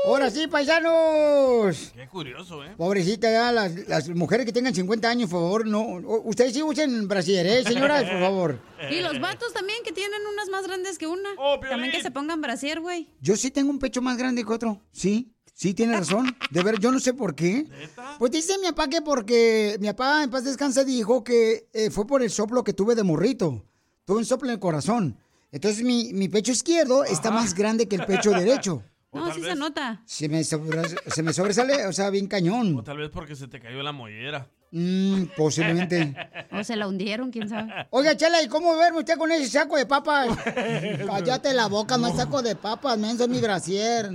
Ahora 0.06 0.30
sí, 0.30 0.46
paisanos. 0.46 1.92
Qué 1.94 2.08
curioso, 2.08 2.64
¿eh? 2.64 2.70
Pobrecita, 2.78 3.30
ya, 3.30 3.52
las, 3.52 3.74
las 3.86 4.08
mujeres 4.08 4.46
que 4.46 4.52
tengan 4.52 4.74
50 4.74 5.06
años, 5.06 5.28
por 5.28 5.40
favor, 5.40 5.66
no. 5.66 5.82
Ustedes 6.24 6.54
sí 6.54 6.62
usen 6.62 7.06
brasier, 7.06 7.46
¿eh, 7.46 7.62
señoras? 7.64 8.04
Por 8.04 8.18
favor. 8.20 8.58
Y 8.90 9.00
los 9.00 9.20
vatos 9.20 9.49
también 9.52 9.78
que 9.84 9.92
tienen 9.92 10.20
unas 10.32 10.48
más 10.48 10.66
grandes 10.66 10.98
que 10.98 11.06
una. 11.06 11.28
también 11.68 11.92
que 11.92 12.02
se 12.02 12.10
pongan 12.10 12.40
brasier, 12.40 12.80
güey. 12.80 13.08
Yo 13.20 13.36
sí 13.36 13.50
tengo 13.50 13.70
un 13.70 13.78
pecho 13.78 14.02
más 14.02 14.16
grande 14.16 14.44
que 14.44 14.52
otro. 14.52 14.80
Sí, 14.92 15.32
sí, 15.54 15.74
tiene 15.74 15.96
razón. 15.96 16.36
De 16.50 16.62
ver, 16.62 16.78
yo 16.80 16.90
no 16.92 17.00
sé 17.00 17.14
por 17.14 17.34
qué. 17.34 17.66
Pues 18.18 18.30
dice 18.32 18.56
mi 18.58 18.66
papá 18.68 18.88
que 18.88 19.02
porque 19.02 19.76
mi 19.80 19.88
papá 19.88 20.22
en 20.22 20.30
paz 20.30 20.44
descansa 20.44 20.84
dijo 20.84 21.22
que 21.24 21.68
eh, 21.72 21.90
fue 21.90 22.06
por 22.06 22.22
el 22.22 22.30
soplo 22.30 22.64
que 22.64 22.72
tuve 22.72 22.94
de 22.94 23.02
morrito. 23.02 23.64
Tuve 24.04 24.18
un 24.18 24.24
soplo 24.24 24.48
en 24.48 24.54
el 24.54 24.60
corazón. 24.60 25.18
Entonces 25.52 25.82
mi, 25.84 26.12
mi 26.12 26.28
pecho 26.28 26.52
izquierdo 26.52 27.04
está 27.04 27.30
más 27.30 27.54
grande 27.54 27.88
que 27.88 27.96
el 27.96 28.06
pecho 28.06 28.30
derecho. 28.30 28.82
No, 29.12 29.34
sí 29.34 29.42
se 29.42 29.56
nota. 29.56 30.04
Se 30.06 30.28
me, 30.28 30.44
sobre- 30.44 30.84
se 31.10 31.24
me 31.24 31.32
sobresale, 31.32 31.84
o 31.86 31.92
sea, 31.92 32.10
bien 32.10 32.28
cañón. 32.28 32.76
O 32.78 32.84
tal 32.84 32.96
vez 32.98 33.10
porque 33.10 33.34
se 33.34 33.48
te 33.48 33.58
cayó 33.58 33.82
la 33.82 33.90
mollera. 33.90 34.48
Mm, 34.72 35.24
posiblemente. 35.36 36.14
O 36.52 36.64
se 36.64 36.74
la 36.74 36.88
hundieron, 36.88 37.30
quién 37.30 37.48
sabe. 37.48 37.72
Oiga, 37.90 38.16
Chela, 38.16 38.42
¿y 38.42 38.48
cómo 38.48 38.76
verme 38.76 38.98
usted 38.98 39.16
con 39.16 39.30
ese 39.30 39.48
saco 39.48 39.76
de 39.76 39.86
papas? 39.86 40.36
Cállate 41.06 41.54
la 41.54 41.68
boca, 41.68 41.96
no 41.96 42.08
es 42.08 42.16
saco 42.16 42.42
de 42.42 42.56
papas, 42.56 42.98
menso, 42.98 43.24
es 43.24 43.30
mi 43.30 43.40
brasier. 43.40 44.10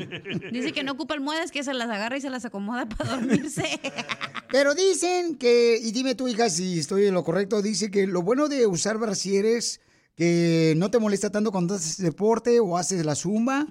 Dice 0.52 0.74
que 0.74 0.84
no 0.84 0.92
ocupa 0.92 1.14
almohadas, 1.14 1.50
que 1.50 1.64
se 1.64 1.74
las 1.74 1.90
agarra 1.90 2.18
y 2.18 2.22
se 2.22 2.30
las 2.30 2.44
acomoda 2.44 2.88
para 2.88 3.12
dormirse. 3.12 3.64
Pero 4.52 4.76
dicen 4.76 5.38
que, 5.38 5.80
y 5.82 5.92
dime 5.92 6.14
tú, 6.14 6.28
hija, 6.28 6.50
si 6.50 6.80
estoy 6.80 7.06
en 7.06 7.14
lo 7.14 7.24
correcto, 7.24 7.62
dice 7.62 7.90
que 7.90 8.06
lo 8.06 8.22
bueno 8.22 8.50
de 8.50 8.68
usar 8.68 8.98
brasieres 8.98 9.80
que 10.16 10.74
no 10.78 10.92
te 10.92 11.00
molesta 11.00 11.30
tanto 11.30 11.52
cuando 11.52 11.76
haces 11.76 11.98
deporte 11.98 12.60
o 12.60 12.78
haces 12.78 13.06
la 13.06 13.16
zumba. 13.16 13.66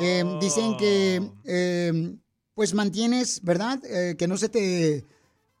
Eh, 0.00 0.24
dicen 0.40 0.76
que, 0.76 1.22
eh, 1.44 2.16
pues 2.54 2.74
mantienes, 2.74 3.40
¿verdad? 3.42 3.80
Eh, 3.84 4.16
que 4.18 4.26
no 4.26 4.36
se 4.36 4.48
te 4.48 5.06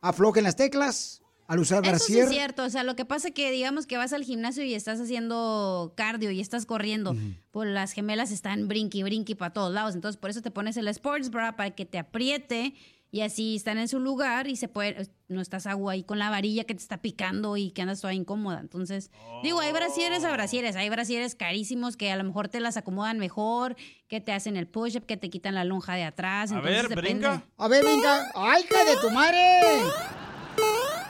aflojen 0.00 0.44
las 0.44 0.56
teclas 0.56 1.22
al 1.46 1.58
usar 1.58 1.84
Eso 1.84 2.04
sí 2.04 2.18
es 2.18 2.28
cierto, 2.28 2.62
o 2.62 2.70
sea, 2.70 2.84
lo 2.84 2.94
que 2.94 3.04
pasa 3.04 3.28
es 3.28 3.34
que 3.34 3.50
digamos 3.50 3.86
que 3.86 3.96
vas 3.96 4.12
al 4.12 4.22
gimnasio 4.22 4.62
y 4.62 4.74
estás 4.74 5.00
haciendo 5.00 5.94
cardio 5.96 6.30
y 6.30 6.40
estás 6.40 6.64
corriendo, 6.64 7.16
pues 7.50 7.68
las 7.68 7.90
gemelas 7.90 8.30
están 8.30 8.68
brinqui, 8.68 9.02
brinqui 9.02 9.34
para 9.34 9.52
todos 9.52 9.74
lados, 9.74 9.96
entonces 9.96 10.16
por 10.16 10.30
eso 10.30 10.42
te 10.42 10.52
pones 10.52 10.76
el 10.76 10.86
sports 10.86 11.30
bra 11.30 11.56
para 11.56 11.72
que 11.72 11.84
te 11.86 11.98
apriete 11.98 12.74
y 13.10 13.22
así 13.22 13.56
están 13.56 13.78
en 13.78 13.88
su 13.88 13.98
lugar 13.98 14.46
y 14.46 14.56
se 14.56 14.68
puede, 14.68 15.08
no 15.28 15.40
estás 15.40 15.66
agua 15.66 15.92
ahí 15.92 16.04
con 16.04 16.18
la 16.18 16.30
varilla 16.30 16.64
que 16.64 16.74
te 16.74 16.80
está 16.80 16.98
picando 16.98 17.56
y 17.56 17.70
que 17.70 17.82
andas 17.82 18.00
toda 18.00 18.14
incómoda, 18.14 18.60
entonces 18.60 19.10
digo, 19.42 19.60
hay 19.60 19.72
brasieres 19.72 20.24
a 20.24 20.32
brasieres, 20.32 20.76
hay 20.76 20.88
brasieres 20.88 21.34
carísimos 21.34 21.96
que 21.96 22.10
a 22.12 22.16
lo 22.16 22.24
mejor 22.24 22.48
te 22.48 22.60
las 22.60 22.76
acomodan 22.76 23.18
mejor, 23.18 23.76
que 24.08 24.20
te 24.20 24.32
hacen 24.32 24.56
el 24.56 24.66
push-up, 24.66 25.06
que 25.06 25.16
te 25.16 25.30
quitan 25.30 25.54
la 25.54 25.64
lonja 25.64 25.94
de 25.94 26.04
atrás, 26.04 26.52
entonces 26.52 26.88
depende. 26.88 27.26
A 27.56 27.68
ver, 27.68 27.84
brinca. 27.84 28.30
¡Ay, 28.34 28.64
hija 28.64 28.84
de 28.84 28.96
tu 29.00 29.10
madre! 29.10 29.60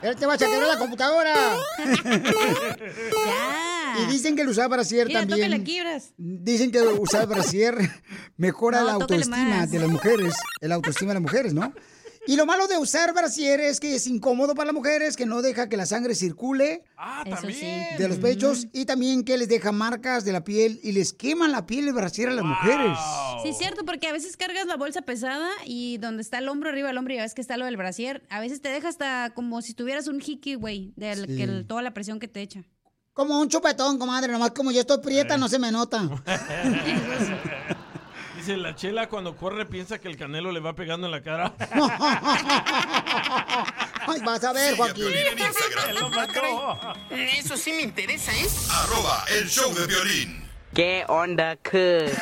Él 0.03 0.17
te 0.17 0.25
va 0.25 0.35
a 0.35 0.39
quebrar 0.39 0.69
la 0.69 0.79
computadora. 0.79 1.35
ya. 3.27 3.80
Y 3.99 4.13
dicen 4.13 4.37
que 4.37 4.43
el 4.43 4.49
usar 4.49 4.69
brasier 4.69 5.07
Mira, 5.07 5.21
también. 5.21 5.41
tócale 5.51 5.65
quibras. 5.65 6.13
Dicen 6.17 6.71
que 6.71 6.81
usar 6.81 7.27
brasier 7.27 7.77
mejora 8.37 8.81
No, 8.81 8.87
la 8.87 8.93
autoestima 8.95 9.37
más. 9.45 9.71
de 9.71 9.79
las 9.79 9.89
mujeres. 9.89 10.35
El 10.61 10.73
autoestima 10.73 11.11
de 11.11 11.15
las 11.15 11.23
mujeres, 11.23 11.55
¿no? 11.55 11.73
Y 12.27 12.37
lo 12.37 12.45
malo 12.45 12.69
de 12.69 12.77
usar 12.77 13.15
brasier 13.15 13.61
es 13.61 13.81
que 13.81 13.95
es 13.95 14.07
incómodo 14.07 14.55
para 14.55 14.67
las 14.67 14.75
mujeres, 14.75 15.17
que 15.17 15.25
no 15.25 15.41
deja 15.41 15.71
que 15.71 15.79
la 15.79 15.87
sangre 15.87 16.15
circule 16.15 16.85
Ah, 16.99 17.25
Eso 17.27 17.49
sí. 17.49 17.67
de 17.99 18.09
los 18.09 18.19
pechos 18.19 18.67
y 18.75 18.85
también 18.85 19.25
que 19.25 19.39
les 19.39 19.49
deja 19.49 19.73
marcas 19.73 20.23
de 20.27 20.33
la 20.33 20.45
piel 20.45 20.79
y 20.83 20.93
les 20.93 21.15
queman 21.15 21.51
la 21.51 21.65
piel 21.65 21.89
el 21.89 21.95
brasier 21.95 22.29
a 22.29 22.35
las 22.35 22.45
mujeres. 22.45 22.99
Sí, 23.43 23.49
es 23.49 23.57
cierto, 23.59 23.87
porque 23.87 24.07
a 24.07 24.13
veces 24.13 24.37
cargas 24.37 24.67
la 24.67 24.77
bolsa 24.77 25.01
pesada 25.01 25.49
y 25.65 25.97
donde 25.97 26.21
está 26.21 26.39
el 26.39 26.49
hombro 26.51 26.69
arriba 26.69 26.89
del 26.89 26.99
hombro 26.99 27.15
y 27.15 27.17
ya 27.17 27.23
ves 27.23 27.33
que 27.35 27.41
está 27.41 27.57
lo 27.57 27.65
del 27.65 27.79
brasier, 27.79 28.23
a 28.29 28.39
veces 28.39 28.61
te 28.61 28.69
deja 28.69 28.89
hasta 28.89 29.31
como 29.35 29.63
si 29.63 29.73
tuvieras 29.73 30.07
un 30.07 30.21
hickey, 30.21 30.57
güey, 30.57 30.93
de 30.97 31.17
Sí. 31.17 31.37
que 31.37 31.45
el- 31.45 31.67
toda 31.67 31.81
la 31.81 31.95
presión 31.95 32.21
que 32.21 32.29
te 32.29 32.43
echa. 32.43 32.65
Como 33.13 33.41
un 33.41 33.49
chupetón, 33.49 33.99
comadre, 33.99 34.33
nomás 34.33 34.53
como 34.53 34.71
yo 34.71 34.81
estoy 34.81 34.99
prieta, 34.99 35.37
no 35.37 35.49
se 35.49 35.59
me 35.59 35.73
nota. 35.73 36.03
Dice, 38.37 38.57
la 38.57 38.75
chela 38.75 39.09
cuando 39.09 39.37
corre 39.37 39.67
piensa 39.67 39.99
que 39.99 40.09
el 40.09 40.17
canelo 40.17 40.51
le 40.53 40.61
va 40.61 40.75
pegando 40.75 41.07
en 41.07 41.11
la 41.11 41.23
cara. 41.23 41.53
Ay, 44.07 44.21
vas 44.25 44.45
a 44.45 44.53
ver, 44.53 44.77
Joaquín. 44.77 45.07
Mató. 46.15 46.95
Eso 47.11 47.57
sí 47.57 47.73
me 47.73 47.83
interesa, 47.83 48.33
¿eh? 48.33 48.47
Arroba 48.71 49.25
el 49.29 49.49
show 49.49 49.75
de 49.75 49.87
violín. 49.87 50.49
¿Qué 50.73 51.05
onda, 51.09 51.57
que? 51.57 52.13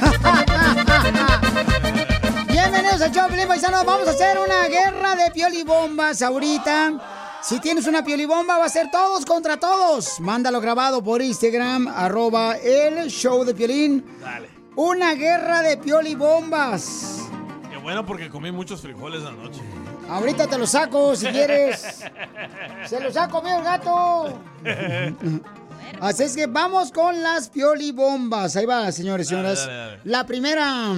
Bienvenidos 2.49 3.03
al 3.03 3.13
show, 3.13 3.29
Pelín 3.29 3.47
Paisanos. 3.47 3.85
Vamos 3.85 4.09
a 4.09 4.13
hacer 4.13 4.39
una 4.39 4.67
guerra 4.67 5.15
de 5.15 5.31
piolibombas 5.31 6.23
ahorita. 6.23 7.28
Si 7.43 7.61
tienes 7.61 7.87
una 7.87 8.03
piolibomba, 8.05 8.59
va 8.59 8.65
a 8.67 8.69
ser 8.69 8.91
todos 8.91 9.25
contra 9.25 9.59
todos. 9.59 10.21
Mándalo 10.21 10.61
grabado 10.61 11.03
por 11.03 11.23
Instagram, 11.23 11.89
arroba 11.89 12.57
el 12.57 13.09
show 13.09 13.45
de 13.45 13.55
Piolín. 13.55 14.05
Dale. 14.21 14.49
Una 14.77 15.15
guerra 15.15 15.63
de 15.63 15.77
piolibombas. 15.77 17.23
Qué 17.71 17.77
bueno 17.79 18.05
porque 18.05 18.29
comí 18.29 18.53
muchos 18.53 18.81
frijoles 18.81 19.25
anoche. 19.25 19.61
Ahorita 20.09 20.47
te 20.47 20.59
lo 20.59 20.67
saco 20.67 21.15
si 21.17 21.27
quieres. 21.29 22.05
Se 22.87 23.01
los 23.01 23.17
ha 23.17 23.29
comido 23.29 23.59
el 23.59 23.65
gato. 23.65 24.41
Así 26.01 26.25
es 26.25 26.37
que 26.37 26.47
vamos 26.47 26.93
con 26.93 27.23
las 27.23 27.49
piolibombas. 27.49 28.57
Ahí 28.57 28.67
va, 28.67 28.91
señores 28.93 29.31
y 29.31 29.35
Dale, 29.35 29.57
señoras. 29.57 29.67
dale, 29.67 29.79
dale. 29.97 30.01
La 30.05 30.25
primera. 30.27 30.95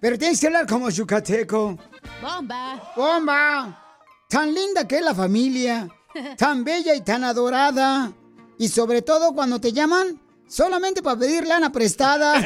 Pero 0.00 0.18
tienes 0.18 0.40
que 0.40 0.46
hablar 0.48 0.66
como 0.66 0.90
yucateco. 0.90 1.78
¡Bomba! 2.20 2.92
¡Bomba! 2.96 3.81
Tan 4.32 4.52
linda 4.54 4.88
que 4.88 4.96
es 4.96 5.04
la 5.04 5.14
familia. 5.14 5.86
Tan 6.38 6.64
bella 6.64 6.94
y 6.94 7.02
tan 7.02 7.22
adorada. 7.22 8.10
Y 8.56 8.68
sobre 8.68 9.02
todo 9.02 9.34
cuando 9.34 9.60
te 9.60 9.74
llaman 9.74 10.18
solamente 10.48 11.02
para 11.02 11.18
pedir 11.18 11.46
lana 11.46 11.70
prestada. 11.70 12.36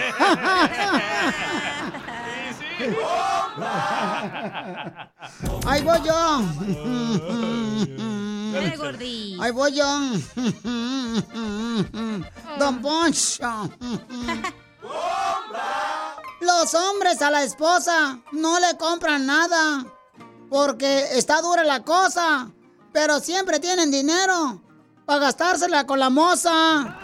Ahí 5.64 5.84
voy 5.84 6.02
yo. 6.02 6.42
Ahí 9.40 9.52
voy 9.52 9.72
yo. 9.72 9.86
Don 12.58 12.82
Poncho. 12.82 13.70
Los 16.40 16.74
hombres 16.74 17.22
a 17.22 17.30
la 17.30 17.44
esposa 17.44 18.18
no 18.32 18.58
le 18.58 18.76
compran 18.76 19.24
nada 19.24 19.86
porque 20.48 21.18
está 21.18 21.40
dura 21.40 21.64
la 21.64 21.82
cosa, 21.82 22.50
pero 22.92 23.20
siempre 23.20 23.60
tienen 23.60 23.90
dinero 23.90 24.62
para 25.04 25.20
gastársela 25.20 25.86
con 25.86 25.98
la 25.98 26.10
moza. 26.10 26.98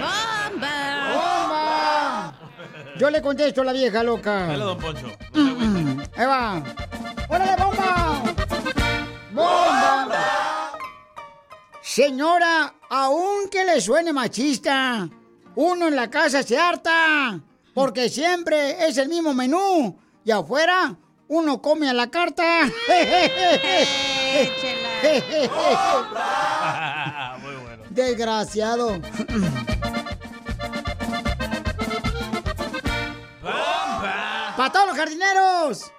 ¡Bomba! 0.00 0.68
¡Bomba! 1.14 2.34
Yo 2.98 3.10
le 3.10 3.22
contesto 3.22 3.62
a 3.62 3.64
la 3.64 3.72
vieja 3.72 4.02
loca. 4.02 4.46
Dale, 4.46 4.64
don 4.64 4.78
Poncho. 4.78 5.06
Ahí 6.16 6.26
va. 6.26 6.62
¡Órale, 7.28 7.62
bomba! 7.62 8.22
¡Bomba! 9.32 10.72
Señora, 11.80 12.74
aunque 12.88 13.64
le 13.64 13.80
suene 13.80 14.12
machista, 14.12 15.08
uno 15.56 15.88
en 15.88 15.96
la 15.96 16.10
casa 16.10 16.42
se 16.42 16.58
harta, 16.58 17.40
porque 17.74 18.08
siempre 18.08 18.86
es 18.86 18.96
el 18.98 19.08
mismo 19.08 19.34
menú. 19.34 19.98
Y 20.24 20.30
afuera, 20.30 20.94
uno 21.30 21.60
come 21.60 21.88
a 21.88 21.92
la 21.92 22.10
carta. 22.10 22.44
Muy 27.40 27.54
bueno. 27.54 27.84
Desgraciado. 27.90 29.00
Para 34.56 34.72
todos 34.72 34.88
los 34.88 34.96
jardineros. 34.96 35.92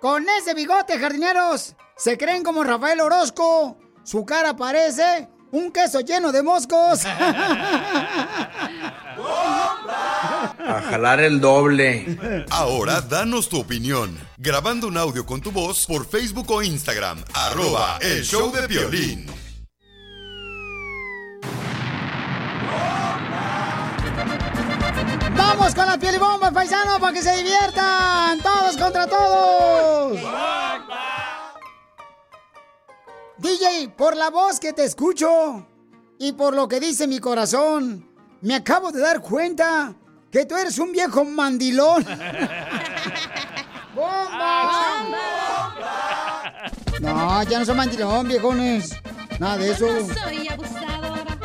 Con 0.00 0.28
ese 0.28 0.54
bigote, 0.54 0.96
jardineros, 0.98 1.74
se 1.96 2.16
creen 2.16 2.44
como 2.44 2.62
Rafael 2.62 3.00
Orozco. 3.00 3.76
Su 4.04 4.24
cara 4.24 4.54
parece 4.56 5.28
un 5.50 5.72
queso 5.72 6.00
lleno 6.00 6.30
de 6.30 6.42
moscos. 6.42 7.02
A 10.68 10.82
jalar 10.82 11.18
el 11.20 11.40
doble. 11.40 12.44
Ahora 12.50 13.00
danos 13.00 13.48
tu 13.48 13.58
opinión. 13.58 14.18
Grabando 14.36 14.86
un 14.86 14.98
audio 14.98 15.24
con 15.24 15.40
tu 15.40 15.50
voz 15.50 15.86
por 15.86 16.06
Facebook 16.06 16.50
o 16.50 16.62
Instagram. 16.62 17.24
Arroba 17.32 17.96
el 18.02 18.22
show 18.22 18.52
de 18.52 18.66
violín. 18.66 19.26
¡Vamos 25.34 25.74
con 25.74 25.86
la 25.86 25.98
piel 25.98 26.16
y 26.16 26.18
bomba, 26.18 26.50
paisano, 26.50 27.00
para 27.00 27.14
que 27.14 27.22
se 27.22 27.34
diviertan! 27.38 28.38
¡Todos 28.42 28.76
contra 28.76 29.06
todos! 29.06 30.18
DJ, 33.38 33.88
por 33.96 34.14
la 34.14 34.28
voz 34.28 34.60
que 34.60 34.74
te 34.74 34.84
escucho 34.84 35.66
y 36.18 36.32
por 36.32 36.54
lo 36.54 36.68
que 36.68 36.78
dice 36.78 37.06
mi 37.06 37.20
corazón, 37.20 38.06
me 38.42 38.54
acabo 38.54 38.92
de 38.92 39.00
dar 39.00 39.22
cuenta 39.22 39.94
que 40.30 40.44
tú 40.44 40.56
eres 40.56 40.78
un 40.78 40.92
viejo 40.92 41.24
mandilón. 41.24 42.04
¡Bomba! 43.94 45.06
No, 47.00 47.42
ya 47.44 47.60
no 47.60 47.64
soy 47.64 47.74
mandilón, 47.74 48.28
viejones. 48.28 48.94
Nada 49.38 49.56
de 49.58 49.70
eso. 49.70 49.86
Soy 49.86 50.48
abusadora. 50.48 51.38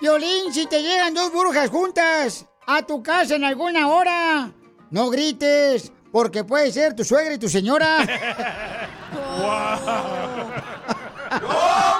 Violín, 0.00 0.52
si 0.52 0.66
te 0.66 0.82
llegan 0.82 1.14
dos 1.14 1.32
brujas 1.32 1.70
juntas 1.70 2.46
a 2.66 2.82
tu 2.82 3.02
casa 3.02 3.34
en 3.34 3.44
alguna 3.44 3.88
hora, 3.88 4.52
no 4.90 5.10
grites, 5.10 5.90
porque 6.12 6.44
puede 6.44 6.70
ser 6.70 6.94
tu 6.94 7.04
suegra 7.04 7.34
y 7.34 7.38
tu 7.38 7.48
señora. 7.48 8.06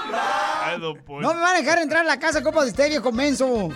don 0.78 0.96
Poncho. 1.04 1.22
No 1.26 1.34
me 1.34 1.40
van 1.40 1.56
a 1.56 1.58
dejar 1.60 1.78
entrar 1.78 2.02
a 2.02 2.04
la 2.04 2.18
casa 2.18 2.42
copa 2.42 2.62
de 2.64 2.70
este 2.70 2.88
viejo 2.88 3.12
menso. 3.12 3.70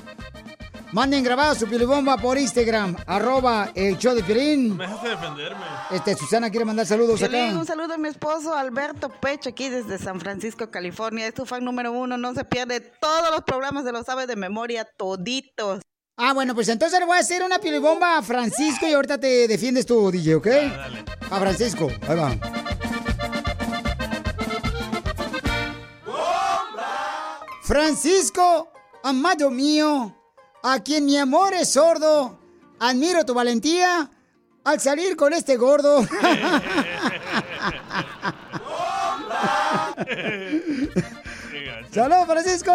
Manden 0.92 1.22
grabado 1.22 1.54
su 1.54 1.68
pilibomba 1.68 2.16
por 2.16 2.36
Instagram, 2.36 2.96
arroba 3.06 3.70
el 3.76 3.96
show 3.96 4.12
de 4.12 4.24
Piolín. 4.24 4.76
Me 4.76 4.88
dejaste 4.88 5.08
defenderme. 5.10 5.64
Este, 5.92 6.16
Susana 6.16 6.50
quiere 6.50 6.64
mandar 6.64 6.84
saludos 6.84 7.20
Piolín, 7.20 7.50
acá. 7.50 7.58
un 7.60 7.66
saludo 7.66 7.94
a 7.94 7.98
mi 7.98 8.08
esposo 8.08 8.52
Alberto 8.56 9.08
Pecho, 9.08 9.50
aquí 9.50 9.68
desde 9.68 9.98
San 9.98 10.18
Francisco, 10.18 10.68
California. 10.70 11.28
Es 11.28 11.34
tu 11.34 11.46
fan 11.46 11.64
número 11.64 11.92
uno, 11.92 12.16
no 12.16 12.34
se 12.34 12.44
pierde 12.44 12.80
todos 12.80 13.30
los 13.30 13.42
programas, 13.42 13.84
se 13.84 13.92
lo 13.92 14.02
sabe 14.02 14.26
de 14.26 14.34
memoria, 14.34 14.84
toditos. 14.84 15.80
Ah, 16.16 16.32
bueno, 16.34 16.56
pues 16.56 16.68
entonces 16.68 16.98
le 16.98 17.06
voy 17.06 17.18
a 17.18 17.20
hacer 17.20 17.44
una 17.44 17.60
pilibomba 17.60 18.18
a 18.18 18.22
Francisco 18.22 18.86
y 18.88 18.92
ahorita 18.92 19.18
te 19.18 19.46
defiendes 19.46 19.86
tú, 19.86 20.10
DJ, 20.10 20.34
¿ok? 20.34 20.48
A 21.30 21.38
Francisco, 21.38 21.88
ahí 22.08 22.16
va. 22.16 22.36
Francisco, 27.70 28.72
amado 29.04 29.48
mío, 29.48 30.12
a 30.60 30.80
quien 30.80 31.04
mi 31.04 31.16
amor 31.16 31.54
es 31.54 31.74
sordo, 31.74 32.36
admiro 32.80 33.24
tu 33.24 33.32
valentía 33.32 34.10
al 34.64 34.80
salir 34.80 35.14
con 35.14 35.32
este 35.32 35.56
gordo. 35.56 36.04
¡Saludos, 41.92 42.26
Francisco! 42.26 42.72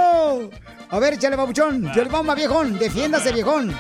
A 0.89 0.99
ver, 0.99 1.15
échale, 1.15 1.35
babuchón. 1.35 1.91
bomba, 2.09 2.33
viejón. 2.33 2.79
Defiéndase, 2.79 3.33
viejón. 3.33 3.75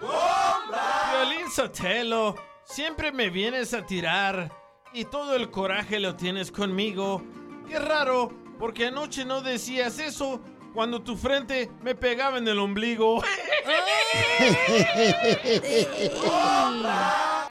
Violín 0.00 1.48
Sotelo, 1.54 2.34
siempre 2.64 3.12
me 3.12 3.30
vienes 3.30 3.72
a 3.72 3.86
tirar 3.86 4.50
y 4.92 5.04
todo 5.04 5.36
el 5.36 5.48
coraje 5.48 6.00
lo 6.00 6.16
tienes 6.16 6.50
conmigo. 6.50 7.22
Qué 7.68 7.78
raro, 7.78 8.32
porque 8.58 8.88
anoche 8.88 9.24
no 9.24 9.42
decías 9.42 10.00
eso 10.00 10.40
cuando 10.76 11.02
tu 11.02 11.16
frente 11.16 11.70
me 11.82 11.94
pegaba 11.94 12.36
en 12.36 12.46
el 12.46 12.58
ombligo. 12.58 13.22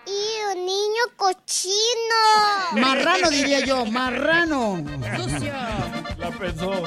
¡Y 0.06 0.54
un 0.54 0.64
niño 0.64 1.04
cochino! 1.18 1.74
Marrano, 2.74 3.32
diría 3.32 3.62
yo, 3.62 3.84
marrano. 3.88 4.78
Sucio. 5.18 5.54
La 6.20 6.30
pensó. 6.38 6.84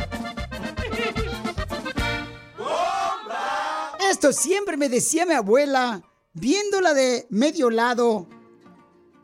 Esto 4.09 4.33
siempre 4.33 4.77
me 4.77 4.89
decía 4.89 5.27
mi 5.27 5.35
abuela, 5.35 6.03
viéndola 6.35 6.95
de 6.95 7.27
medio 7.31 7.69
lado. 7.69 8.29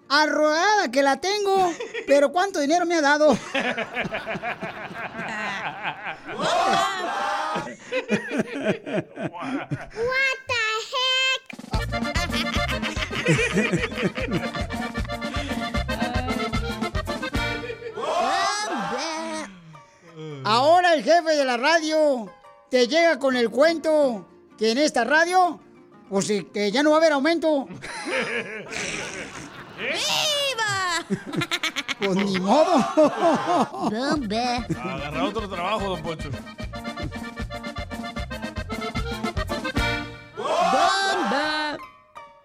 Arrodada 0.09 0.91
que 0.93 1.03
la 1.03 1.21
tengo, 1.21 1.73
pero 2.07 2.31
¿cuánto 2.31 2.61
dinero 2.61 2.87
me 2.87 2.95
ha 2.97 3.01
dado? 3.01 3.31
What 3.31 3.39
the 10.47 10.55
heck? 10.91 10.95
Ahora 20.45 20.95
el 20.95 21.03
jefe 21.03 21.37
de 21.37 21.45
la 21.45 21.57
radio 21.57 22.33
te 22.71 22.87
llega 22.87 23.19
con 23.19 23.35
el 23.37 23.51
cuento 23.51 24.29
que 24.59 24.71
en 24.73 24.79
esta 24.79 25.05
radio, 25.05 25.61
pues 26.11 26.31
que 26.53 26.71
ya 26.71 26.83
no 26.83 26.91
va 26.91 26.97
a 26.97 26.99
haber 26.99 27.13
aumento. 27.13 27.67
¡Viva! 29.79 31.05
Pues 31.99 32.17
ni 32.17 32.39
modo. 32.39 32.77
Agarra 33.89 35.25
otro 35.25 35.49
trabajo, 35.49 35.89
don 35.91 36.03
Poncho. 36.03 36.31
¡Bomba! 40.37 41.79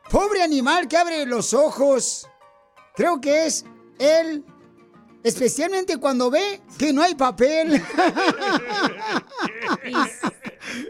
Pobre 0.10 0.42
animal 0.42 0.88
que 0.88 0.98
abre 0.98 1.26
los 1.26 1.54
ojos. 1.54 2.28
Creo 2.96 3.22
que 3.22 3.46
es 3.46 3.66
él. 4.00 4.44
Especialmente 5.30 5.98
cuando 5.98 6.32
ve 6.32 6.60
que 6.78 6.92
no 6.92 7.04
hay 7.04 7.14
papel. 7.14 7.74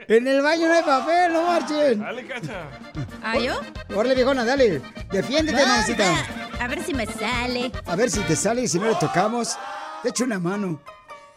en 0.08 0.28
el 0.28 0.42
baño 0.42 0.68
no 0.70 0.74
hay 0.74 0.84
papel, 0.84 1.34
no 1.34 1.44
marchen. 1.44 2.00
Dale, 2.00 2.26
cacha. 2.26 2.70
¿Ah, 3.22 3.38
yo? 3.38 3.60
Órale, 3.94 4.16
viejona, 4.16 4.46
dale. 4.46 4.82
Defiéndete, 5.12 5.62
mamacita. 5.62 6.26
A 6.58 6.68
ver 6.70 6.82
si 6.84 6.94
me 6.94 7.06
sale. 7.06 7.70
A 7.86 7.98
ver 7.98 8.10
si 8.10 8.22
te 8.22 8.38
sale 8.38 8.62
y 8.62 8.70
si 8.70 8.80
no 8.80 8.86
le 8.88 8.96
tocamos, 8.96 9.58
te 10.04 10.10
echo 10.10 10.24
una 10.24 10.40
mano. 10.40 10.82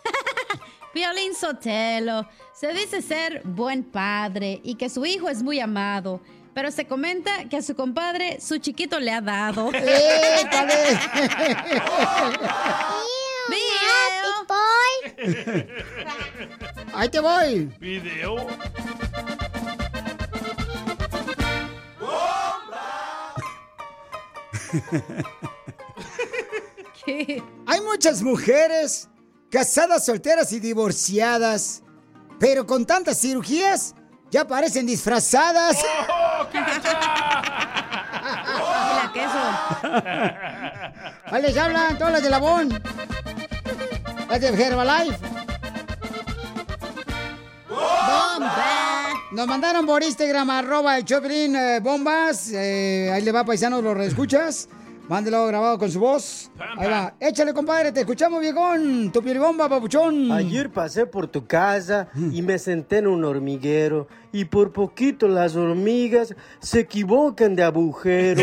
Violín 0.94 1.34
Sotelo 1.34 2.28
se 2.52 2.72
dice 2.72 3.02
ser 3.02 3.42
buen 3.44 3.82
padre 3.82 4.60
y 4.62 4.76
que 4.76 4.88
su 4.88 5.04
hijo 5.04 5.28
es 5.28 5.42
muy 5.42 5.58
amado, 5.58 6.20
pero 6.54 6.70
se 6.70 6.86
comenta 6.86 7.48
que 7.48 7.56
a 7.56 7.62
su 7.62 7.74
compadre 7.74 8.40
su 8.40 8.58
chiquito 8.58 9.00
le 9.00 9.10
ha 9.10 9.20
dado. 9.20 9.68
¡Épale! 9.74 10.74
¡Video! 13.48 14.32
Ahí 16.94 17.08
te 17.08 17.20
voy. 17.20 17.72
Video. 17.80 18.36
¿Qué? 27.04 27.42
Hay 27.66 27.80
muchas 27.80 28.22
mujeres 28.22 29.08
casadas, 29.50 30.04
solteras 30.04 30.52
y 30.52 30.60
divorciadas, 30.60 31.82
pero 32.38 32.66
con 32.66 32.86
tantas 32.86 33.20
cirugías 33.20 33.94
ya 34.32 34.46
parecen 34.46 34.86
disfrazadas. 34.86 35.76
la 38.96 39.10
queso. 39.12 39.38
Ahí 41.26 41.42
les 41.42 41.56
hablan 41.56 41.98
todas 41.98 42.14
las 42.14 42.22
de 42.22 42.30
Labón. 42.30 42.82
Las 44.28 44.40
de 44.40 44.48
Herbalife. 44.48 45.18
¡Bomba! 47.68 49.08
Nos 49.32 49.46
mandaron 49.46 49.84
por 49.86 50.02
Instagram, 50.02 50.48
arroba 50.48 50.96
el 50.96 51.04
Choplin 51.04 51.54
eh, 51.54 51.80
bombas. 51.80 52.50
Eh, 52.52 53.10
ahí 53.12 53.22
le 53.22 53.32
va, 53.32 53.44
paisanos, 53.44 53.84
los 53.84 53.94
reescuchas. 53.94 54.66
Mándelo 55.08 55.46
grabado 55.46 55.78
con 55.78 55.90
su 55.90 56.00
voz. 56.00 56.50
Ahí 56.76 56.88
va. 56.88 57.14
Échale, 57.18 57.52
compadre, 57.52 57.92
te 57.92 58.00
escuchamos, 58.00 58.40
viejón. 58.40 59.10
Tu 59.12 59.22
piribomba, 59.22 59.68
papuchón. 59.68 60.30
Ayer 60.30 60.70
pasé 60.70 61.06
por 61.06 61.26
tu 61.26 61.46
casa 61.46 62.08
y 62.14 62.40
me 62.42 62.58
senté 62.58 62.98
en 62.98 63.08
un 63.08 63.24
hormiguero 63.24 64.06
y 64.32 64.44
por 64.44 64.72
poquito 64.72 65.28
las 65.28 65.56
hormigas 65.56 66.34
se 66.60 66.80
equivocan 66.80 67.56
de 67.56 67.64
agujero. 67.64 68.42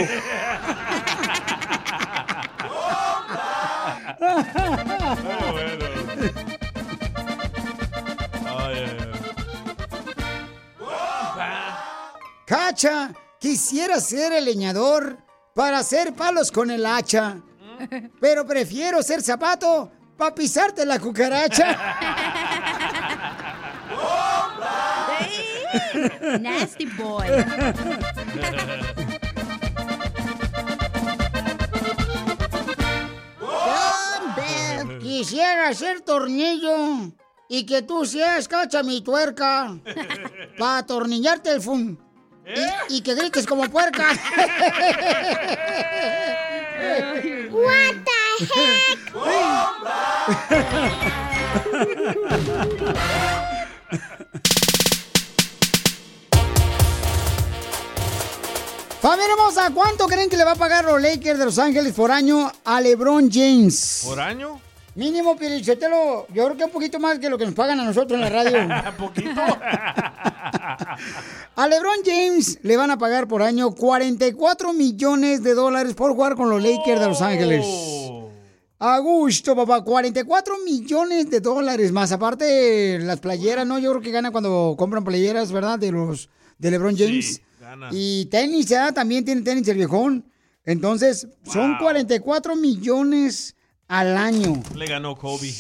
Cacha, 12.46 13.14
quisiera 13.40 14.00
ser 14.00 14.34
el 14.34 14.46
leñador 14.46 15.29
para 15.60 15.80
hacer 15.80 16.14
palos 16.14 16.54
con 16.54 16.72
el 16.72 16.86
hacha. 16.86 17.36
Pero 18.22 18.46
prefiero 18.46 19.04
ser 19.04 19.22
zapato 19.22 19.92
para 20.16 20.34
pisarte 20.34 20.86
la 20.86 20.98
cucaracha. 21.00 21.78
Nasty 26.40 26.86
boy. 26.86 27.28
Quisiera 35.02 35.74
ser 35.74 36.00
tornillo 36.00 37.12
y 37.50 37.66
que 37.66 37.82
tú 37.82 38.06
seas 38.06 38.48
cacha 38.48 38.82
mi 38.82 39.02
tuerca 39.02 39.78
para 40.58 40.78
atornillarte 40.78 41.52
el 41.52 41.62
fun. 41.62 42.09
Y, 42.56 42.96
y 42.96 43.02
que 43.02 43.14
grites 43.16 43.46
como 43.46 43.70
puerca. 43.70 44.08
What 47.52 47.96
the 48.06 48.46
heck? 48.46 49.00
Familia 59.02 59.32
hermosa, 59.34 59.72
¿cuánto 59.74 60.08
creen 60.08 60.30
que 60.30 60.36
le 60.36 60.44
va 60.44 60.52
a 60.52 60.56
pagar 60.56 60.84
los 60.86 61.02
Lakers 61.02 61.40
de 61.40 61.46
Los 61.46 61.58
Ángeles 61.58 61.94
por 61.94 62.12
año 62.12 62.52
a 62.66 62.82
LeBron 62.82 63.30
James? 63.32 64.02
¿Por 64.06 64.20
año? 64.20 64.60
Mínimo, 64.96 65.38
Pielichotelo, 65.38 66.28
yo 66.34 66.46
creo 66.46 66.58
que 66.58 66.64
un 66.64 66.72
poquito 66.72 67.00
más 67.00 67.20
que 67.20 67.30
lo 67.30 67.38
que 67.38 67.46
nos 67.46 67.54
pagan 67.54 67.80
a 67.80 67.86
nosotros 67.86 68.20
en 68.20 68.22
la 68.22 68.30
radio. 68.30 68.58
¿Poquito? 68.98 69.30
A 71.56 71.68
LeBron 71.68 72.00
James 72.06 72.60
le 72.64 72.78
van 72.78 72.90
a 72.92 72.98
pagar 72.98 73.28
por 73.28 73.42
año 73.42 73.72
44 73.72 74.74
millones 74.74 75.44
de 75.44 75.54
dólares 75.54 75.94
por 75.94 76.14
jugar 76.14 76.36
con 76.36 76.50
los 76.50 76.62
Lakers 76.64 77.00
de 77.02 77.08
Los 77.08 77.22
Ángeles. 77.22 77.66
A 78.80 79.00
gusto, 79.00 79.56
papá. 79.56 79.84
44 79.84 80.56
millones 80.66 81.30
de 81.30 81.42
dólares 81.42 81.92
más. 81.92 82.14
Aparte, 82.14 82.98
las 83.00 83.20
playeras, 83.20 83.68
¿no? 83.68 83.78
Yo 83.78 83.92
creo 83.92 84.02
que 84.02 84.12
gana 84.12 84.32
cuando 84.32 84.76
compran 84.78 85.04
playeras, 85.04 85.52
¿verdad? 85.52 85.78
De 85.78 85.92
los 85.92 86.30
de 86.58 86.72
LeBron 86.72 86.98
James. 86.98 87.42
gana. 87.60 87.90
Y 87.92 88.26
tenis, 88.28 88.68
ya 88.68 88.94
también 88.94 89.26
tiene 89.26 89.42
tenis 89.42 89.68
el 89.68 89.76
viejón. 89.76 90.26
Entonces, 90.64 91.28
son 91.44 91.78
44 91.78 92.56
millones 92.56 93.56
al 93.90 94.16
año. 94.16 94.62
Le 94.76 94.86
ganó 94.86 95.18
Kobe. 95.18 95.52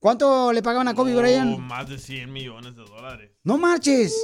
¿Cuánto 0.00 0.52
le 0.52 0.62
pagaban 0.62 0.88
a 0.88 0.94
Kobe 0.94 1.14
Oh, 1.14 1.20
Bryant? 1.20 1.58
más 1.58 1.88
de 1.88 1.98
100 1.98 2.32
millones 2.32 2.74
de 2.74 2.82
dólares. 2.84 3.30
No 3.44 3.56
marches. 3.58 4.14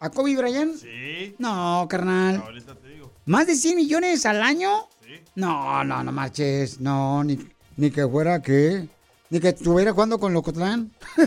¿A 0.00 0.10
Kobe 0.10 0.36
Bryant? 0.36 0.76
Sí. 0.76 1.34
No, 1.38 1.86
carnal. 1.88 2.36
Ahorita 2.44 2.74
te 2.74 2.88
digo. 2.88 3.10
¿Más 3.24 3.46
de 3.46 3.54
100 3.56 3.76
millones 3.76 4.26
al 4.26 4.42
año? 4.42 4.88
No, 5.34 5.82
no, 5.84 6.02
no 6.02 6.12
marches. 6.12 6.80
No, 6.80 7.24
ni, 7.24 7.38
ni 7.76 7.90
que 7.90 8.06
fuera 8.06 8.42
qué. 8.42 8.88
Ni 9.30 9.40
que 9.40 9.48
estuviera 9.48 9.92
jugando 9.92 10.18
con 10.20 10.32
Locotlán. 10.32 10.92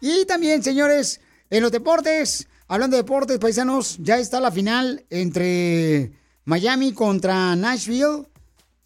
y 0.00 0.24
también, 0.26 0.62
señores, 0.62 1.20
en 1.50 1.62
los 1.62 1.72
deportes, 1.72 2.48
hablando 2.68 2.96
de 2.96 3.02
deportes, 3.02 3.38
paisanos, 3.38 3.96
ya 4.00 4.18
está 4.18 4.40
la 4.40 4.50
final 4.52 5.04
entre 5.10 6.12
Miami 6.44 6.92
contra 6.92 7.56
Nashville. 7.56 8.26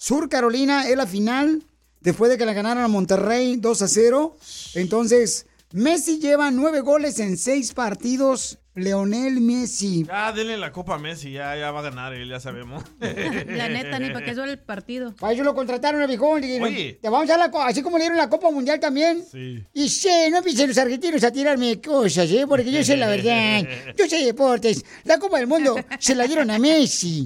Sur 0.04 0.28
Carolina 0.28 0.88
es 0.88 0.96
la 0.96 1.06
final 1.06 1.62
después 2.00 2.28
de 2.28 2.36
que 2.36 2.44
la 2.44 2.54
ganaron 2.54 2.82
a 2.82 2.88
Monterrey 2.88 3.54
2 3.54 3.82
a 3.82 3.86
0. 3.86 4.36
Entonces, 4.74 5.46
Messi 5.70 6.18
lleva 6.18 6.50
nueve 6.50 6.80
goles 6.80 7.20
en 7.20 7.36
seis 7.36 7.72
partidos. 7.72 8.58
Leonel 8.74 9.40
Messi. 9.40 10.04
Ya, 10.04 10.32
denle 10.32 10.56
la 10.56 10.72
copa 10.72 10.94
a 10.94 10.98
Messi, 10.98 11.32
ya, 11.32 11.56
ya 11.56 11.70
va 11.70 11.80
a 11.80 11.82
ganar 11.82 12.14
él, 12.14 12.28
ya 12.28 12.40
sabemos. 12.40 12.82
La 13.00 13.68
neta, 13.68 13.98
ni 13.98 14.10
para 14.10 14.24
qué 14.24 14.34
suele 14.34 14.52
el 14.52 14.58
partido. 14.58 15.14
Para 15.16 15.34
eso 15.34 15.42
lo 15.42 15.54
contrataron 15.54 16.00
le 16.00 16.06
dijeron, 16.06 16.62
Oye. 16.62 16.98
Te 17.00 17.08
vamos 17.10 17.28
a 17.28 17.36
dar 17.36 17.50
la 17.50 17.64
así 17.66 17.82
como 17.82 17.98
le 17.98 18.04
dieron 18.04 18.16
la 18.16 18.30
Copa 18.30 18.50
Mundial 18.50 18.80
también. 18.80 19.22
Sí. 19.30 19.62
Y 19.74 19.88
sí, 19.88 20.08
no 20.30 20.38
empiecen 20.38 20.68
los 20.68 20.78
argentinos 20.78 21.22
a 21.22 21.30
tirarme 21.30 21.80
cosas, 21.80 22.30
¿eh? 22.30 22.46
Porque 22.48 22.72
yo 22.72 22.82
sé 22.82 22.96
la 22.96 23.08
verdad. 23.08 23.66
Yo 23.96 24.08
sé 24.08 24.24
deportes. 24.24 24.84
La 25.04 25.18
Copa 25.18 25.38
del 25.38 25.46
Mundo 25.46 25.76
se 25.98 26.14
la 26.14 26.26
dieron 26.26 26.50
a 26.50 26.58
Messi. 26.58 27.24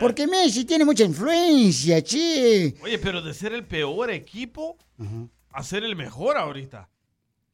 Porque 0.00 0.26
Messi 0.26 0.64
tiene 0.64 0.84
mucha 0.84 1.04
influencia, 1.04 2.02
che. 2.02 2.74
Oye, 2.82 2.98
pero 2.98 3.22
de 3.22 3.34
ser 3.34 3.52
el 3.52 3.64
peor 3.64 4.10
equipo 4.10 4.76
a 5.52 5.62
ser 5.62 5.84
el 5.84 5.96
mejor 5.96 6.36
ahorita. 6.36 6.88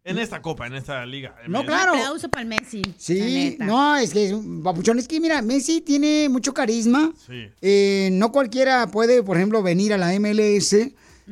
En 0.06 0.18
esta 0.18 0.42
copa, 0.42 0.66
en 0.66 0.74
esta 0.74 1.04
liga. 1.06 1.34
No, 1.48 1.64
claro. 1.64 1.94
Un 1.94 1.98
aplauso 1.98 2.28
para 2.28 2.42
el 2.42 2.48
Messi. 2.48 2.82
Sí, 2.98 3.56
no, 3.58 3.96
es 3.96 4.12
que 4.12 4.26
es 4.26 4.32
un 4.32 4.62
papuchón. 4.62 4.98
Es 4.98 5.08
que 5.08 5.18
mira, 5.18 5.40
Messi 5.40 5.80
tiene 5.80 6.28
mucho 6.28 6.52
carisma. 6.52 7.10
Sí. 7.26 7.48
Eh, 7.62 8.10
no 8.12 8.30
cualquiera 8.30 8.86
puede, 8.88 9.22
por 9.22 9.38
ejemplo, 9.38 9.62
venir 9.62 9.94
a 9.94 9.98
la 9.98 10.12
MLS 10.20 10.76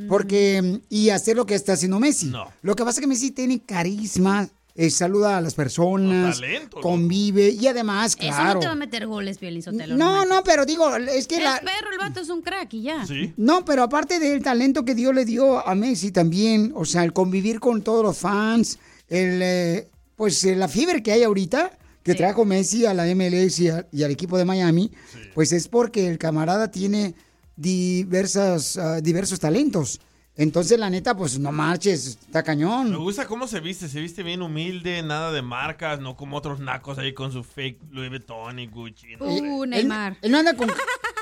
porque 0.08 0.80
y 0.88 1.10
hacer 1.10 1.36
lo 1.36 1.44
que 1.44 1.54
está 1.54 1.74
haciendo 1.74 2.00
Messi. 2.00 2.28
No. 2.28 2.50
Lo 2.62 2.74
que 2.74 2.82
pasa 2.82 2.98
es 2.98 3.02
que 3.02 3.06
Messi 3.06 3.30
tiene 3.30 3.60
carisma, 3.62 4.48
eh, 4.74 4.90
saluda 4.90 5.36
a 5.36 5.40
las 5.40 5.54
personas, 5.54 6.40
talento, 6.40 6.80
convive 6.80 7.50
y 7.50 7.66
además, 7.66 8.12
Eso 8.18 8.28
claro. 8.28 8.54
no 8.54 8.60
te 8.60 8.66
va 8.66 8.72
a 8.72 8.76
meter 8.76 9.06
goles, 9.06 9.38
Piolín 9.38 9.62
Sotelo. 9.62 9.96
No, 9.96 10.24
no, 10.24 10.42
pero 10.44 10.64
digo, 10.64 10.94
es 10.96 11.26
que 11.26 11.36
Es 11.36 11.42
la... 11.42 11.60
perro, 11.60 11.90
el 11.92 11.98
vato 11.98 12.20
es 12.20 12.28
un 12.30 12.42
crack 12.42 12.72
y 12.74 12.82
ya. 12.82 13.04
No, 13.36 13.64
pero 13.64 13.82
aparte 13.82 14.18
del 14.18 14.42
talento 14.42 14.84
que 14.84 14.94
Dios 14.94 15.14
le 15.14 15.24
dio 15.24 15.66
a 15.66 15.74
Messi 15.74 16.10
también, 16.10 16.72
o 16.74 16.84
sea, 16.84 17.04
el 17.04 17.12
convivir 17.12 17.60
con 17.60 17.82
todos 17.82 18.02
los 18.04 18.18
fans, 18.18 18.78
el, 19.08 19.40
eh, 19.42 19.88
pues 20.16 20.42
eh, 20.44 20.56
la 20.56 20.68
fiebre 20.68 21.02
que 21.02 21.12
hay 21.12 21.22
ahorita, 21.22 21.78
que 22.02 22.14
trajo 22.14 22.44
Messi 22.44 22.84
a 22.86 22.94
la 22.94 23.04
MLS 23.14 23.60
y, 23.60 23.68
a- 23.68 23.86
y 23.92 24.02
al 24.02 24.10
equipo 24.10 24.36
de 24.36 24.44
Miami, 24.44 24.90
pues 25.34 25.52
es 25.52 25.68
porque 25.68 26.08
el 26.08 26.18
camarada 26.18 26.70
tiene 26.70 27.14
diversas, 27.56 28.76
ah, 28.76 29.00
diversos 29.00 29.38
talentos. 29.40 30.00
Entonces, 30.35 30.78
la 30.78 30.89
neta, 30.89 31.14
pues 31.14 31.39
no 31.39 31.53
marches, 31.53 32.07
está 32.07 32.39
Me 32.39 32.45
cañón. 32.45 32.97
gusta 32.97 33.26
cómo 33.26 33.47
se 33.47 33.61
viste, 33.61 33.87
se 33.87 34.01
viste 34.01 34.22
bien 34.22 34.41
humilde, 34.41 35.03
nada 35.03 35.30
de 35.30 35.43
marcas, 35.43 36.01
no 36.01 36.16
como 36.16 36.39
otros 36.39 36.59
nacos 36.59 36.97
ahí 36.97 37.12
con 37.12 37.30
su 37.33 37.45
fake 37.45 37.78
Louis 37.91 38.09
Vuitton 38.09 38.59
y 38.59 38.66
Gucci. 38.66 39.16
no. 39.20 39.26
Uh, 39.26 39.64
Él, 39.64 39.70
Neymar. 39.70 40.16
él 40.22 40.33
no 40.33 40.39
anda 40.39 40.57
con, 40.57 40.70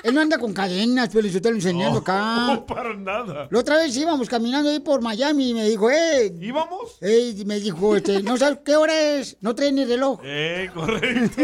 él 0.04 0.14
no 0.14 0.20
anda 0.20 0.38
con 0.38 0.52
cadenas, 0.52 1.08
pero 1.12 1.26
yo 1.26 1.42
te 1.42 1.50
lo 1.50 1.56
enseñando 1.56 1.98
acá. 1.98 2.20
No, 2.54 2.64
para 2.66 2.94
nada. 2.96 3.48
La 3.50 3.58
otra 3.58 3.78
vez 3.78 3.96
íbamos 3.96 4.28
caminando 4.28 4.70
ahí 4.70 4.78
por 4.78 5.02
Miami 5.02 5.50
y 5.50 5.54
me 5.54 5.68
dijo, 5.68 5.90
eh. 5.90 6.32
¿Íbamos? 6.40 6.96
Eh, 7.00 7.34
y 7.36 7.44
me 7.44 7.58
dijo, 7.58 7.96
este, 7.96 8.22
no 8.22 8.36
sabes 8.36 8.60
qué 8.64 8.76
hora 8.76 8.96
es, 9.16 9.36
no 9.40 9.56
trae 9.56 9.72
ni 9.72 9.84
reloj. 9.86 10.20
Eh, 10.24 10.70
correcto. 10.72 11.42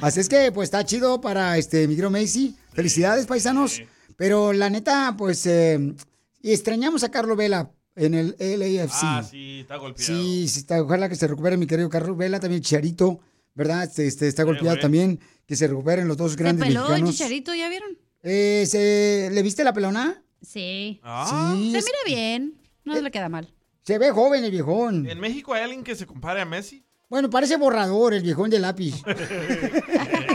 Así 0.00 0.20
es 0.20 0.28
que, 0.28 0.50
pues, 0.52 0.66
está 0.66 0.84
chido 0.84 1.20
para 1.20 1.56
este 1.56 1.86
mi 1.86 1.94
querido 1.94 2.10
Macy. 2.10 2.56
Felicidades, 2.72 3.26
paisanos. 3.26 3.80
Pero 4.16 4.52
la 4.52 4.70
neta, 4.70 5.14
pues, 5.18 5.44
eh, 5.46 5.94
y 6.42 6.52
extrañamos 6.52 7.02
a 7.04 7.10
Carlos 7.10 7.36
Vela 7.36 7.70
en 7.96 8.14
el 8.14 8.36
LAFC. 8.38 8.98
Ah, 9.02 9.22
sí, 9.28 9.60
está 9.60 9.76
golpeado. 9.76 10.12
Sí, 10.12 10.48
sí, 10.48 10.60
está, 10.60 10.82
ojalá 10.82 11.08
que 11.08 11.16
se 11.16 11.26
recupere 11.26 11.56
mi 11.56 11.66
querido 11.66 11.88
Carlos 11.88 12.16
Vela, 12.16 12.40
también 12.40 12.62
Chicharito, 12.62 13.20
¿verdad? 13.54 13.84
Este, 13.84 14.06
este, 14.06 14.28
está 14.28 14.42
golpeado 14.44 14.78
también, 14.78 15.20
que 15.46 15.56
se 15.56 15.66
recuperen 15.68 16.08
los 16.08 16.16
dos 16.16 16.32
Se 16.32 16.38
grandes 16.38 16.66
peló 16.66 16.80
el 16.86 16.88
mexicanos. 17.02 17.16
chicharito, 17.16 17.54
¿ya 17.54 17.68
vieron? 17.68 17.98
Eh, 18.22 18.64
se- 18.68 19.28
¿Le 19.32 19.42
viste 19.42 19.62
la 19.64 19.72
pelona? 19.72 20.22
Sí. 20.42 21.00
Ah. 21.02 21.52
Sí, 21.56 21.72
Se 21.72 21.78
es- 21.78 21.84
mira 21.84 21.98
bien. 22.06 22.54
No 22.84 23.00
le 23.00 23.10
queda 23.10 23.28
mal. 23.28 23.52
Se 23.82 23.98
ve 23.98 24.10
joven 24.10 24.44
el 24.44 24.50
viejón. 24.50 25.06
¿En 25.08 25.20
México 25.20 25.52
hay 25.54 25.62
alguien 25.62 25.84
que 25.84 25.94
se 25.94 26.06
compare 26.06 26.40
a 26.40 26.44
Messi? 26.44 26.84
Bueno, 27.10 27.28
parece 27.30 27.56
borrador 27.56 28.12
el 28.14 28.22
viejón 28.22 28.48
de 28.50 28.58
lápiz. 28.58 28.94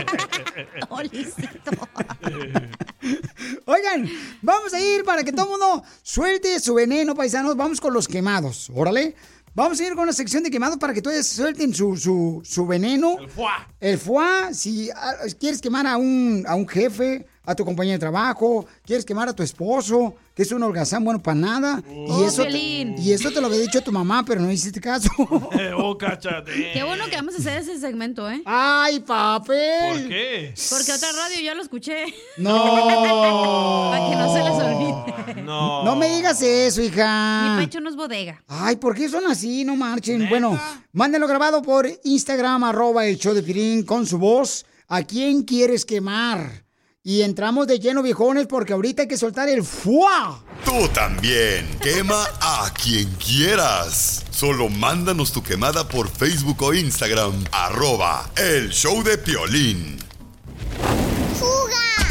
Oigan, 3.66 4.08
vamos 4.42 4.74
a 4.74 4.80
ir 4.80 5.04
para 5.04 5.24
que 5.24 5.32
todo 5.32 5.44
el 5.44 5.50
mundo 5.50 5.82
suelte 6.02 6.58
su 6.60 6.74
veneno, 6.74 7.14
paisanos. 7.14 7.56
Vamos 7.56 7.80
con 7.80 7.94
los 7.94 8.08
quemados, 8.08 8.70
órale. 8.74 9.14
Vamos 9.52 9.80
a 9.80 9.84
ir 9.84 9.94
con 9.94 10.04
una 10.04 10.12
sección 10.12 10.44
de 10.44 10.50
quemados 10.50 10.78
para 10.78 10.94
que 10.94 11.02
todos 11.02 11.26
suelten 11.26 11.74
su, 11.74 11.96
su, 11.96 12.40
su 12.44 12.66
veneno. 12.66 13.18
El 13.18 13.28
fuá. 13.28 13.68
El 13.80 13.98
foie, 13.98 14.54
si 14.54 14.90
ah, 14.90 15.14
quieres 15.40 15.60
quemar 15.60 15.88
a 15.88 15.96
un, 15.96 16.44
a 16.46 16.54
un 16.54 16.68
jefe, 16.68 17.26
a 17.50 17.54
tu 17.56 17.64
compañero 17.64 17.94
de 17.94 17.98
trabajo, 17.98 18.64
quieres 18.84 19.04
quemar 19.04 19.28
a 19.28 19.32
tu 19.34 19.42
esposo, 19.42 20.14
que 20.34 20.42
es 20.42 20.52
un 20.52 20.62
holgazán 20.62 21.04
bueno 21.04 21.20
para 21.20 21.34
nada. 21.34 21.82
y, 21.88 22.06
Oh, 22.08 22.24
eso 22.24 22.44
te, 22.44 22.58
y 22.58 23.12
eso 23.12 23.30
te 23.32 23.40
lo 23.40 23.48
había 23.48 23.58
dicho 23.58 23.80
tu 23.82 23.90
mamá, 23.90 24.24
pero 24.24 24.40
no 24.40 24.50
hiciste 24.50 24.80
caso. 24.80 25.10
oh, 25.76 25.98
cáchate. 25.98 26.72
Qué 26.72 26.82
bueno 26.84 27.06
que 27.10 27.16
vamos 27.16 27.34
a 27.34 27.38
hacer 27.38 27.58
ese 27.58 27.78
segmento, 27.80 28.30
¿eh? 28.30 28.40
¡Ay, 28.46 29.00
papel! 29.00 30.00
¿Por 30.02 30.08
qué? 30.08 30.54
Porque 30.70 30.92
otra 30.92 31.08
radio 31.12 31.40
ya 31.42 31.54
lo 31.54 31.62
escuché. 31.62 32.04
No. 32.36 32.54
Para 33.90 34.08
que 34.10 34.16
no 34.16 34.32
se 34.32 34.42
les 34.44 34.52
olvide. 34.52 35.42
No. 35.42 35.84
No 35.84 35.96
me 35.96 36.08
digas 36.08 36.40
eso, 36.42 36.80
hija. 36.82 37.56
Mi 37.56 37.64
pecho 37.64 37.80
no 37.80 37.90
es 37.90 37.96
bodega. 37.96 38.42
Ay, 38.46 38.76
¿por 38.76 38.94
qué 38.94 39.08
son 39.08 39.26
así? 39.26 39.64
No 39.64 39.74
marchen. 39.74 40.28
Bueno, 40.28 40.58
mándenlo 40.92 41.26
grabado 41.26 41.62
por 41.62 41.88
Instagram, 42.04 42.62
arroba 42.64 43.06
el 43.06 43.18
show 43.18 43.34
de 43.34 43.42
Pirín, 43.42 43.82
con 43.84 44.06
su 44.06 44.18
voz. 44.18 44.64
¿A 44.88 45.02
quién 45.02 45.42
quieres 45.42 45.84
quemar? 45.84 46.64
Y 47.02 47.22
entramos 47.22 47.66
de 47.66 47.78
lleno, 47.78 48.02
viejones, 48.02 48.46
porque 48.46 48.74
ahorita 48.74 49.02
hay 49.02 49.08
que 49.08 49.16
soltar 49.16 49.48
el 49.48 49.64
fuá. 49.64 50.38
Tú 50.66 50.86
también. 50.88 51.66
Quema 51.80 52.26
a 52.42 52.70
quien 52.74 53.10
quieras. 53.14 54.22
Solo 54.30 54.68
mándanos 54.68 55.32
tu 55.32 55.42
quemada 55.42 55.88
por 55.88 56.10
Facebook 56.10 56.62
o 56.62 56.74
Instagram. 56.74 57.42
Arroba 57.52 58.28
el 58.36 58.68
show 58.68 59.02
de 59.02 59.16
Piolín. 59.16 59.98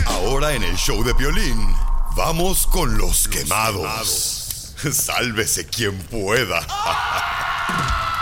Ahora 0.07 0.53
en 0.53 0.63
el 0.63 0.75
show 0.75 1.03
de 1.03 1.13
Piolín. 1.13 1.67
Vamos 2.15 2.65
con 2.65 2.97
los 2.97 3.27
quemados. 3.27 4.73
Sálvese 4.91 5.67
quien 5.67 5.99
pueda. 5.99 6.61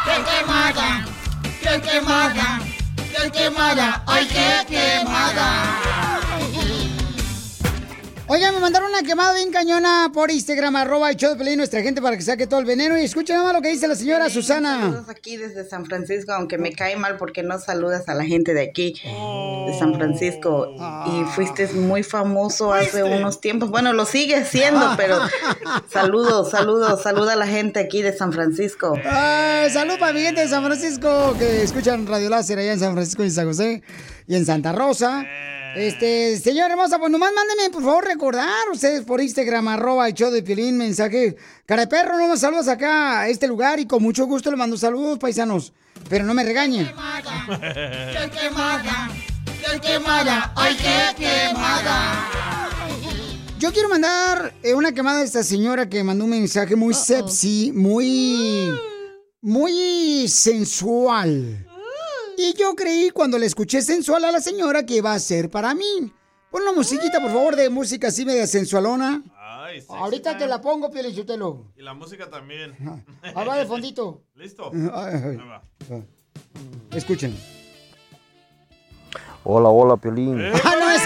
¡Qué 0.04 0.22
quemada! 0.22 1.06
¡Qué 1.62 1.82
quemada! 1.82 2.60
¡Qué 2.98 3.32
quemada! 3.32 4.04
¡Ay, 4.06 4.28
qué 4.28 4.66
quemada! 4.68 6.17
Oigan, 8.30 8.54
me 8.54 8.60
mandaron 8.60 8.90
una 8.90 9.04
quemada 9.04 9.34
bien 9.34 9.52
cañona 9.54 10.12
por 10.14 10.30
Instagram, 10.30 10.76
arroba 10.76 11.10
el 11.10 11.16
show 11.16 11.30
de 11.30 11.38
Piolín, 11.38 11.56
nuestra 11.56 11.82
gente, 11.82 12.02
para 12.02 12.18
que 12.18 12.22
saque 12.22 12.46
todo 12.46 12.60
el 12.60 12.66
veneno. 12.66 12.98
Y 12.98 13.06
escuchen 13.06 13.38
nada 13.38 13.46
más 13.46 13.56
lo 13.56 13.62
que 13.62 13.70
dice 13.70 13.88
la 13.88 13.96
señora 13.96 14.30
Susana. 14.30 14.82
Saludos 14.82 15.08
aquí 15.08 15.38
desde 15.38 15.64
San 15.64 15.86
Francisco, 15.86 16.34
aunque 16.34 16.58
me 16.58 16.74
cae 16.74 16.98
mal 16.98 17.16
porque 17.16 17.42
no 17.42 17.58
saludas 17.58 18.10
a 18.10 18.14
la 18.16 18.26
gente 18.26 18.54
de 18.54 18.64
aquí, 18.64 18.96
de 19.02 19.80
San 19.80 19.94
Francisco. 19.94 20.68
Y 21.06 21.24
fuiste 21.36 21.68
muy 21.68 22.04
famoso 22.04 22.74
hace 22.74 23.02
unos 23.02 23.40
tiempos. 23.40 23.70
Bueno, 23.70 23.94
lo 23.94 24.06
sigues 24.06 24.50
siendo, 24.50 24.86
pero 24.98 25.20
saludos, 25.90 26.52
saludos, 26.52 27.02
saluda 27.02 27.32
a 27.32 27.38
la 27.38 27.48
gente 27.48 27.80
aquí 27.80 28.02
de 28.02 28.12
San 28.12 28.34
Francisco. 28.34 29.00
Ay, 29.10 29.70
salud 29.70 29.98
para 30.00 30.12
mi 30.12 30.20
gente 30.20 30.42
de 30.42 30.50
San 30.50 30.66
Francisco 30.66 31.34
que 31.40 31.64
escuchan 31.64 32.06
Radio 32.06 32.30
Láser 32.30 32.60
allá 32.60 32.74
en 32.74 32.80
San 32.80 32.92
Francisco 32.92 33.24
y 33.24 33.32
San 33.32 33.48
José 33.48 33.84
y 34.28 34.36
en 34.36 34.46
Santa 34.46 34.74
Rosa. 34.74 35.26
Este, 35.76 36.38
señora 36.40 36.74
hermosa, 36.74 36.98
pues 37.00 37.12
nomás 37.12 37.32
mándenme, 37.34 37.70
por 37.72 37.84
favor, 37.84 38.06
recordar 38.06 38.70
ustedes 38.72 39.04
por 39.04 39.22
Instagram, 39.22 39.68
arroba 39.68 40.08
el 40.08 40.14
show 40.14 40.32
de 40.32 40.42
Piolín, 40.44 40.78
mensaje. 40.78 41.36
Cara 41.66 41.84
de 41.84 41.88
perro, 41.88 42.18
nomás 42.18 42.40
saludos 42.40 42.68
acá 42.68 43.22
a 43.22 43.28
este 43.30 43.48
lugar 43.48 43.80
y 43.80 43.86
con 43.86 44.02
mucho 44.02 44.26
gusto 44.26 44.50
le 44.50 44.58
mando 44.58 44.78
saludos, 44.78 45.20
paisanos. 45.20 45.74
Pero 46.10 46.26
no 46.26 46.34
me 46.34 46.44
regañen. 46.44 46.88
¡Qué 46.88 46.94
quemada! 48.32 49.10
¡Qué 49.46 49.80
quemada! 49.80 50.54
¡Ay, 50.56 50.76
qué 50.78 51.24
quemada! 51.24 52.68
Yo 53.60 53.74
quiero 53.74 53.90
mandar 53.90 54.54
eh, 54.62 54.76
una 54.76 54.92
quemada 54.92 55.22
a 55.22 55.24
esta 55.24 55.42
señora 55.42 55.90
que 55.90 56.04
mandó 56.04 56.26
un 56.26 56.30
mensaje 56.30 56.76
muy 56.76 56.94
sexy, 56.94 57.72
muy, 57.74 58.70
muy 59.42 60.28
sensual. 60.28 61.67
Y 62.38 62.54
yo 62.54 62.76
creí 62.76 63.10
cuando 63.10 63.40
le 63.40 63.48
escuché 63.48 63.82
sensual 63.82 64.24
a 64.24 64.32
la 64.32 64.40
señora 64.40 64.86
que 64.86 64.98
iba 64.98 65.12
a 65.12 65.20
ser 65.20 65.50
para 65.50 65.74
mí. 65.74 66.14
Pon 66.52 66.62
una 66.62 66.72
musiquita, 66.72 67.20
por 67.20 67.32
favor, 67.32 67.56
de 67.56 67.70
música 67.70 68.10
así 68.10 68.26
media 68.26 68.46
sensualona. 68.46 69.24
Ay, 69.36 69.82
sexy 69.82 69.94
Ahorita 69.96 70.38
te 70.38 70.46
la 70.46 70.62
pongo, 70.62 70.92
Pielichotelo. 70.92 71.74
Y 71.76 71.82
la 71.82 71.96
música 71.96 72.30
también. 72.30 72.76
Ahí 73.24 73.48
va 73.48 73.58
de 73.58 73.66
fondito. 73.66 74.22
¿Listo? 74.36 74.72
Ay, 74.94 75.14
ay. 75.16 75.24
Ahí 75.24 75.38
va. 75.38 75.64
Escuchen. 76.92 77.36
Hola, 79.44 79.70
hola, 79.70 79.98
Piolín. 79.98 80.40
¡Ah, 80.64 80.76
no, 80.80 80.92
es! 80.92 81.02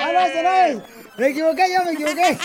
¡Ah, 0.00 0.10
no, 0.12 0.20
ese 0.20 0.42
no 0.42 0.50
es! 0.50 0.82
Me 1.18 1.28
equivoqué, 1.28 1.62
yo 1.72 1.84
me 1.84 1.92
equivoqué. 1.92 2.38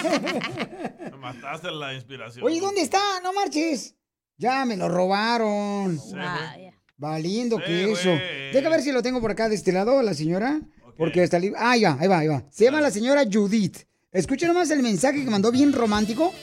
Me 1.12 1.18
mataste 1.18 1.72
la 1.72 1.94
inspiración. 1.94 2.46
Oye, 2.46 2.60
¿dónde 2.60 2.82
está? 2.82 3.00
No 3.24 3.34
marches. 3.34 3.96
Ya 4.38 4.66
me 4.66 4.78
lo 4.78 4.90
robaron. 4.90 6.00
Vaya. 6.14 6.79
Valiendo 7.00 7.58
Sí, 7.58 7.64
que 7.66 7.92
eso. 7.94 8.10
Deja 8.54 8.70
ver 8.70 8.82
si 8.82 8.92
lo 8.92 9.02
tengo 9.02 9.22
por 9.22 9.32
acá 9.32 9.48
de 9.48 9.56
este 9.56 9.72
lado, 9.72 10.02
la 10.02 10.14
señora. 10.14 10.60
Porque 10.98 11.24
está 11.24 11.40
libre. 11.40 11.58
Ah, 11.62 11.78
ya, 11.78 11.96
ahí 11.98 12.10
va, 12.10 12.20
ahí 12.20 12.28
va. 12.28 12.44
Se 12.52 12.66
llama 12.66 12.82
la 12.82 12.92
señora 12.92 13.24
Judith. 13.32 13.78
Escucha 14.12 14.48
nomás 14.48 14.70
el 14.70 14.84
mensaje 14.84 15.24
que 15.24 15.30
mandó 15.32 15.50
bien 15.50 15.72
romántico. 15.72 16.34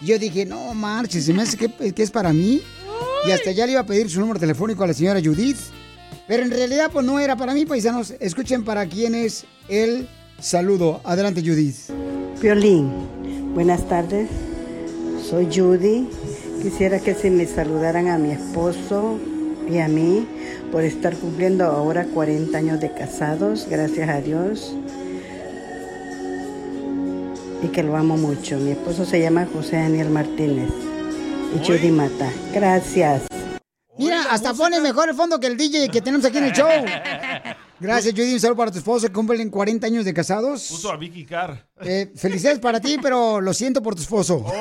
Y 0.00 0.06
Yo 0.06 0.18
dije, 0.18 0.46
no 0.46 0.72
marches, 0.72 1.26
se 1.26 1.34
me 1.34 1.42
hace 1.42 1.58
que, 1.58 1.92
que 1.92 2.02
es 2.02 2.10
para 2.10 2.32
mí. 2.32 2.62
Y 3.26 3.30
hasta 3.30 3.50
ya 3.50 3.66
le 3.66 3.72
iba 3.72 3.82
a 3.82 3.86
pedir 3.86 4.08
su 4.08 4.18
número 4.20 4.40
telefónico 4.40 4.84
a 4.84 4.86
la 4.86 4.94
señora 4.94 5.20
Judith. 5.22 5.58
Pero 6.26 6.42
en 6.44 6.50
realidad, 6.50 6.90
pues 6.90 7.04
no 7.04 7.20
era 7.20 7.36
para 7.36 7.52
mí, 7.52 7.66
paisanos. 7.66 8.14
Escuchen 8.18 8.64
para 8.64 8.86
quién 8.86 9.14
es 9.14 9.44
el 9.68 10.08
saludo. 10.40 11.02
Adelante, 11.04 11.42
Judith. 11.42 11.76
Violín, 12.40 13.52
buenas 13.54 13.86
tardes. 13.86 14.30
Soy 15.28 15.46
Judy. 15.54 16.08
Quisiera 16.62 17.00
que 17.00 17.14
se 17.14 17.30
me 17.30 17.46
saludaran 17.46 18.08
a 18.08 18.16
mi 18.16 18.30
esposo 18.30 19.18
y 19.68 19.78
a 19.78 19.88
mí 19.88 20.26
por 20.70 20.82
estar 20.84 21.16
cumpliendo 21.16 21.64
ahora 21.64 22.04
40 22.06 22.56
años 22.56 22.80
de 22.80 22.92
casados, 22.92 23.66
gracias 23.68 24.08
a 24.08 24.20
Dios. 24.20 24.74
Y 27.62 27.68
que 27.68 27.82
lo 27.82 27.96
amo 27.96 28.16
mucho. 28.16 28.58
Mi 28.58 28.72
esposo 28.72 29.04
se 29.04 29.20
llama 29.20 29.46
José 29.52 29.76
Daniel 29.76 30.10
Martínez 30.10 30.70
y 31.54 31.58
Judy 31.66 31.90
Mata. 31.90 32.30
Gracias. 32.52 33.22
Mira, 33.98 34.24
hasta 34.30 34.52
pone 34.52 34.78
mejor 34.80 35.08
el 35.08 35.14
fondo 35.14 35.40
que 35.40 35.46
el 35.46 35.56
DJ 35.56 35.88
que 35.88 36.02
tenemos 36.02 36.26
aquí 36.26 36.38
en 36.38 36.44
el 36.44 36.52
show. 36.52 36.68
Gracias, 37.80 38.14
Judy. 38.14 38.34
Un 38.34 38.40
saludo 38.40 38.56
para 38.56 38.70
tu 38.70 38.78
esposo 38.78 39.06
que 39.06 39.12
cumplen 39.12 39.50
40 39.50 39.86
años 39.86 40.04
de 40.04 40.12
casados. 40.12 40.66
Puso 40.68 40.90
a 40.92 40.96
Vicky 40.96 41.24
Carr. 41.24 41.66
Eh, 41.80 42.12
felicidades 42.16 42.58
para 42.58 42.80
ti, 42.80 42.98
pero 43.00 43.40
lo 43.40 43.54
siento 43.54 43.82
por 43.82 43.94
tu 43.94 44.02
esposo. 44.02 44.44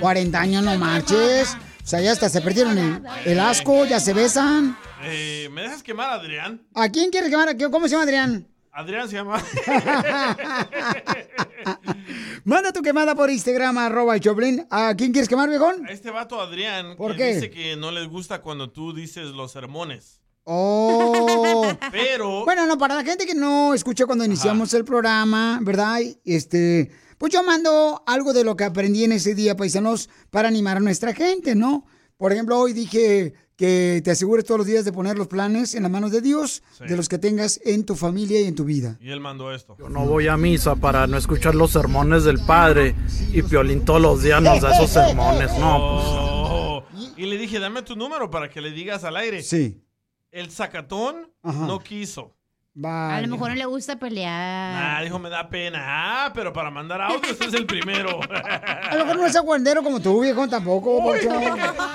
40 0.00 0.40
años, 0.40 0.64
no 0.64 0.78
marches. 0.78 1.56
O 1.86 1.88
sea, 1.88 2.00
ya 2.00 2.10
hasta 2.10 2.28
se 2.28 2.40
perdieron 2.40 2.76
el, 2.76 3.00
el 3.26 3.38
asco, 3.38 3.86
ya 3.86 4.00
se 4.00 4.12
besan. 4.12 4.76
Eh, 5.04 5.48
¿Me 5.52 5.62
dejas 5.62 5.84
quemar 5.84 6.10
Adrián? 6.10 6.66
¿A 6.74 6.88
quién 6.88 7.10
quieres 7.10 7.30
quemar? 7.30 7.56
¿Cómo 7.70 7.86
se 7.86 7.92
llama 7.92 8.02
Adrián? 8.02 8.48
Adrián 8.72 9.08
se 9.08 9.14
llama. 9.14 9.40
Manda 12.44 12.72
tu 12.72 12.82
quemada 12.82 13.14
por 13.14 13.30
Instagram, 13.30 13.78
arroba 13.78 14.16
el 14.16 14.20
Choplin. 14.20 14.66
¿A 14.68 14.96
quién 14.96 15.12
quieres 15.12 15.28
quemar, 15.28 15.48
viejón? 15.48 15.86
A 15.86 15.92
este 15.92 16.10
vato 16.10 16.40
Adrián 16.40 16.96
¿Por 16.96 17.12
que 17.12 17.18
qué? 17.18 17.34
dice 17.36 17.50
que 17.52 17.76
no 17.76 17.92
les 17.92 18.08
gusta 18.08 18.42
cuando 18.42 18.68
tú 18.70 18.92
dices 18.92 19.26
los 19.26 19.52
sermones. 19.52 20.20
Oh. 20.42 21.72
Pero 21.92 22.44
Bueno, 22.44 22.66
no, 22.66 22.78
para 22.78 22.96
la 22.96 23.04
gente 23.04 23.26
que 23.26 23.34
no 23.36 23.74
escuchó 23.74 24.08
cuando 24.08 24.24
iniciamos 24.24 24.74
el 24.74 24.84
programa, 24.84 25.60
¿verdad? 25.62 26.00
Este, 26.24 26.90
pues 27.18 27.32
yo 27.32 27.42
mando 27.42 28.02
algo 28.06 28.32
de 28.32 28.44
lo 28.44 28.56
que 28.56 28.64
aprendí 28.64 29.04
en 29.04 29.12
ese 29.12 29.34
día, 29.34 29.56
paisanos, 29.56 30.08
para 30.30 30.48
animar 30.48 30.76
a 30.76 30.80
nuestra 30.80 31.12
gente, 31.14 31.54
¿no? 31.54 31.84
Por 32.16 32.32
ejemplo, 32.32 32.58
hoy 32.58 32.72
dije 32.72 33.34
que 33.56 34.02
te 34.04 34.10
asegures 34.10 34.44
todos 34.44 34.58
los 34.58 34.66
días 34.66 34.84
de 34.84 34.92
poner 34.92 35.16
los 35.16 35.28
planes 35.28 35.74
en 35.74 35.82
las 35.82 35.90
manos 35.92 36.10
de 36.12 36.20
Dios, 36.20 36.62
Sí. 36.76 36.84
de 36.86 36.96
los 36.96 37.08
que 37.08 37.16
tengas 37.18 37.58
en 37.64 37.84
tu 37.84 37.94
familia 37.94 38.40
y 38.40 38.44
en 38.44 38.54
tu 38.54 38.64
vida. 38.64 38.98
Y 39.00 39.10
él 39.10 39.20
mandó 39.20 39.52
esto. 39.52 39.76
No 39.88 40.04
voy 40.06 40.28
a 40.28 40.36
misa 40.36 40.76
para 40.76 41.06
no 41.06 41.16
escuchar 41.16 41.54
los 41.54 41.70
sermones 41.72 42.24
del 42.24 42.38
padre 42.40 42.94
y 43.32 43.42
Piolín 43.42 43.84
todos 43.84 44.00
los 44.02 44.22
días 44.22 44.42
nos 44.42 44.60
da 44.60 44.74
esos 44.74 44.90
sermones, 44.90 45.50
no. 45.58 45.76
Oh. 45.78 46.84
Y 47.16 47.24
le 47.26 47.38
dije, 47.38 47.58
dame 47.58 47.80
tu 47.82 47.96
número 47.96 48.30
para 48.30 48.50
que 48.50 48.60
le 48.60 48.70
digas 48.72 49.04
al 49.04 49.16
aire. 49.16 49.42
Sí. 49.42 49.82
El 50.30 50.50
sacatón 50.50 51.32
Ajá. 51.42 51.66
no 51.66 51.78
quiso. 51.80 52.36
A 52.84 53.20
lo 53.22 53.28
mejor 53.28 53.48
no 53.50 53.54
le 53.54 53.64
gusta 53.64 53.96
pelear. 53.96 54.98
Ah, 54.98 55.02
dijo, 55.02 55.18
me 55.18 55.30
da 55.30 55.48
pena. 55.48 55.78
Ah, 55.82 56.32
pero 56.34 56.52
para 56.52 56.70
mandar 56.70 57.00
audios 57.00 57.40
es 57.40 57.54
el 57.54 57.64
primero. 57.64 58.20
A 58.20 58.94
lo 58.96 59.06
mejor 59.06 59.20
no 59.20 59.26
es 59.26 59.34
aguandero 59.34 59.82
como 59.82 59.98
tú, 60.00 60.20
viejo, 60.20 60.46
tampoco, 60.46 61.02
Poncho. 61.02 61.30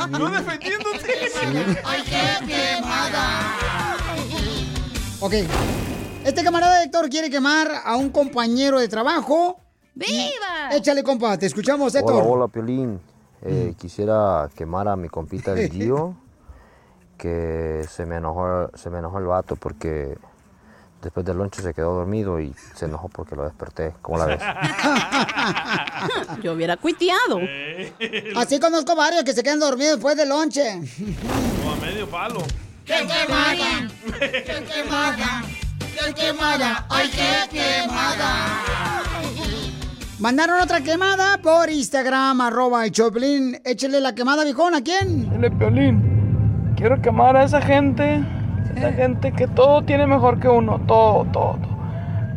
No 0.09 0.29
defendiéndote. 0.29 1.81
¡Ay, 1.85 2.01
qué 2.03 2.47
quemada! 2.47 3.95
Ok. 5.19 5.33
Este 6.25 6.43
camarada 6.43 6.83
Héctor 6.83 7.09
quiere 7.09 7.29
quemar 7.29 7.69
a 7.83 7.95
un 7.95 8.09
compañero 8.09 8.79
de 8.79 8.87
trabajo. 8.87 9.59
¡Viva! 9.93 10.71
Échale, 10.71 11.03
compa, 11.03 11.37
te 11.37 11.45
escuchamos, 11.45 11.93
Héctor. 11.93 12.23
Hola, 12.23 12.23
hola, 12.23 12.47
Piolín. 12.47 12.99
Eh, 13.43 13.75
quisiera 13.77 14.49
quemar 14.55 14.87
a 14.87 14.95
mi 14.95 15.09
compita 15.09 15.53
el 15.53 15.69
Gio, 15.71 16.15
que 17.17 17.85
se 17.87 18.07
me 18.07 18.15
enojó, 18.17 18.71
se 18.75 18.89
me 18.89 18.97
enojó 18.99 19.19
el 19.19 19.25
vato 19.25 19.55
porque 19.55 20.17
después 21.01 21.25
del 21.25 21.37
lonche 21.37 21.61
se 21.61 21.73
quedó 21.73 21.95
dormido 21.95 22.39
y 22.39 22.53
se 22.75 22.85
enojó 22.85 23.09
porque 23.09 23.35
lo 23.35 23.43
desperté. 23.43 23.93
¿Cómo 24.01 24.17
la 24.17 24.25
ves? 24.25 24.41
Yo 26.43 26.53
hubiera 26.53 26.77
cuiteado. 26.77 27.39
Así 28.35 28.59
conozco 28.59 28.95
varios 28.95 29.23
que 29.23 29.33
se 29.33 29.43
quedan 29.43 29.59
dormidos 29.59 29.95
después 29.95 30.17
del 30.17 30.29
lonche. 30.29 30.81
O 31.65 31.71
a 31.71 31.75
medio 31.77 32.07
palo. 32.07 32.41
¡Qué 32.85 33.07
quemada! 33.07 33.87
¡Qué 34.19 34.63
quemada! 34.63 35.43
qué 36.05 36.13
quemada, 36.13 36.85
ay, 36.89 37.09
qué 37.09 37.57
quemada. 37.57 39.03
Mandaron 40.19 40.61
otra 40.61 40.81
quemada 40.81 41.39
por 41.39 41.69
Instagram, 41.69 42.41
arroba 42.41 42.85
el 42.85 42.91
Choplin. 42.91 43.59
Échele 43.63 43.99
la 43.99 44.13
quemada, 44.13 44.43
viejón, 44.43 44.75
¿a 44.75 44.81
quién? 44.81 45.29
Dile, 45.31 45.51
Piolín, 45.51 46.73
quiero 46.75 47.01
quemar 47.01 47.35
a 47.37 47.43
esa 47.43 47.61
gente, 47.61 48.23
esa 48.75 48.93
gente 48.93 49.31
que 49.31 49.47
todo 49.47 49.83
tiene 49.83 50.07
mejor 50.07 50.39
que 50.39 50.47
uno, 50.47 50.79
todo, 50.79 51.25
todo. 51.25 51.57
todo. 51.61 51.71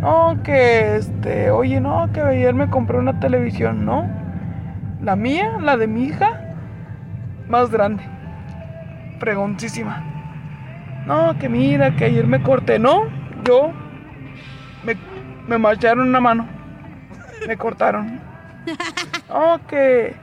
No, 0.00 0.42
que 0.42 0.96
este, 0.96 1.50
oye, 1.50 1.80
no, 1.80 2.12
que 2.12 2.20
ayer 2.20 2.52
me 2.52 2.68
compré 2.68 2.98
una 2.98 3.20
televisión, 3.20 3.86
¿no? 3.86 4.06
La 5.00 5.16
mía, 5.16 5.56
la 5.60 5.78
de 5.78 5.86
mi 5.86 6.04
hija, 6.04 6.40
más 7.48 7.70
grande, 7.70 8.02
preguntísima. 9.18 10.04
No, 11.06 11.38
que 11.38 11.48
mira, 11.48 11.96
que 11.96 12.04
ayer 12.04 12.26
me 12.26 12.42
corté, 12.42 12.78
¿no? 12.78 13.04
Yo 13.44 13.72
me, 14.84 14.96
me 15.46 15.56
marcharon 15.56 16.08
una 16.08 16.20
mano, 16.20 16.46
me 17.46 17.56
cortaron. 17.56 18.20
No, 19.28 19.58
que 19.66 20.14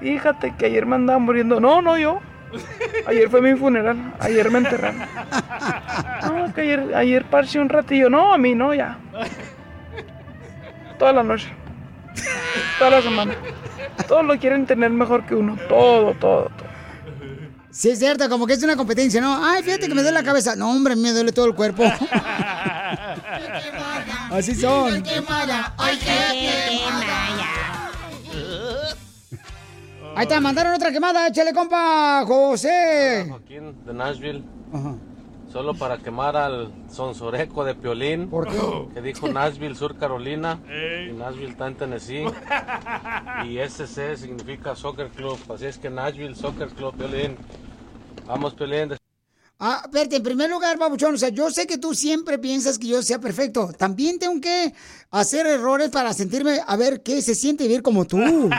fíjate 0.00 0.52
que 0.56 0.66
ayer 0.66 0.84
me 0.84 0.96
andaba 0.96 1.18
muriendo. 1.20 1.60
No, 1.60 1.80
no, 1.80 1.96
yo. 1.96 2.18
Ayer 3.06 3.28
fue 3.30 3.40
mi 3.40 3.54
funeral, 3.54 4.14
ayer 4.20 4.50
me 4.50 4.58
enterraron. 4.58 5.00
No, 6.22 6.52
que 6.54 6.60
ayer, 6.62 6.94
ayer 6.94 7.24
parché 7.24 7.60
un 7.60 7.68
ratillo. 7.68 8.10
No, 8.10 8.32
a 8.32 8.38
mí 8.38 8.54
no, 8.54 8.74
ya. 8.74 8.98
Toda 10.98 11.12
la 11.12 11.22
noche. 11.22 11.48
Toda 12.78 12.90
la 12.90 13.02
semana. 13.02 13.34
Todos 14.06 14.24
lo 14.24 14.38
quieren 14.38 14.66
tener 14.66 14.90
mejor 14.90 15.24
que 15.26 15.34
uno. 15.34 15.56
Todo, 15.68 16.14
todo, 16.14 16.50
todo. 16.56 16.68
Sí, 17.70 17.90
es 17.90 17.98
cierto, 17.98 18.28
como 18.28 18.46
que 18.46 18.54
es 18.54 18.62
una 18.62 18.76
competencia, 18.76 19.20
¿no? 19.20 19.44
Ay, 19.44 19.62
fíjate 19.62 19.88
que 19.88 19.94
me 19.94 20.02
duele 20.02 20.18
la 20.18 20.24
cabeza. 20.24 20.56
No, 20.56 20.70
hombre, 20.70 20.96
me 20.96 21.12
duele 21.12 21.32
todo 21.32 21.46
el 21.46 21.54
cuerpo. 21.54 21.84
Así 24.32 24.54
son. 24.54 25.04
Ay, 25.76 25.98
qué. 25.98 26.80
Ahí 30.18 30.26
te 30.26 30.40
mandaron 30.40 30.74
otra 30.74 30.90
quemada, 30.90 31.28
échale, 31.28 31.52
compa, 31.52 32.24
José. 32.26 33.26
Joaquín 33.28 33.84
de 33.86 33.94
Nashville. 33.94 34.42
Solo 35.52 35.74
para 35.74 35.98
quemar 35.98 36.36
al 36.36 36.72
sonsoreco 36.90 37.64
de 37.64 37.76
Piolín. 37.76 38.28
¿Por 38.28 38.48
qué? 38.48 38.58
Que 38.94 39.00
dijo 39.00 39.28
Nashville, 39.28 39.76
Sur 39.76 39.96
Carolina. 39.96 40.58
Y 41.08 41.12
Nashville 41.12 41.50
está 41.52 41.68
en 41.68 41.76
Tennessee. 41.76 42.24
Y 43.46 43.58
SC 43.60 44.16
significa 44.16 44.74
Soccer 44.74 45.08
Club. 45.10 45.38
Así 45.54 45.66
es 45.66 45.78
que 45.78 45.88
Nashville 45.88 46.34
Soccer 46.34 46.66
Club, 46.70 46.96
Piolín. 46.96 47.36
Vamos, 48.26 48.54
Piolín. 48.54 48.94
Ah, 49.60 49.82
espérate, 49.84 50.16
en 50.16 50.22
primer 50.24 50.50
lugar, 50.50 50.78
babuchón, 50.78 51.14
o 51.14 51.18
sea, 51.18 51.30
yo 51.30 51.50
sé 51.50 51.66
que 51.66 51.78
tú 51.78 51.92
siempre 51.94 52.38
piensas 52.38 52.76
que 52.78 52.88
yo 52.88 53.02
sea 53.02 53.20
perfecto. 53.20 53.70
También 53.76 54.18
tengo 54.18 54.40
que 54.40 54.72
hacer 55.12 55.46
errores 55.46 55.90
para 55.90 56.12
sentirme, 56.12 56.60
a 56.64 56.76
ver 56.76 57.02
qué 57.02 57.22
se 57.22 57.36
siente 57.36 57.64
vivir 57.64 57.82
como 57.82 58.04
tú. 58.04 58.18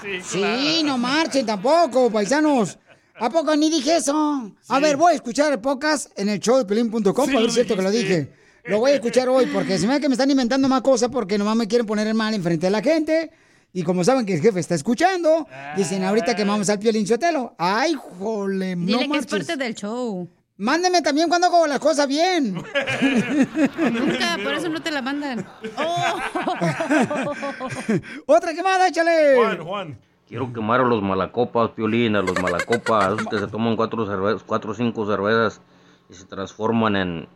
sí, 0.00 0.20
Sí, 0.22 0.82
no 0.84 0.98
marchen 0.98 1.46
tampoco, 1.46 2.10
paisanos. 2.10 2.78
¿A 3.18 3.30
poco 3.30 3.54
ni 3.54 3.70
dije 3.70 3.96
eso? 3.96 4.52
A 4.68 4.78
ver, 4.80 4.96
voy 4.96 5.12
a 5.12 5.14
escuchar 5.16 5.52
el 5.52 5.60
podcast 5.60 6.10
en 6.18 6.28
el 6.28 6.40
show 6.40 6.56
de 6.58 6.64
pelín.com 6.64 7.02
Sí, 7.02 7.12
para 7.14 7.40
ver 7.40 7.40
si 7.42 7.46
es 7.46 7.54
cierto 7.54 7.76
que 7.76 7.82
lo 7.82 7.90
dije. 7.90 8.32
Lo 8.64 8.78
voy 8.78 8.92
a 8.92 8.94
escuchar 8.94 9.28
hoy 9.28 9.46
porque 9.46 9.78
se 9.78 9.86
me 9.86 9.94
ve 9.94 10.00
que 10.00 10.08
me 10.08 10.14
están 10.14 10.30
inventando 10.30 10.68
más 10.68 10.82
cosas 10.82 11.08
porque 11.10 11.36
nomás 11.36 11.56
me 11.56 11.66
quieren 11.66 11.86
poner 11.86 12.06
el 12.06 12.14
mal 12.14 12.32
enfrente 12.32 12.66
de 12.66 12.70
la 12.70 12.80
gente. 12.80 13.30
Y 13.72 13.82
como 13.82 14.04
saben 14.04 14.26
que 14.26 14.34
el 14.34 14.40
jefe 14.40 14.60
está 14.60 14.74
escuchando, 14.74 15.46
dicen 15.76 16.04
ahorita 16.04 16.36
que 16.36 16.44
vamos 16.44 16.68
al 16.68 16.78
Piolín 16.78 17.06
Sotelo. 17.06 17.54
Ay, 17.58 17.94
jole, 17.94 18.76
no 18.76 18.86
Dile 18.86 19.08
que 19.08 19.18
es 19.18 19.26
parte 19.26 19.56
del 19.56 19.74
show. 19.74 20.28
Mándeme 20.56 21.02
también 21.02 21.28
cuando 21.28 21.48
hago 21.48 21.66
las 21.66 21.78
cosas 21.78 22.06
bien. 22.06 22.54
Nunca, 22.54 24.38
por 24.42 24.54
eso 24.54 24.68
no 24.68 24.80
te 24.80 24.90
la 24.90 25.02
mandan. 25.02 25.46
Otra 28.26 28.54
quemada, 28.54 28.88
échale. 28.88 29.36
Juan, 29.36 29.64
Juan. 29.64 29.98
Quiero 30.28 30.52
quemar 30.52 30.80
a 30.80 30.84
los 30.84 31.02
malacopas, 31.02 31.70
Piolín, 31.72 32.16
a 32.16 32.22
los 32.22 32.40
malacopas, 32.40 33.12
esos 33.12 33.26
que 33.30 33.38
se 33.38 33.48
toman 33.48 33.76
cuatro 33.76 34.06
cervezas, 34.06 34.42
cuatro 34.42 34.70
o 34.70 34.74
cinco 34.74 35.06
cervezas 35.06 35.60
y 36.08 36.14
se 36.14 36.24
transforman 36.24 36.96
en, 36.96 37.28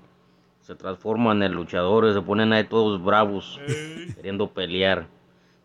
se 0.63 0.75
transforman 0.75 1.43
en 1.43 1.53
luchadores, 1.53 2.15
se 2.15 2.23
ponen 2.23 2.55
ahí 2.55 2.65
todos 2.65 3.05
bravos, 3.05 3.61
queriendo 4.15 4.51
pelear. 4.51 5.09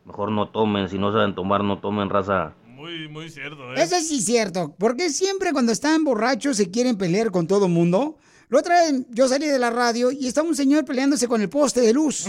Mejor 0.04 0.32
no 0.32 0.50
tomen, 0.50 0.90
si 0.90 0.98
no 0.98 1.14
saben 1.14 1.34
tomar, 1.34 1.64
no 1.64 1.80
tomen 1.80 2.10
raza. 2.10 2.54
Muy, 2.82 3.08
muy 3.10 3.30
cierto, 3.30 3.76
¿eh? 3.76 3.84
Eso 3.84 4.00
sí 4.00 4.18
es 4.18 4.26
cierto. 4.26 4.76
Porque 4.80 5.12
siempre 5.12 5.52
cuando 5.52 5.72
están 5.72 6.04
borrachos 6.04 6.58
se 6.58 6.72
quieren 6.72 6.98
pelear 6.98 7.30
con 7.30 7.46
todo 7.46 7.68
mundo. 7.68 8.18
La 8.50 8.58
otra 8.58 8.82
vez 8.82 8.94
yo 9.10 9.28
salí 9.28 9.46
de 9.46 9.60
la 9.60 9.70
radio 9.70 10.12
y 10.12 10.28
estaba 10.28 10.48
un 10.48 10.56
señor 10.56 10.84
peleándose 10.84 11.28
con 11.28 11.42
el 11.42 11.50
poste 11.50 11.82
de 11.82 11.94
luz. 11.94 12.26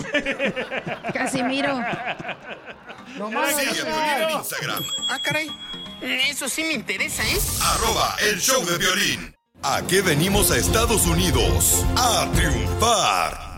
Casimiro. 1.15 1.75
No 3.17 3.31
Piolín 3.31 3.87
en 4.21 4.31
Instagram, 4.31 4.83
Ah, 5.09 5.19
caray. 5.25 5.49
Eso 6.03 6.51
sí 6.51 6.65
me 6.65 6.75
interesa, 6.75 7.23
¿eh? 7.23 7.39
arroba 7.63 8.15
el 8.31 8.39
show 8.39 8.63
de 8.67 8.77
violín. 8.77 9.35
¿A 9.63 9.81
qué 9.87 10.03
venimos 10.03 10.51
a 10.51 10.59
Estados 10.59 11.07
Unidos? 11.07 11.83
A 11.97 12.31
triunfar. 12.35 13.52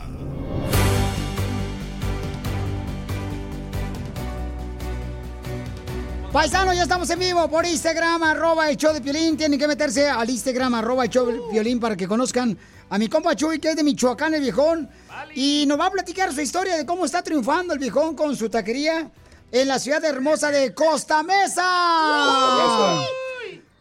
Paisano, 6.35 6.73
ya 6.75 6.83
estamos 6.83 7.09
en 7.11 7.21
vivo 7.21 7.49
por 7.49 7.65
Instagram, 7.65 8.21
arroba 8.25 8.69
el 8.69 8.77
show 8.77 8.93
de 8.93 9.01
Piolín. 9.01 9.37
Tienen 9.37 9.57
que 9.57 9.69
meterse 9.69 10.09
al 10.09 10.29
Instagram, 10.29 10.75
arroba 10.75 11.05
el 11.05 11.09
show 11.09 11.27
de 11.27 11.39
Piolín 11.49 11.79
para 11.79 11.97
que 11.97 12.09
conozcan 12.09 12.59
a 12.91 12.99
mi 12.99 13.07
compa 13.07 13.37
Chuy, 13.37 13.61
que 13.61 13.69
es 13.69 13.77
de 13.77 13.85
Michoacán, 13.85 14.35
el 14.35 14.41
viejón. 14.41 14.91
Y 15.37 15.65
nos 15.69 15.79
va 15.79 15.87
a 15.87 15.91
platicar 15.93 16.33
su 16.33 16.41
historia 16.41 16.77
de 16.77 16.85
cómo 16.85 17.05
está 17.05 17.23
triunfando 17.23 17.73
el 17.73 17.79
viejón 17.79 18.17
con 18.17 18.35
su 18.35 18.51
taquería 18.51 19.13
en 19.53 19.69
la 19.69 19.79
ciudad 19.79 20.05
hermosa 20.05 20.51
de 20.51 20.75
Costa 20.75 21.23
Mesa. 21.23 21.63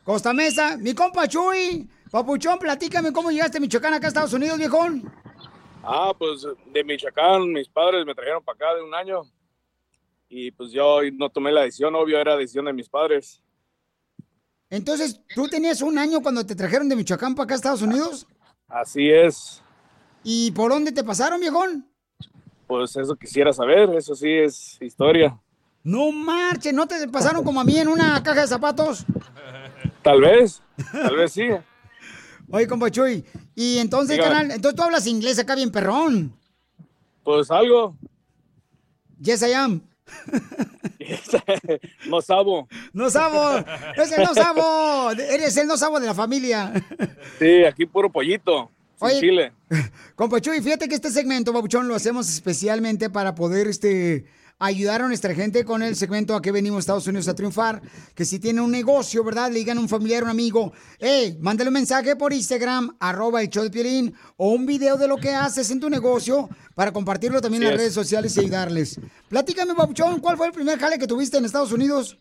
Costa 0.03 0.31
Mesa, 0.31 0.77
mi 0.77 0.93
compa 0.93 1.27
Chuy. 1.27 1.89
Papuchón, 2.11 2.59
platícame 2.59 3.11
cómo 3.11 3.31
llegaste 3.31 3.57
a 3.57 3.61
Michoacán 3.61 3.95
acá 3.95 4.05
a 4.05 4.09
Estados 4.09 4.33
Unidos, 4.33 4.59
viejón. 4.59 5.11
Ah, 5.81 6.13
pues 6.15 6.45
de 6.71 6.83
Michoacán, 6.83 7.51
mis 7.51 7.67
padres 7.67 8.05
me 8.05 8.13
trajeron 8.13 8.43
para 8.43 8.55
acá 8.57 8.75
de 8.75 8.83
un 8.83 8.93
año. 8.93 9.23
Y 10.35 10.49
pues 10.49 10.71
yo 10.71 10.97
no 11.13 11.29
tomé 11.29 11.51
la 11.51 11.61
decisión, 11.61 11.93
obvio, 11.93 12.17
era 12.19 12.35
decisión 12.35 12.65
de 12.65 12.73
mis 12.73 12.89
padres. 12.89 13.39
Entonces, 14.67 15.21
¿tú 15.35 15.47
tenías 15.47 15.83
un 15.83 15.99
año 15.99 16.23
cuando 16.23 16.43
te 16.43 16.55
trajeron 16.55 16.89
de 16.89 16.95
Michoacán 16.95 17.35
para 17.35 17.43
acá 17.43 17.53
a 17.53 17.57
Estados 17.57 17.83
Unidos? 17.83 18.25
Así 18.67 19.11
es. 19.11 19.61
¿Y 20.23 20.49
por 20.49 20.71
dónde 20.71 20.91
te 20.91 21.03
pasaron, 21.03 21.39
viejón? 21.39 21.87
Pues 22.65 22.95
eso 22.95 23.15
quisiera 23.15 23.53
saber, 23.53 23.91
eso 23.95 24.15
sí 24.15 24.31
es 24.31 24.81
historia. 24.81 25.39
No 25.83 26.11
marches, 26.11 26.73
¿no 26.73 26.87
te 26.87 27.07
pasaron 27.09 27.43
como 27.43 27.61
a 27.61 27.63
mí 27.63 27.77
en 27.77 27.87
una 27.87 28.23
caja 28.23 28.41
de 28.41 28.47
zapatos? 28.47 29.05
Tal 30.01 30.19
vez, 30.19 30.63
tal 30.91 31.15
vez 31.15 31.31
sí. 31.31 31.47
Oye, 32.49 32.67
compa 32.67 32.89
Chuy, 32.89 33.23
y 33.53 33.77
entonces, 33.77 34.17
Dígame. 34.17 34.33
canal, 34.33 34.51
entonces 34.51 34.75
tú 34.75 34.81
hablas 34.81 35.05
inglés 35.05 35.37
acá 35.37 35.53
bien 35.53 35.71
perrón. 35.71 36.35
Pues 37.23 37.51
algo, 37.51 37.95
Yes, 39.21 39.43
I 39.43 39.53
am. 39.53 39.92
no 42.09 42.21
sabo. 42.21 42.67
No 42.93 43.09
sabo, 43.09 43.65
es 43.95 44.11
el 44.11 44.23
no 44.23 44.33
sabo, 44.33 45.11
eres 45.11 45.57
el 45.57 45.67
no 45.67 45.77
sabo 45.77 45.99
de 45.99 46.07
la 46.07 46.13
familia. 46.13 46.73
Sí, 47.39 47.65
aquí 47.65 47.85
puro 47.85 48.11
pollito, 48.11 48.69
Oye, 48.99 49.19
chile. 49.19 49.51
Compa 50.15 50.39
Chuy, 50.39 50.61
fíjate 50.61 50.87
que 50.87 50.95
este 50.95 51.09
segmento, 51.09 51.51
Babuchón, 51.51 51.87
lo 51.87 51.95
hacemos 51.95 52.29
especialmente 52.29 53.09
para 53.09 53.35
poder 53.35 53.67
este, 53.67 54.25
ayudar 54.65 55.01
a 55.01 55.07
nuestra 55.07 55.33
gente 55.35 55.65
con 55.65 55.83
el 55.83 55.95
segmento 55.95 56.35
a 56.35 56.41
que 56.41 56.51
venimos 56.51 56.77
a 56.77 56.79
Estados 56.79 57.07
Unidos 57.07 57.27
a 57.27 57.35
triunfar. 57.35 57.81
Que 58.15 58.25
si 58.25 58.39
tienen 58.39 58.63
un 58.63 58.71
negocio, 58.71 59.23
¿verdad? 59.23 59.51
Le 59.51 59.59
digan 59.59 59.77
a 59.77 59.81
un 59.81 59.89
familiar, 59.89 60.23
un 60.23 60.29
amigo, 60.29 60.71
hey, 60.99 61.37
mándale 61.41 61.69
un 61.69 61.73
mensaje 61.73 62.15
por 62.15 62.33
Instagram, 62.33 62.95
arroba 62.99 63.41
el 63.41 63.49
show 63.49 63.63
de 63.63 63.69
Piolín, 63.69 64.13
o 64.37 64.49
un 64.49 64.65
video 64.65 64.97
de 64.97 65.07
lo 65.07 65.17
que 65.17 65.31
haces 65.31 65.69
en 65.71 65.79
tu 65.79 65.89
negocio 65.89 66.49
para 66.75 66.91
compartirlo 66.91 67.41
también 67.41 67.63
en 67.63 67.69
las 67.69 67.75
es. 67.75 67.81
redes 67.81 67.93
sociales 67.93 68.35
y 68.37 68.41
ayudarles. 68.41 68.99
Platícame, 69.29 69.73
Babuchón, 69.73 70.19
¿cuál 70.19 70.37
fue 70.37 70.47
el 70.47 70.53
primer 70.53 70.79
jale 70.79 70.97
que 70.97 71.07
tuviste 71.07 71.37
en 71.37 71.45
Estados 71.45 71.71
Unidos? 71.71 72.17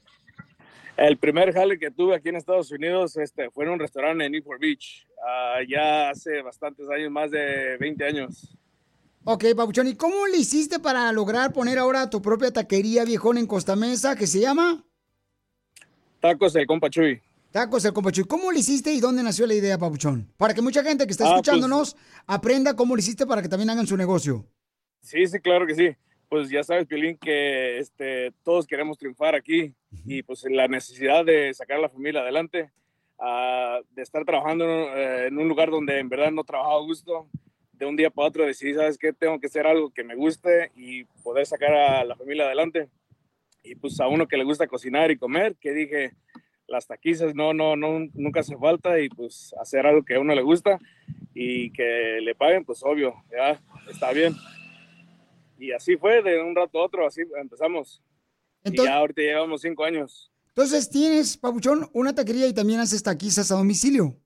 El 0.96 1.16
primer 1.16 1.52
jale 1.52 1.78
que 1.78 1.90
tuve 1.90 2.14
aquí 2.14 2.28
en 2.28 2.36
Estados 2.36 2.70
Unidos 2.70 3.16
este, 3.16 3.50
fue 3.50 3.64
en 3.64 3.70
un 3.70 3.78
restaurante 3.78 4.24
en 4.24 4.32
Newport 4.32 4.60
Beach, 4.60 5.06
ah, 5.26 5.60
ya 5.66 6.10
hace 6.10 6.42
bastantes 6.42 6.88
años, 6.90 7.10
más 7.10 7.30
de 7.30 7.76
20 7.78 8.04
años. 8.04 8.56
Ok, 9.24 9.44
Babuchón, 9.54 9.86
¿y 9.86 9.94
cómo 9.94 10.26
le 10.26 10.38
hiciste 10.38 10.80
para 10.80 11.12
lograr 11.12 11.52
poner 11.52 11.78
ahora 11.78 12.10
tu 12.10 12.20
propia 12.20 12.52
taquería 12.52 13.04
viejón 13.04 13.38
en 13.38 13.46
Costa 13.46 13.76
Mesa 13.76 14.16
que 14.16 14.26
se 14.26 14.40
llama? 14.40 14.84
Tacos 16.20 16.56
el 16.56 16.66
compa 16.66 16.90
Chuy. 16.90 17.20
Tacos 17.52 17.84
el 17.84 17.92
Compachuy. 17.92 18.24
¿Cómo 18.24 18.50
le 18.50 18.60
hiciste 18.60 18.92
y 18.92 19.00
dónde 19.00 19.22
nació 19.22 19.46
la 19.46 19.52
idea, 19.54 19.76
Pabuchón? 19.76 20.26
Para 20.38 20.54
que 20.54 20.62
mucha 20.62 20.82
gente 20.82 21.04
que 21.04 21.12
está 21.12 21.24
Ah, 21.24 21.28
pues- 21.28 21.40
escuchándonos 21.40 21.96
aprenda 22.26 22.74
cómo 22.74 22.96
le 22.96 23.00
hiciste 23.02 23.26
para 23.26 23.42
que 23.42 23.48
también 23.48 23.68
hagan 23.70 23.86
su 23.86 23.94
negocio. 23.96 24.46
Sí, 25.02 25.26
sí, 25.26 25.38
claro 25.38 25.66
que 25.66 25.74
sí. 25.74 25.90
Pues 26.30 26.48
ya 26.48 26.64
sabes, 26.64 26.86
Piolín, 26.86 27.18
que 27.18 27.78
este, 27.78 28.32
todos 28.42 28.66
queremos 28.66 28.96
triunfar 28.96 29.34
aquí 29.34 29.74
y 30.06 30.22
pues 30.22 30.42
la 30.50 30.66
necesidad 30.66 31.26
de 31.26 31.52
sacar 31.52 31.76
a 31.76 31.82
la 31.82 31.88
familia 31.90 32.22
adelante, 32.22 32.70
ah, 33.18 33.80
de 33.90 34.02
estar 34.02 34.24
trabajando 34.24 34.64
eh, 34.64 35.26
en 35.26 35.36
un 35.36 35.46
lugar 35.46 35.70
donde 35.70 35.98
en 35.98 36.08
verdad 36.08 36.30
no 36.32 36.44
trabajaba 36.44 36.76
a 36.76 36.82
gusto, 36.86 37.28
de 37.82 37.88
un 37.88 37.96
día 37.96 38.10
para 38.10 38.28
otro 38.28 38.46
decidí, 38.46 38.74
¿sabes 38.74 38.96
qué? 38.96 39.12
Tengo 39.12 39.40
que 39.40 39.48
hacer 39.48 39.66
algo 39.66 39.90
que 39.90 40.04
me 40.04 40.14
guste 40.14 40.70
y 40.76 41.02
poder 41.24 41.46
sacar 41.46 41.74
a 41.74 42.04
la 42.04 42.14
familia 42.14 42.44
adelante. 42.44 42.88
Y 43.64 43.74
pues 43.74 43.98
a 43.98 44.06
uno 44.06 44.28
que 44.28 44.36
le 44.36 44.44
gusta 44.44 44.68
cocinar 44.68 45.10
y 45.10 45.18
comer, 45.18 45.56
que 45.60 45.72
dije, 45.72 46.12
las 46.68 46.86
taquizas 46.86 47.34
no, 47.34 47.52
no, 47.52 47.74
no, 47.74 48.08
nunca 48.14 48.38
hace 48.38 48.56
falta 48.56 49.00
y 49.00 49.08
pues 49.08 49.52
hacer 49.60 49.84
algo 49.84 50.04
que 50.04 50.14
a 50.14 50.20
uno 50.20 50.32
le 50.32 50.42
gusta 50.42 50.78
y 51.34 51.72
que 51.72 52.20
le 52.22 52.36
paguen, 52.36 52.64
pues 52.64 52.84
obvio, 52.84 53.14
ya 53.32 53.60
está 53.90 54.12
bien. 54.12 54.32
Y 55.58 55.72
así 55.72 55.96
fue, 55.96 56.22
de 56.22 56.40
un 56.40 56.54
rato 56.54 56.78
a 56.78 56.84
otro, 56.84 57.04
así 57.04 57.22
empezamos. 57.40 58.00
y 58.64 58.76
ya 58.76 58.94
ahorita 58.94 59.22
llevamos 59.22 59.60
cinco 59.60 59.82
años. 59.82 60.30
Entonces 60.50 60.88
tienes, 60.88 61.36
Papuchón, 61.36 61.90
una 61.94 62.14
taquería 62.14 62.46
y 62.46 62.52
también 62.52 62.78
haces 62.78 63.02
taquizas 63.02 63.50
a 63.50 63.56
domicilio. 63.56 64.21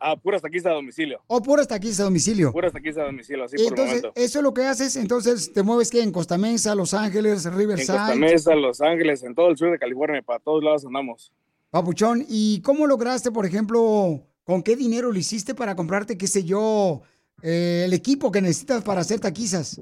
Ah, 0.00 0.16
puras 0.16 0.40
taquizas 0.42 0.66
a 0.72 0.74
domicilio. 0.74 1.20
O 1.26 1.42
puras 1.42 1.66
taquizas 1.66 2.00
a 2.00 2.04
domicilio. 2.04 2.52
Puras 2.52 2.72
taquizas 2.72 2.98
a 2.98 3.06
domicilio, 3.06 3.44
así 3.44 3.56
por 3.56 3.62
el 3.64 3.68
Entonces, 3.70 4.02
momento. 4.02 4.12
eso 4.20 4.38
es 4.38 4.42
lo 4.44 4.54
que 4.54 4.62
haces, 4.64 4.96
entonces 4.96 5.52
te 5.52 5.62
mueves 5.62 5.90
que 5.90 6.02
en 6.02 6.12
Costa 6.12 6.38
Mesa, 6.38 6.74
Los 6.74 6.94
Ángeles, 6.94 7.44
En 7.46 7.56
Riverside. 7.56 7.98
Costa 7.98 8.14
Mesa, 8.14 8.54
Los 8.54 8.80
Ángeles, 8.80 9.24
en 9.24 9.34
todo 9.34 9.48
el 9.48 9.56
sur 9.56 9.70
de 9.72 9.78
California, 9.78 10.22
para 10.22 10.38
todos 10.38 10.62
lados 10.62 10.84
andamos. 10.86 11.32
Papuchón, 11.70 12.24
¿y 12.28 12.60
cómo 12.62 12.86
lograste, 12.86 13.30
por 13.32 13.44
ejemplo, 13.44 14.22
con 14.44 14.62
qué 14.62 14.76
dinero 14.76 15.10
lo 15.12 15.18
hiciste 15.18 15.54
para 15.54 15.74
comprarte, 15.74 16.16
qué 16.16 16.26
sé 16.28 16.44
yo, 16.44 17.02
eh, 17.42 17.82
el 17.84 17.92
equipo 17.92 18.30
que 18.30 18.40
necesitas 18.40 18.82
para 18.84 19.00
hacer 19.00 19.20
taquizas? 19.20 19.80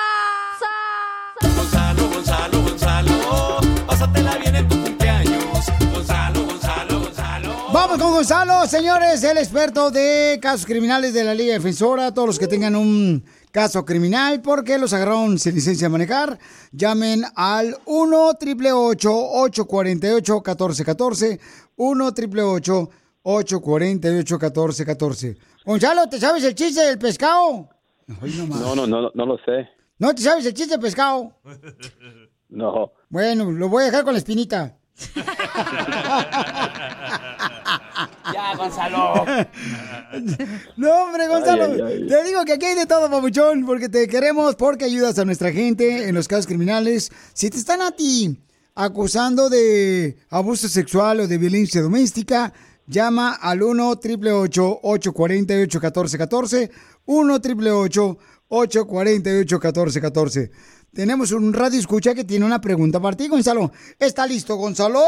Gonzalo, 1.42 2.10
Gonzalo, 2.10 2.62
Gonzalo, 2.62 3.58
pásatela 3.86 4.38
bien 4.38 4.56
en 4.56 4.68
tu 4.70 4.82
cumpleaños. 4.82 5.66
Gonzalo, 5.94 6.46
Gonzalo, 6.46 7.00
Gonzalo. 7.02 7.56
Vamos 7.74 7.98
con 7.98 8.12
Gonzalo, 8.12 8.66
señores, 8.66 9.22
el 9.26 9.40
experto 9.40 9.92
de 9.92 10.40
casos 10.42 10.66
criminales 10.66 11.14
de 11.14 11.26
la 11.26 11.34
Liga 11.34 11.56
Defensora. 11.56 12.14
Todos 12.14 12.28
los 12.30 12.40
que 12.40 12.48
tengan 12.48 12.78
un 12.78 13.26
caso 13.52 13.84
criminal 13.84 14.42
porque 14.42 14.78
los 14.78 14.94
agarraron 14.94 15.38
sin 15.38 15.56
licencia 15.56 15.88
de 15.88 15.92
manejar, 15.92 16.40
llamen 16.72 17.26
al 17.36 17.78
1 17.86 18.28
888 18.28 19.12
848 19.12 20.34
1414 20.36 21.40
1 21.76 22.06
888 22.06 22.90
848 23.30 24.40
1414 24.40 25.38
Gonzalo, 25.66 26.08
¿te 26.08 26.18
sabes 26.18 26.46
el 26.46 26.56
chiste 26.56 26.82
del 26.82 26.98
pescado? 26.98 27.68
No, 28.08 28.74
no, 28.74 28.88
no, 28.88 29.12
no 29.14 29.26
lo 29.26 29.38
sé. 29.40 29.68
¿No 30.00 30.16
te 30.16 30.22
sabes 30.22 30.46
el 30.46 30.54
chiste 30.54 30.72
del 30.72 30.82
pescado? 30.82 31.34
No. 32.50 32.94
Bueno, 33.10 33.52
lo 33.52 33.68
voy 33.68 33.84
a 33.84 33.88
dejar 33.88 34.06
con 34.06 34.14
la 34.14 34.20
espinita. 34.20 34.78
Ya, 38.34 38.56
Gonzalo. 38.56 39.26
No, 40.78 41.04
hombre, 41.04 41.28
Gonzalo. 41.28 41.66
Ay, 41.66 41.72
ay, 41.72 42.02
ay. 42.04 42.08
Te 42.08 42.24
digo 42.24 42.46
que 42.46 42.54
aquí 42.54 42.66
hay 42.66 42.76
de 42.76 42.86
todo, 42.86 43.10
papuchón, 43.10 43.66
porque 43.66 43.90
te 43.90 44.08
queremos, 44.08 44.56
porque 44.56 44.86
ayudas 44.86 45.20
a 45.20 45.26
nuestra 45.26 45.52
gente 45.52 46.08
en 46.08 46.16
los 46.16 46.30
casos 46.30 46.48
criminales. 46.48 47.12
Si 47.34 47.50
te 47.50 47.58
están 47.58 47.82
a 47.82 47.92
ti 47.92 48.40
acusando 48.76 49.50
de 49.50 50.18
abuso 50.30 50.70
sexual 50.70 51.20
o 51.20 51.28
de 51.28 51.38
violencia 51.38 51.82
doméstica, 51.82 52.54
llama 52.88 53.34
al 53.34 53.62
1 53.62 53.90
888 53.90 54.80
848 54.82 55.80
1414 55.80 56.72
1 57.06 57.34
888 57.34 58.18
848 58.50 59.56
1414 59.56 60.52
Tenemos 60.94 61.32
un 61.32 61.54
radio 61.54 61.80
escucha 61.80 62.16
que 62.16 62.24
tiene 62.24 62.46
una 62.46 62.60
pregunta 62.60 63.00
para 63.00 63.16
ti, 63.16 63.28
Gonzalo. 63.28 63.72
¿Está 64.00 64.26
listo, 64.26 64.56
Gonzalo? 64.56 65.00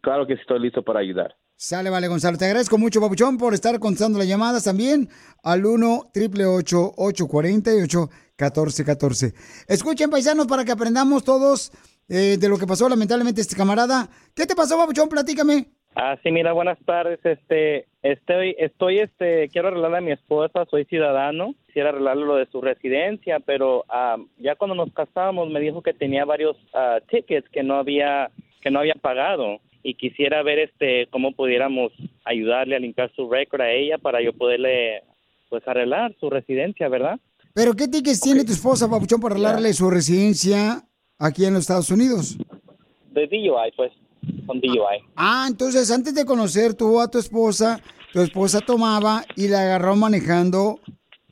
Claro 0.00 0.26
que 0.26 0.34
sí 0.34 0.40
estoy 0.40 0.60
listo 0.60 0.82
para 0.82 1.00
ayudar. 1.00 1.36
Sale, 1.56 1.90
vale, 1.90 2.06
Gonzalo. 2.06 2.38
Te 2.38 2.44
agradezco 2.44 2.78
mucho, 2.78 3.00
Papuchón, 3.00 3.36
por 3.36 3.52
estar 3.52 3.78
contestando 3.80 4.16
las 4.18 4.28
llamadas 4.28 4.64
también 4.64 5.08
al 5.42 5.66
1 5.66 6.10
888 6.14 6.94
848 6.96 8.10
1414 8.38 9.34
Escuchen, 9.66 10.08
paisanos, 10.08 10.46
para 10.46 10.64
que 10.64 10.70
aprendamos 10.70 11.24
todos 11.24 11.72
eh, 12.08 12.36
de 12.38 12.48
lo 12.48 12.56
que 12.58 12.66
pasó 12.66 12.88
lamentablemente 12.88 13.40
este 13.40 13.56
camarada. 13.56 14.08
¿Qué 14.34 14.46
te 14.46 14.54
pasó, 14.54 14.78
Papuchón? 14.78 15.08
Platícame. 15.08 15.77
Ah, 16.00 16.16
sí, 16.22 16.30
mira, 16.30 16.52
buenas 16.52 16.78
tardes. 16.84 17.18
Este, 17.24 17.88
estoy, 18.02 18.54
estoy, 18.56 19.00
este, 19.00 19.48
quiero 19.48 19.66
arreglarle 19.66 19.98
a 19.98 20.00
mi 20.00 20.12
esposa, 20.12 20.64
soy 20.70 20.84
ciudadano, 20.84 21.56
quisiera 21.66 21.88
arreglarle 21.88 22.24
lo 22.24 22.36
de 22.36 22.46
su 22.52 22.60
residencia, 22.60 23.40
pero 23.40 23.84
ah, 23.88 24.16
ya 24.38 24.54
cuando 24.54 24.76
nos 24.76 24.92
casamos 24.92 25.50
me 25.50 25.58
dijo 25.58 25.82
que 25.82 25.92
tenía 25.92 26.24
varios 26.24 26.56
ah, 26.72 27.00
tickets 27.10 27.48
que 27.48 27.64
no 27.64 27.74
había, 27.74 28.30
que 28.60 28.70
no 28.70 28.78
había 28.78 28.94
pagado 28.94 29.58
y 29.82 29.94
quisiera 29.94 30.40
ver 30.44 30.60
este 30.60 31.08
cómo 31.10 31.32
pudiéramos 31.32 31.90
ayudarle 32.24 32.76
a 32.76 32.78
limpiar 32.78 33.10
su 33.16 33.28
récord 33.28 33.62
a 33.62 33.72
ella 33.72 33.98
para 33.98 34.22
yo 34.22 34.32
poderle 34.32 35.02
pues 35.48 35.66
arreglar 35.66 36.14
su 36.20 36.30
residencia, 36.30 36.88
¿verdad? 36.88 37.18
¿Pero 37.54 37.74
qué 37.74 37.88
tickets 37.88 38.20
tiene 38.20 38.44
tu 38.44 38.52
esposa, 38.52 38.88
Papuchón, 38.88 39.20
para 39.20 39.34
arreglarle 39.34 39.72
su 39.72 39.90
residencia 39.90 40.80
aquí 41.18 41.44
en 41.44 41.54
los 41.54 41.62
Estados 41.62 41.90
Unidos? 41.90 42.38
De 43.10 43.26
DUI, 43.26 43.72
pues, 43.76 43.90
con 44.46 44.60
DUI. 44.60 45.02
Ah, 45.16 45.46
entonces 45.48 45.90
antes 45.90 46.14
de 46.14 46.24
conocer 46.24 46.74
tú 46.74 47.00
a 47.00 47.08
tu 47.10 47.18
esposa, 47.18 47.80
tu 48.12 48.20
esposa 48.20 48.60
tomaba 48.60 49.24
y 49.36 49.48
la 49.48 49.62
agarró 49.62 49.96
manejando 49.96 50.80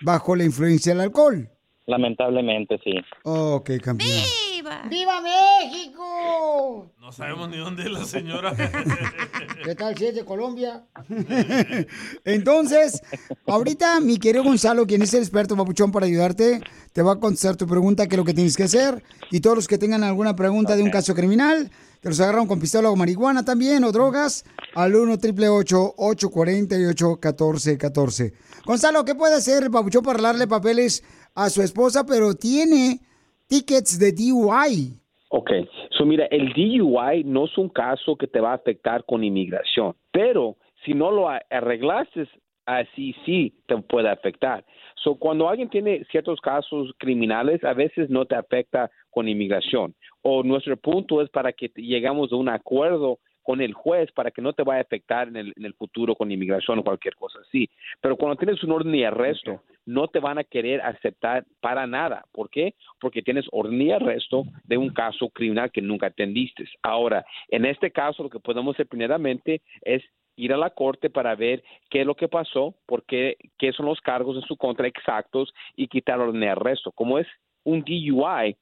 bajo 0.02 0.36
la 0.36 0.44
influencia 0.44 0.92
del 0.92 1.02
alcohol. 1.02 1.48
Lamentablemente, 1.86 2.78
sí. 2.82 2.92
Ok, 3.22 3.70
campeón. 3.82 4.45
¡Viva! 4.66 4.82
¡Viva 4.90 5.20
México! 5.20 6.90
No 7.00 7.12
sabemos 7.12 7.48
ni 7.48 7.56
dónde 7.56 7.84
es 7.84 7.90
la 7.90 8.04
señora. 8.04 8.52
¿Qué 9.64 9.74
tal 9.76 9.96
si 9.96 10.06
es 10.06 10.14
de 10.16 10.24
Colombia? 10.24 10.84
Entonces, 12.24 13.00
ahorita 13.46 14.00
mi 14.00 14.18
querido 14.18 14.42
Gonzalo, 14.42 14.84
quien 14.86 15.02
es 15.02 15.14
el 15.14 15.20
experto 15.20 15.56
papuchón 15.56 15.92
para 15.92 16.06
ayudarte, 16.06 16.60
te 16.92 17.02
va 17.02 17.12
a 17.12 17.20
contestar 17.20 17.54
tu 17.54 17.66
pregunta, 17.68 18.08
qué 18.08 18.16
es 18.16 18.18
lo 18.18 18.24
que 18.24 18.34
tienes 18.34 18.56
que 18.56 18.64
hacer. 18.64 19.04
Y 19.30 19.38
todos 19.38 19.56
los 19.56 19.68
que 19.68 19.78
tengan 19.78 20.02
alguna 20.02 20.34
pregunta 20.34 20.74
de 20.74 20.82
un 20.82 20.90
caso 20.90 21.14
criminal, 21.14 21.70
que 22.02 22.08
los 22.08 22.18
agarraron 22.18 22.48
con 22.48 22.58
pistola 22.58 22.90
o 22.90 22.96
marihuana 22.96 23.44
también, 23.44 23.84
o 23.84 23.92
drogas, 23.92 24.44
al 24.74 24.96
1 24.96 25.12
888 25.12 25.94
848 25.96 27.06
1414 27.22 28.34
Gonzalo, 28.64 29.04
¿qué 29.04 29.14
puede 29.14 29.36
hacer 29.36 29.62
el 29.62 29.70
papuchón 29.70 30.02
para 30.02 30.14
arreglarle 30.14 30.48
papeles 30.48 31.04
a 31.36 31.50
su 31.50 31.62
esposa, 31.62 32.04
pero 32.04 32.34
tiene 32.34 33.00
tickets 33.48 33.98
de 33.98 34.12
DUI? 34.12 35.00
Ok, 35.28 35.50
so 35.90 36.04
mira, 36.06 36.26
el 36.30 36.52
DUI 36.52 37.24
no 37.24 37.46
es 37.46 37.58
un 37.58 37.68
caso 37.68 38.16
que 38.16 38.26
te 38.26 38.40
va 38.40 38.52
a 38.52 38.56
afectar 38.56 39.04
con 39.04 39.24
inmigración, 39.24 39.94
pero 40.12 40.56
si 40.84 40.94
no 40.94 41.10
lo 41.10 41.28
arreglaste, 41.28 42.28
así 42.64 43.14
sí 43.24 43.54
te 43.66 43.76
puede 43.78 44.08
afectar. 44.08 44.64
So, 45.02 45.14
cuando 45.14 45.48
alguien 45.48 45.68
tiene 45.68 46.04
ciertos 46.10 46.40
casos 46.40 46.92
criminales, 46.98 47.62
a 47.64 47.74
veces 47.74 48.10
no 48.10 48.24
te 48.24 48.34
afecta 48.34 48.90
con 49.10 49.28
inmigración. 49.28 49.94
O 50.22 50.42
nuestro 50.42 50.76
punto 50.76 51.22
es 51.22 51.30
para 51.30 51.52
que 51.52 51.70
llegamos 51.76 52.32
a 52.32 52.36
un 52.36 52.48
acuerdo 52.48 53.18
con 53.46 53.60
el 53.60 53.74
juez 53.74 54.10
para 54.10 54.32
que 54.32 54.42
no 54.42 54.52
te 54.52 54.64
vaya 54.64 54.80
a 54.80 54.82
afectar 54.82 55.28
en 55.28 55.36
el, 55.36 55.52
en 55.56 55.64
el 55.64 55.74
futuro 55.74 56.16
con 56.16 56.32
inmigración 56.32 56.80
o 56.80 56.82
cualquier 56.82 57.14
cosa 57.14 57.38
así. 57.46 57.70
Pero 58.00 58.16
cuando 58.16 58.34
tienes 58.34 58.60
un 58.64 58.72
orden 58.72 58.90
de 58.90 59.06
arresto, 59.06 59.62
no 59.84 60.08
te 60.08 60.18
van 60.18 60.38
a 60.38 60.42
querer 60.42 60.80
aceptar 60.80 61.44
para 61.60 61.86
nada. 61.86 62.24
¿Por 62.32 62.50
qué? 62.50 62.74
Porque 62.98 63.22
tienes 63.22 63.46
orden 63.52 63.78
de 63.78 63.94
arresto 63.94 64.42
de 64.64 64.76
un 64.76 64.88
caso 64.88 65.28
criminal 65.28 65.70
que 65.70 65.80
nunca 65.80 66.08
atendiste. 66.08 66.64
Ahora, 66.82 67.24
en 67.48 67.66
este 67.66 67.92
caso, 67.92 68.24
lo 68.24 68.30
que 68.30 68.40
podemos 68.40 68.74
hacer 68.74 68.88
primeramente 68.88 69.62
es 69.82 70.02
ir 70.34 70.52
a 70.52 70.56
la 70.56 70.70
corte 70.70 71.08
para 71.08 71.36
ver 71.36 71.62
qué 71.88 72.00
es 72.00 72.06
lo 72.06 72.16
que 72.16 72.26
pasó, 72.26 72.74
por 72.84 73.04
qué, 73.04 73.36
qué 73.58 73.72
son 73.72 73.86
los 73.86 74.00
cargos 74.00 74.36
en 74.36 74.42
su 74.42 74.56
contra 74.56 74.88
exactos 74.88 75.54
y 75.76 75.86
quitar 75.86 76.18
orden 76.18 76.40
de 76.40 76.48
arresto. 76.48 76.90
Como 76.90 77.20
es 77.20 77.28
un 77.62 77.82
DUI, 77.82 78.56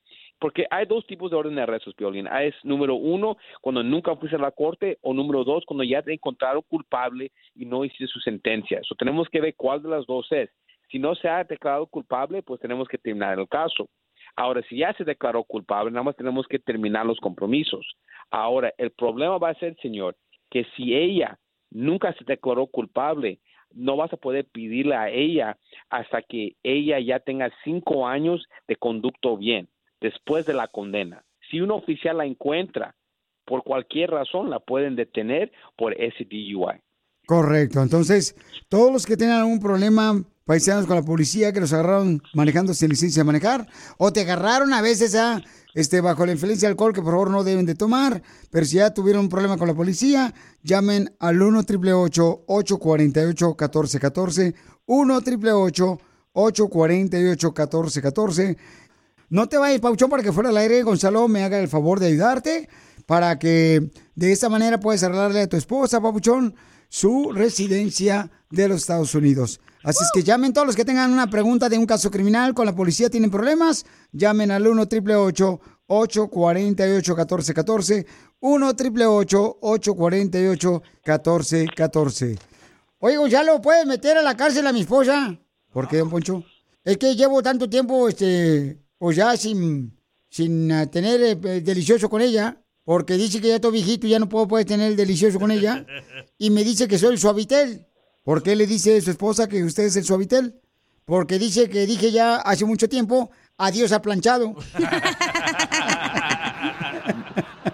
porque 0.45 0.67
hay 0.69 0.85
dos 0.85 1.07
tipos 1.07 1.31
de 1.31 1.39
orden 1.39 1.55
de 1.55 1.63
arrestos, 1.63 1.95
Piolín. 1.95 2.29
Ah, 2.29 2.45
Es 2.45 2.55
número 2.65 2.97
uno, 2.97 3.39
cuando 3.63 3.83
nunca 3.83 4.15
fuiste 4.15 4.37
a 4.37 4.39
la 4.39 4.51
corte, 4.51 4.99
o 5.01 5.15
número 5.15 5.43
dos, 5.43 5.65
cuando 5.65 5.85
ya 5.85 6.03
te 6.03 6.13
encontraron 6.13 6.61
culpable 6.69 7.33
y 7.55 7.65
no 7.65 7.83
hiciste 7.83 8.09
su 8.09 8.21
sentencia. 8.21 8.81
Eso 8.81 8.95
tenemos 8.95 9.27
que 9.31 9.41
ver 9.41 9.55
cuál 9.57 9.83
de 9.83 9.89
las 9.89 10.05
dos 10.05 10.31
es. 10.33 10.51
Si 10.91 10.99
no 10.99 11.15
se 11.15 11.31
ha 11.31 11.45
declarado 11.45 11.87
culpable, 11.87 12.43
pues 12.43 12.61
tenemos 12.61 12.87
que 12.89 12.99
terminar 12.99 13.39
el 13.39 13.49
caso. 13.49 13.89
Ahora, 14.37 14.61
si 14.69 14.77
ya 14.77 14.93
se 14.93 15.05
declaró 15.05 15.45
culpable, 15.45 15.91
nada 15.91 16.03
más 16.03 16.17
tenemos 16.17 16.47
que 16.47 16.59
terminar 16.59 17.07
los 17.07 17.21
compromisos. 17.21 17.97
Ahora, 18.31 18.71
el 18.77 18.91
problema 18.91 19.39
va 19.39 19.49
a 19.49 19.55
ser, 19.55 19.75
señor, 19.81 20.15
que 20.51 20.67
si 20.77 20.95
ella 20.95 21.39
nunca 21.71 22.13
se 22.13 22.25
declaró 22.27 22.67
culpable, 22.67 23.39
no 23.73 23.97
vas 23.97 24.13
a 24.13 24.19
poder 24.19 24.45
pedirle 24.53 24.95
a 24.95 25.09
ella 25.09 25.57
hasta 25.89 26.21
que 26.21 26.57
ella 26.63 27.01
ya 27.01 27.19
tenga 27.19 27.51
cinco 27.65 28.07
años 28.07 28.47
de 28.69 28.77
conducto 28.77 29.39
bien, 29.39 29.69
después 30.05 30.45
de 30.45 30.53
la 30.53 30.69
condena. 30.69 31.25
Si 31.51 31.63
un 31.63 31.71
oficial 31.71 32.19
la 32.19 32.27
encuentra, 32.27 32.95
por 33.47 33.65
cualquier 33.65 34.11
razón, 34.11 34.51
la 34.51 34.61
pueden 34.61 34.97
detener 34.97 35.51
por 35.79 35.99
ese 35.99 36.25
DUI. 36.25 36.79
Correcto. 37.27 37.83
Entonces, 37.83 38.37
todos 38.69 38.93
los 38.93 39.07
que 39.07 39.17
tengan 39.17 39.41
algún 39.41 39.61
problema, 39.61 40.23
paisanos 40.45 40.87
con 40.87 40.97
la 40.97 41.03
policía, 41.03 41.55
que 41.55 41.61
los 41.61 41.73
agarraron 41.73 42.23
manejando 42.35 42.75
sin 42.75 42.91
licencia 42.91 43.21
de 43.21 43.27
manejar, 43.27 43.67
o 43.97 44.13
te 44.13 44.21
agarraron 44.21 44.75
a 44.75 44.83
veces 44.83 45.15
a, 45.15 45.41
este, 45.73 46.03
bajo 46.03 46.27
la 46.27 46.33
influencia 46.33 46.69
de 46.69 46.73
alcohol, 46.73 46.93
que 46.93 47.01
por 47.01 47.13
favor 47.13 47.31
no 47.31 47.43
deben 47.43 47.65
de 47.65 47.75
tomar, 47.75 48.23
pero 48.51 48.67
si 48.67 48.77
ya 48.77 48.93
tuvieron 48.93 49.23
un 49.23 49.31
problema 49.31 49.57
con 49.57 49.69
la 49.69 49.75
policía, 49.75 50.35
llamen 50.63 51.15
al 51.19 51.41
1 51.41 51.61
888 51.61 52.45
848 52.47 53.47
1414 53.47 54.55
1 54.85 55.17
888 55.17 55.99
848 56.35 57.49
1414 57.49 58.84
no 59.29 59.49
te 59.49 59.59
vayas, 59.59 59.81
Pauchón, 59.81 60.11
para 60.11 60.23
que 60.23 60.33
fuera 60.33 60.51
al 60.51 60.57
aire, 60.57 60.83
Gonzalo 60.83 61.29
me 61.29 61.45
haga 61.45 61.59
el 61.59 61.69
favor 61.69 62.01
de 62.01 62.09
ayudarte 62.09 62.69
para 63.07 63.39
que 63.39 63.91
de 64.15 64.33
esta 64.33 64.49
manera 64.49 64.81
puedas 64.81 65.03
arreglarle 65.03 65.43
a 65.43 65.49
tu 65.49 65.57
esposa, 65.57 66.01
Papuchón, 66.01 66.55
su 66.89 67.33
residencia 67.33 68.31
de 68.51 68.69
los 68.69 68.83
Estados 68.83 69.15
Unidos. 69.15 69.61
Así 69.83 70.03
es 70.03 70.11
que 70.15 70.23
llamen 70.23 70.53
todos 70.53 70.67
los 70.67 70.77
que 70.77 70.85
tengan 70.85 71.13
una 71.13 71.29
pregunta 71.29 71.69
de 71.69 71.77
un 71.77 71.87
caso 71.87 72.11
criminal 72.11 72.55
con 72.55 72.67
la 72.67 72.75
policía, 72.75 73.11
tienen 73.11 73.31
problemas, 73.31 73.85
llamen 74.13 74.51
al 74.51 74.67
1 74.67 74.83
888 74.83 75.61
848 75.87 77.13
1414 77.13 78.07
1 78.41 78.69
888 78.69 79.59
848 79.61 80.83
1414 81.05 82.39
Oye, 83.01 83.19
Gonzalo, 83.19 83.61
¿puedes 83.61 83.85
meter 83.85 84.17
a 84.17 84.23
la 84.23 84.35
cárcel 84.35 84.67
a 84.67 84.73
mi 84.73 84.81
esposa? 84.81 85.39
¿Por 85.71 85.89
qué, 85.89 85.99
don 85.99 86.09
Poncho? 86.09 86.43
Es 86.83 86.97
que 86.97 87.15
llevo 87.15 87.43
tanto 87.43 87.69
tiempo, 87.69 88.09
este, 88.09 88.79
pues 89.05 89.19
ya 89.19 89.37
sin, 89.37 90.01
sin 90.31 90.73
ah, 90.73 90.87
tener 90.87 91.21
eh, 91.23 91.61
delicioso 91.61 92.09
con 92.09 92.23
ella, 92.23 92.65
porque 92.85 93.19
dice 93.19 93.39
que 93.39 93.49
ya 93.49 93.57
estoy 93.57 93.73
viejito 93.73 94.07
y 94.07 94.11
ya 94.11 94.19
no 94.19 94.31
puedo 94.31 94.49
poder 94.49 94.65
tener 94.65 94.93
el 94.93 94.97
delicioso 94.97 95.39
con 95.39 95.51
ella, 95.51 95.85
y 96.39 96.49
me 96.49 96.65
dice 96.65 96.89
que 96.89 96.97
soy 96.97 97.13
el 97.13 97.19
suavitel. 97.19 97.87
¿Por 98.23 98.43
qué 98.43 98.57
le 98.57 98.67
dice 98.67 98.99
su 99.03 99.11
esposa 99.11 99.47
que 99.47 99.63
usted 99.63 99.83
es 99.83 99.97
el 99.97 100.07
suavitel? 100.07 100.59
Porque 101.05 101.39
dice 101.39 101.69
que 101.69 101.85
dije 101.85 102.13
ya 102.13 102.37
hace 102.37 102.65
mucho 102.65 102.89
tiempo, 102.89 103.31
adiós 103.59 103.93
a 103.93 104.01
planchado. 104.01 104.55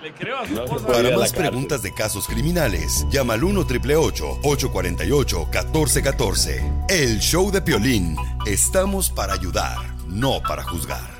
Le 0.03 0.13
creo 0.15 0.39
a 0.39 0.49
su 0.49 0.61
esposa. 0.61 0.87
Para 0.89 1.17
más 1.17 1.33
preguntas 1.33 1.81
de 1.83 1.95
casos 1.95 2.27
criminales, 2.27 3.07
llama 3.09 3.35
al 3.35 3.45
1 3.45 3.61
848 3.61 5.39
1414 5.45 6.73
El 6.89 7.21
show 7.21 7.53
de 7.53 7.63
Piolín. 7.63 8.17
Estamos 8.47 9.11
para 9.11 9.35
ayudar, 9.35 9.79
no 10.09 10.43
para 10.43 10.65
juzgar. 10.65 11.20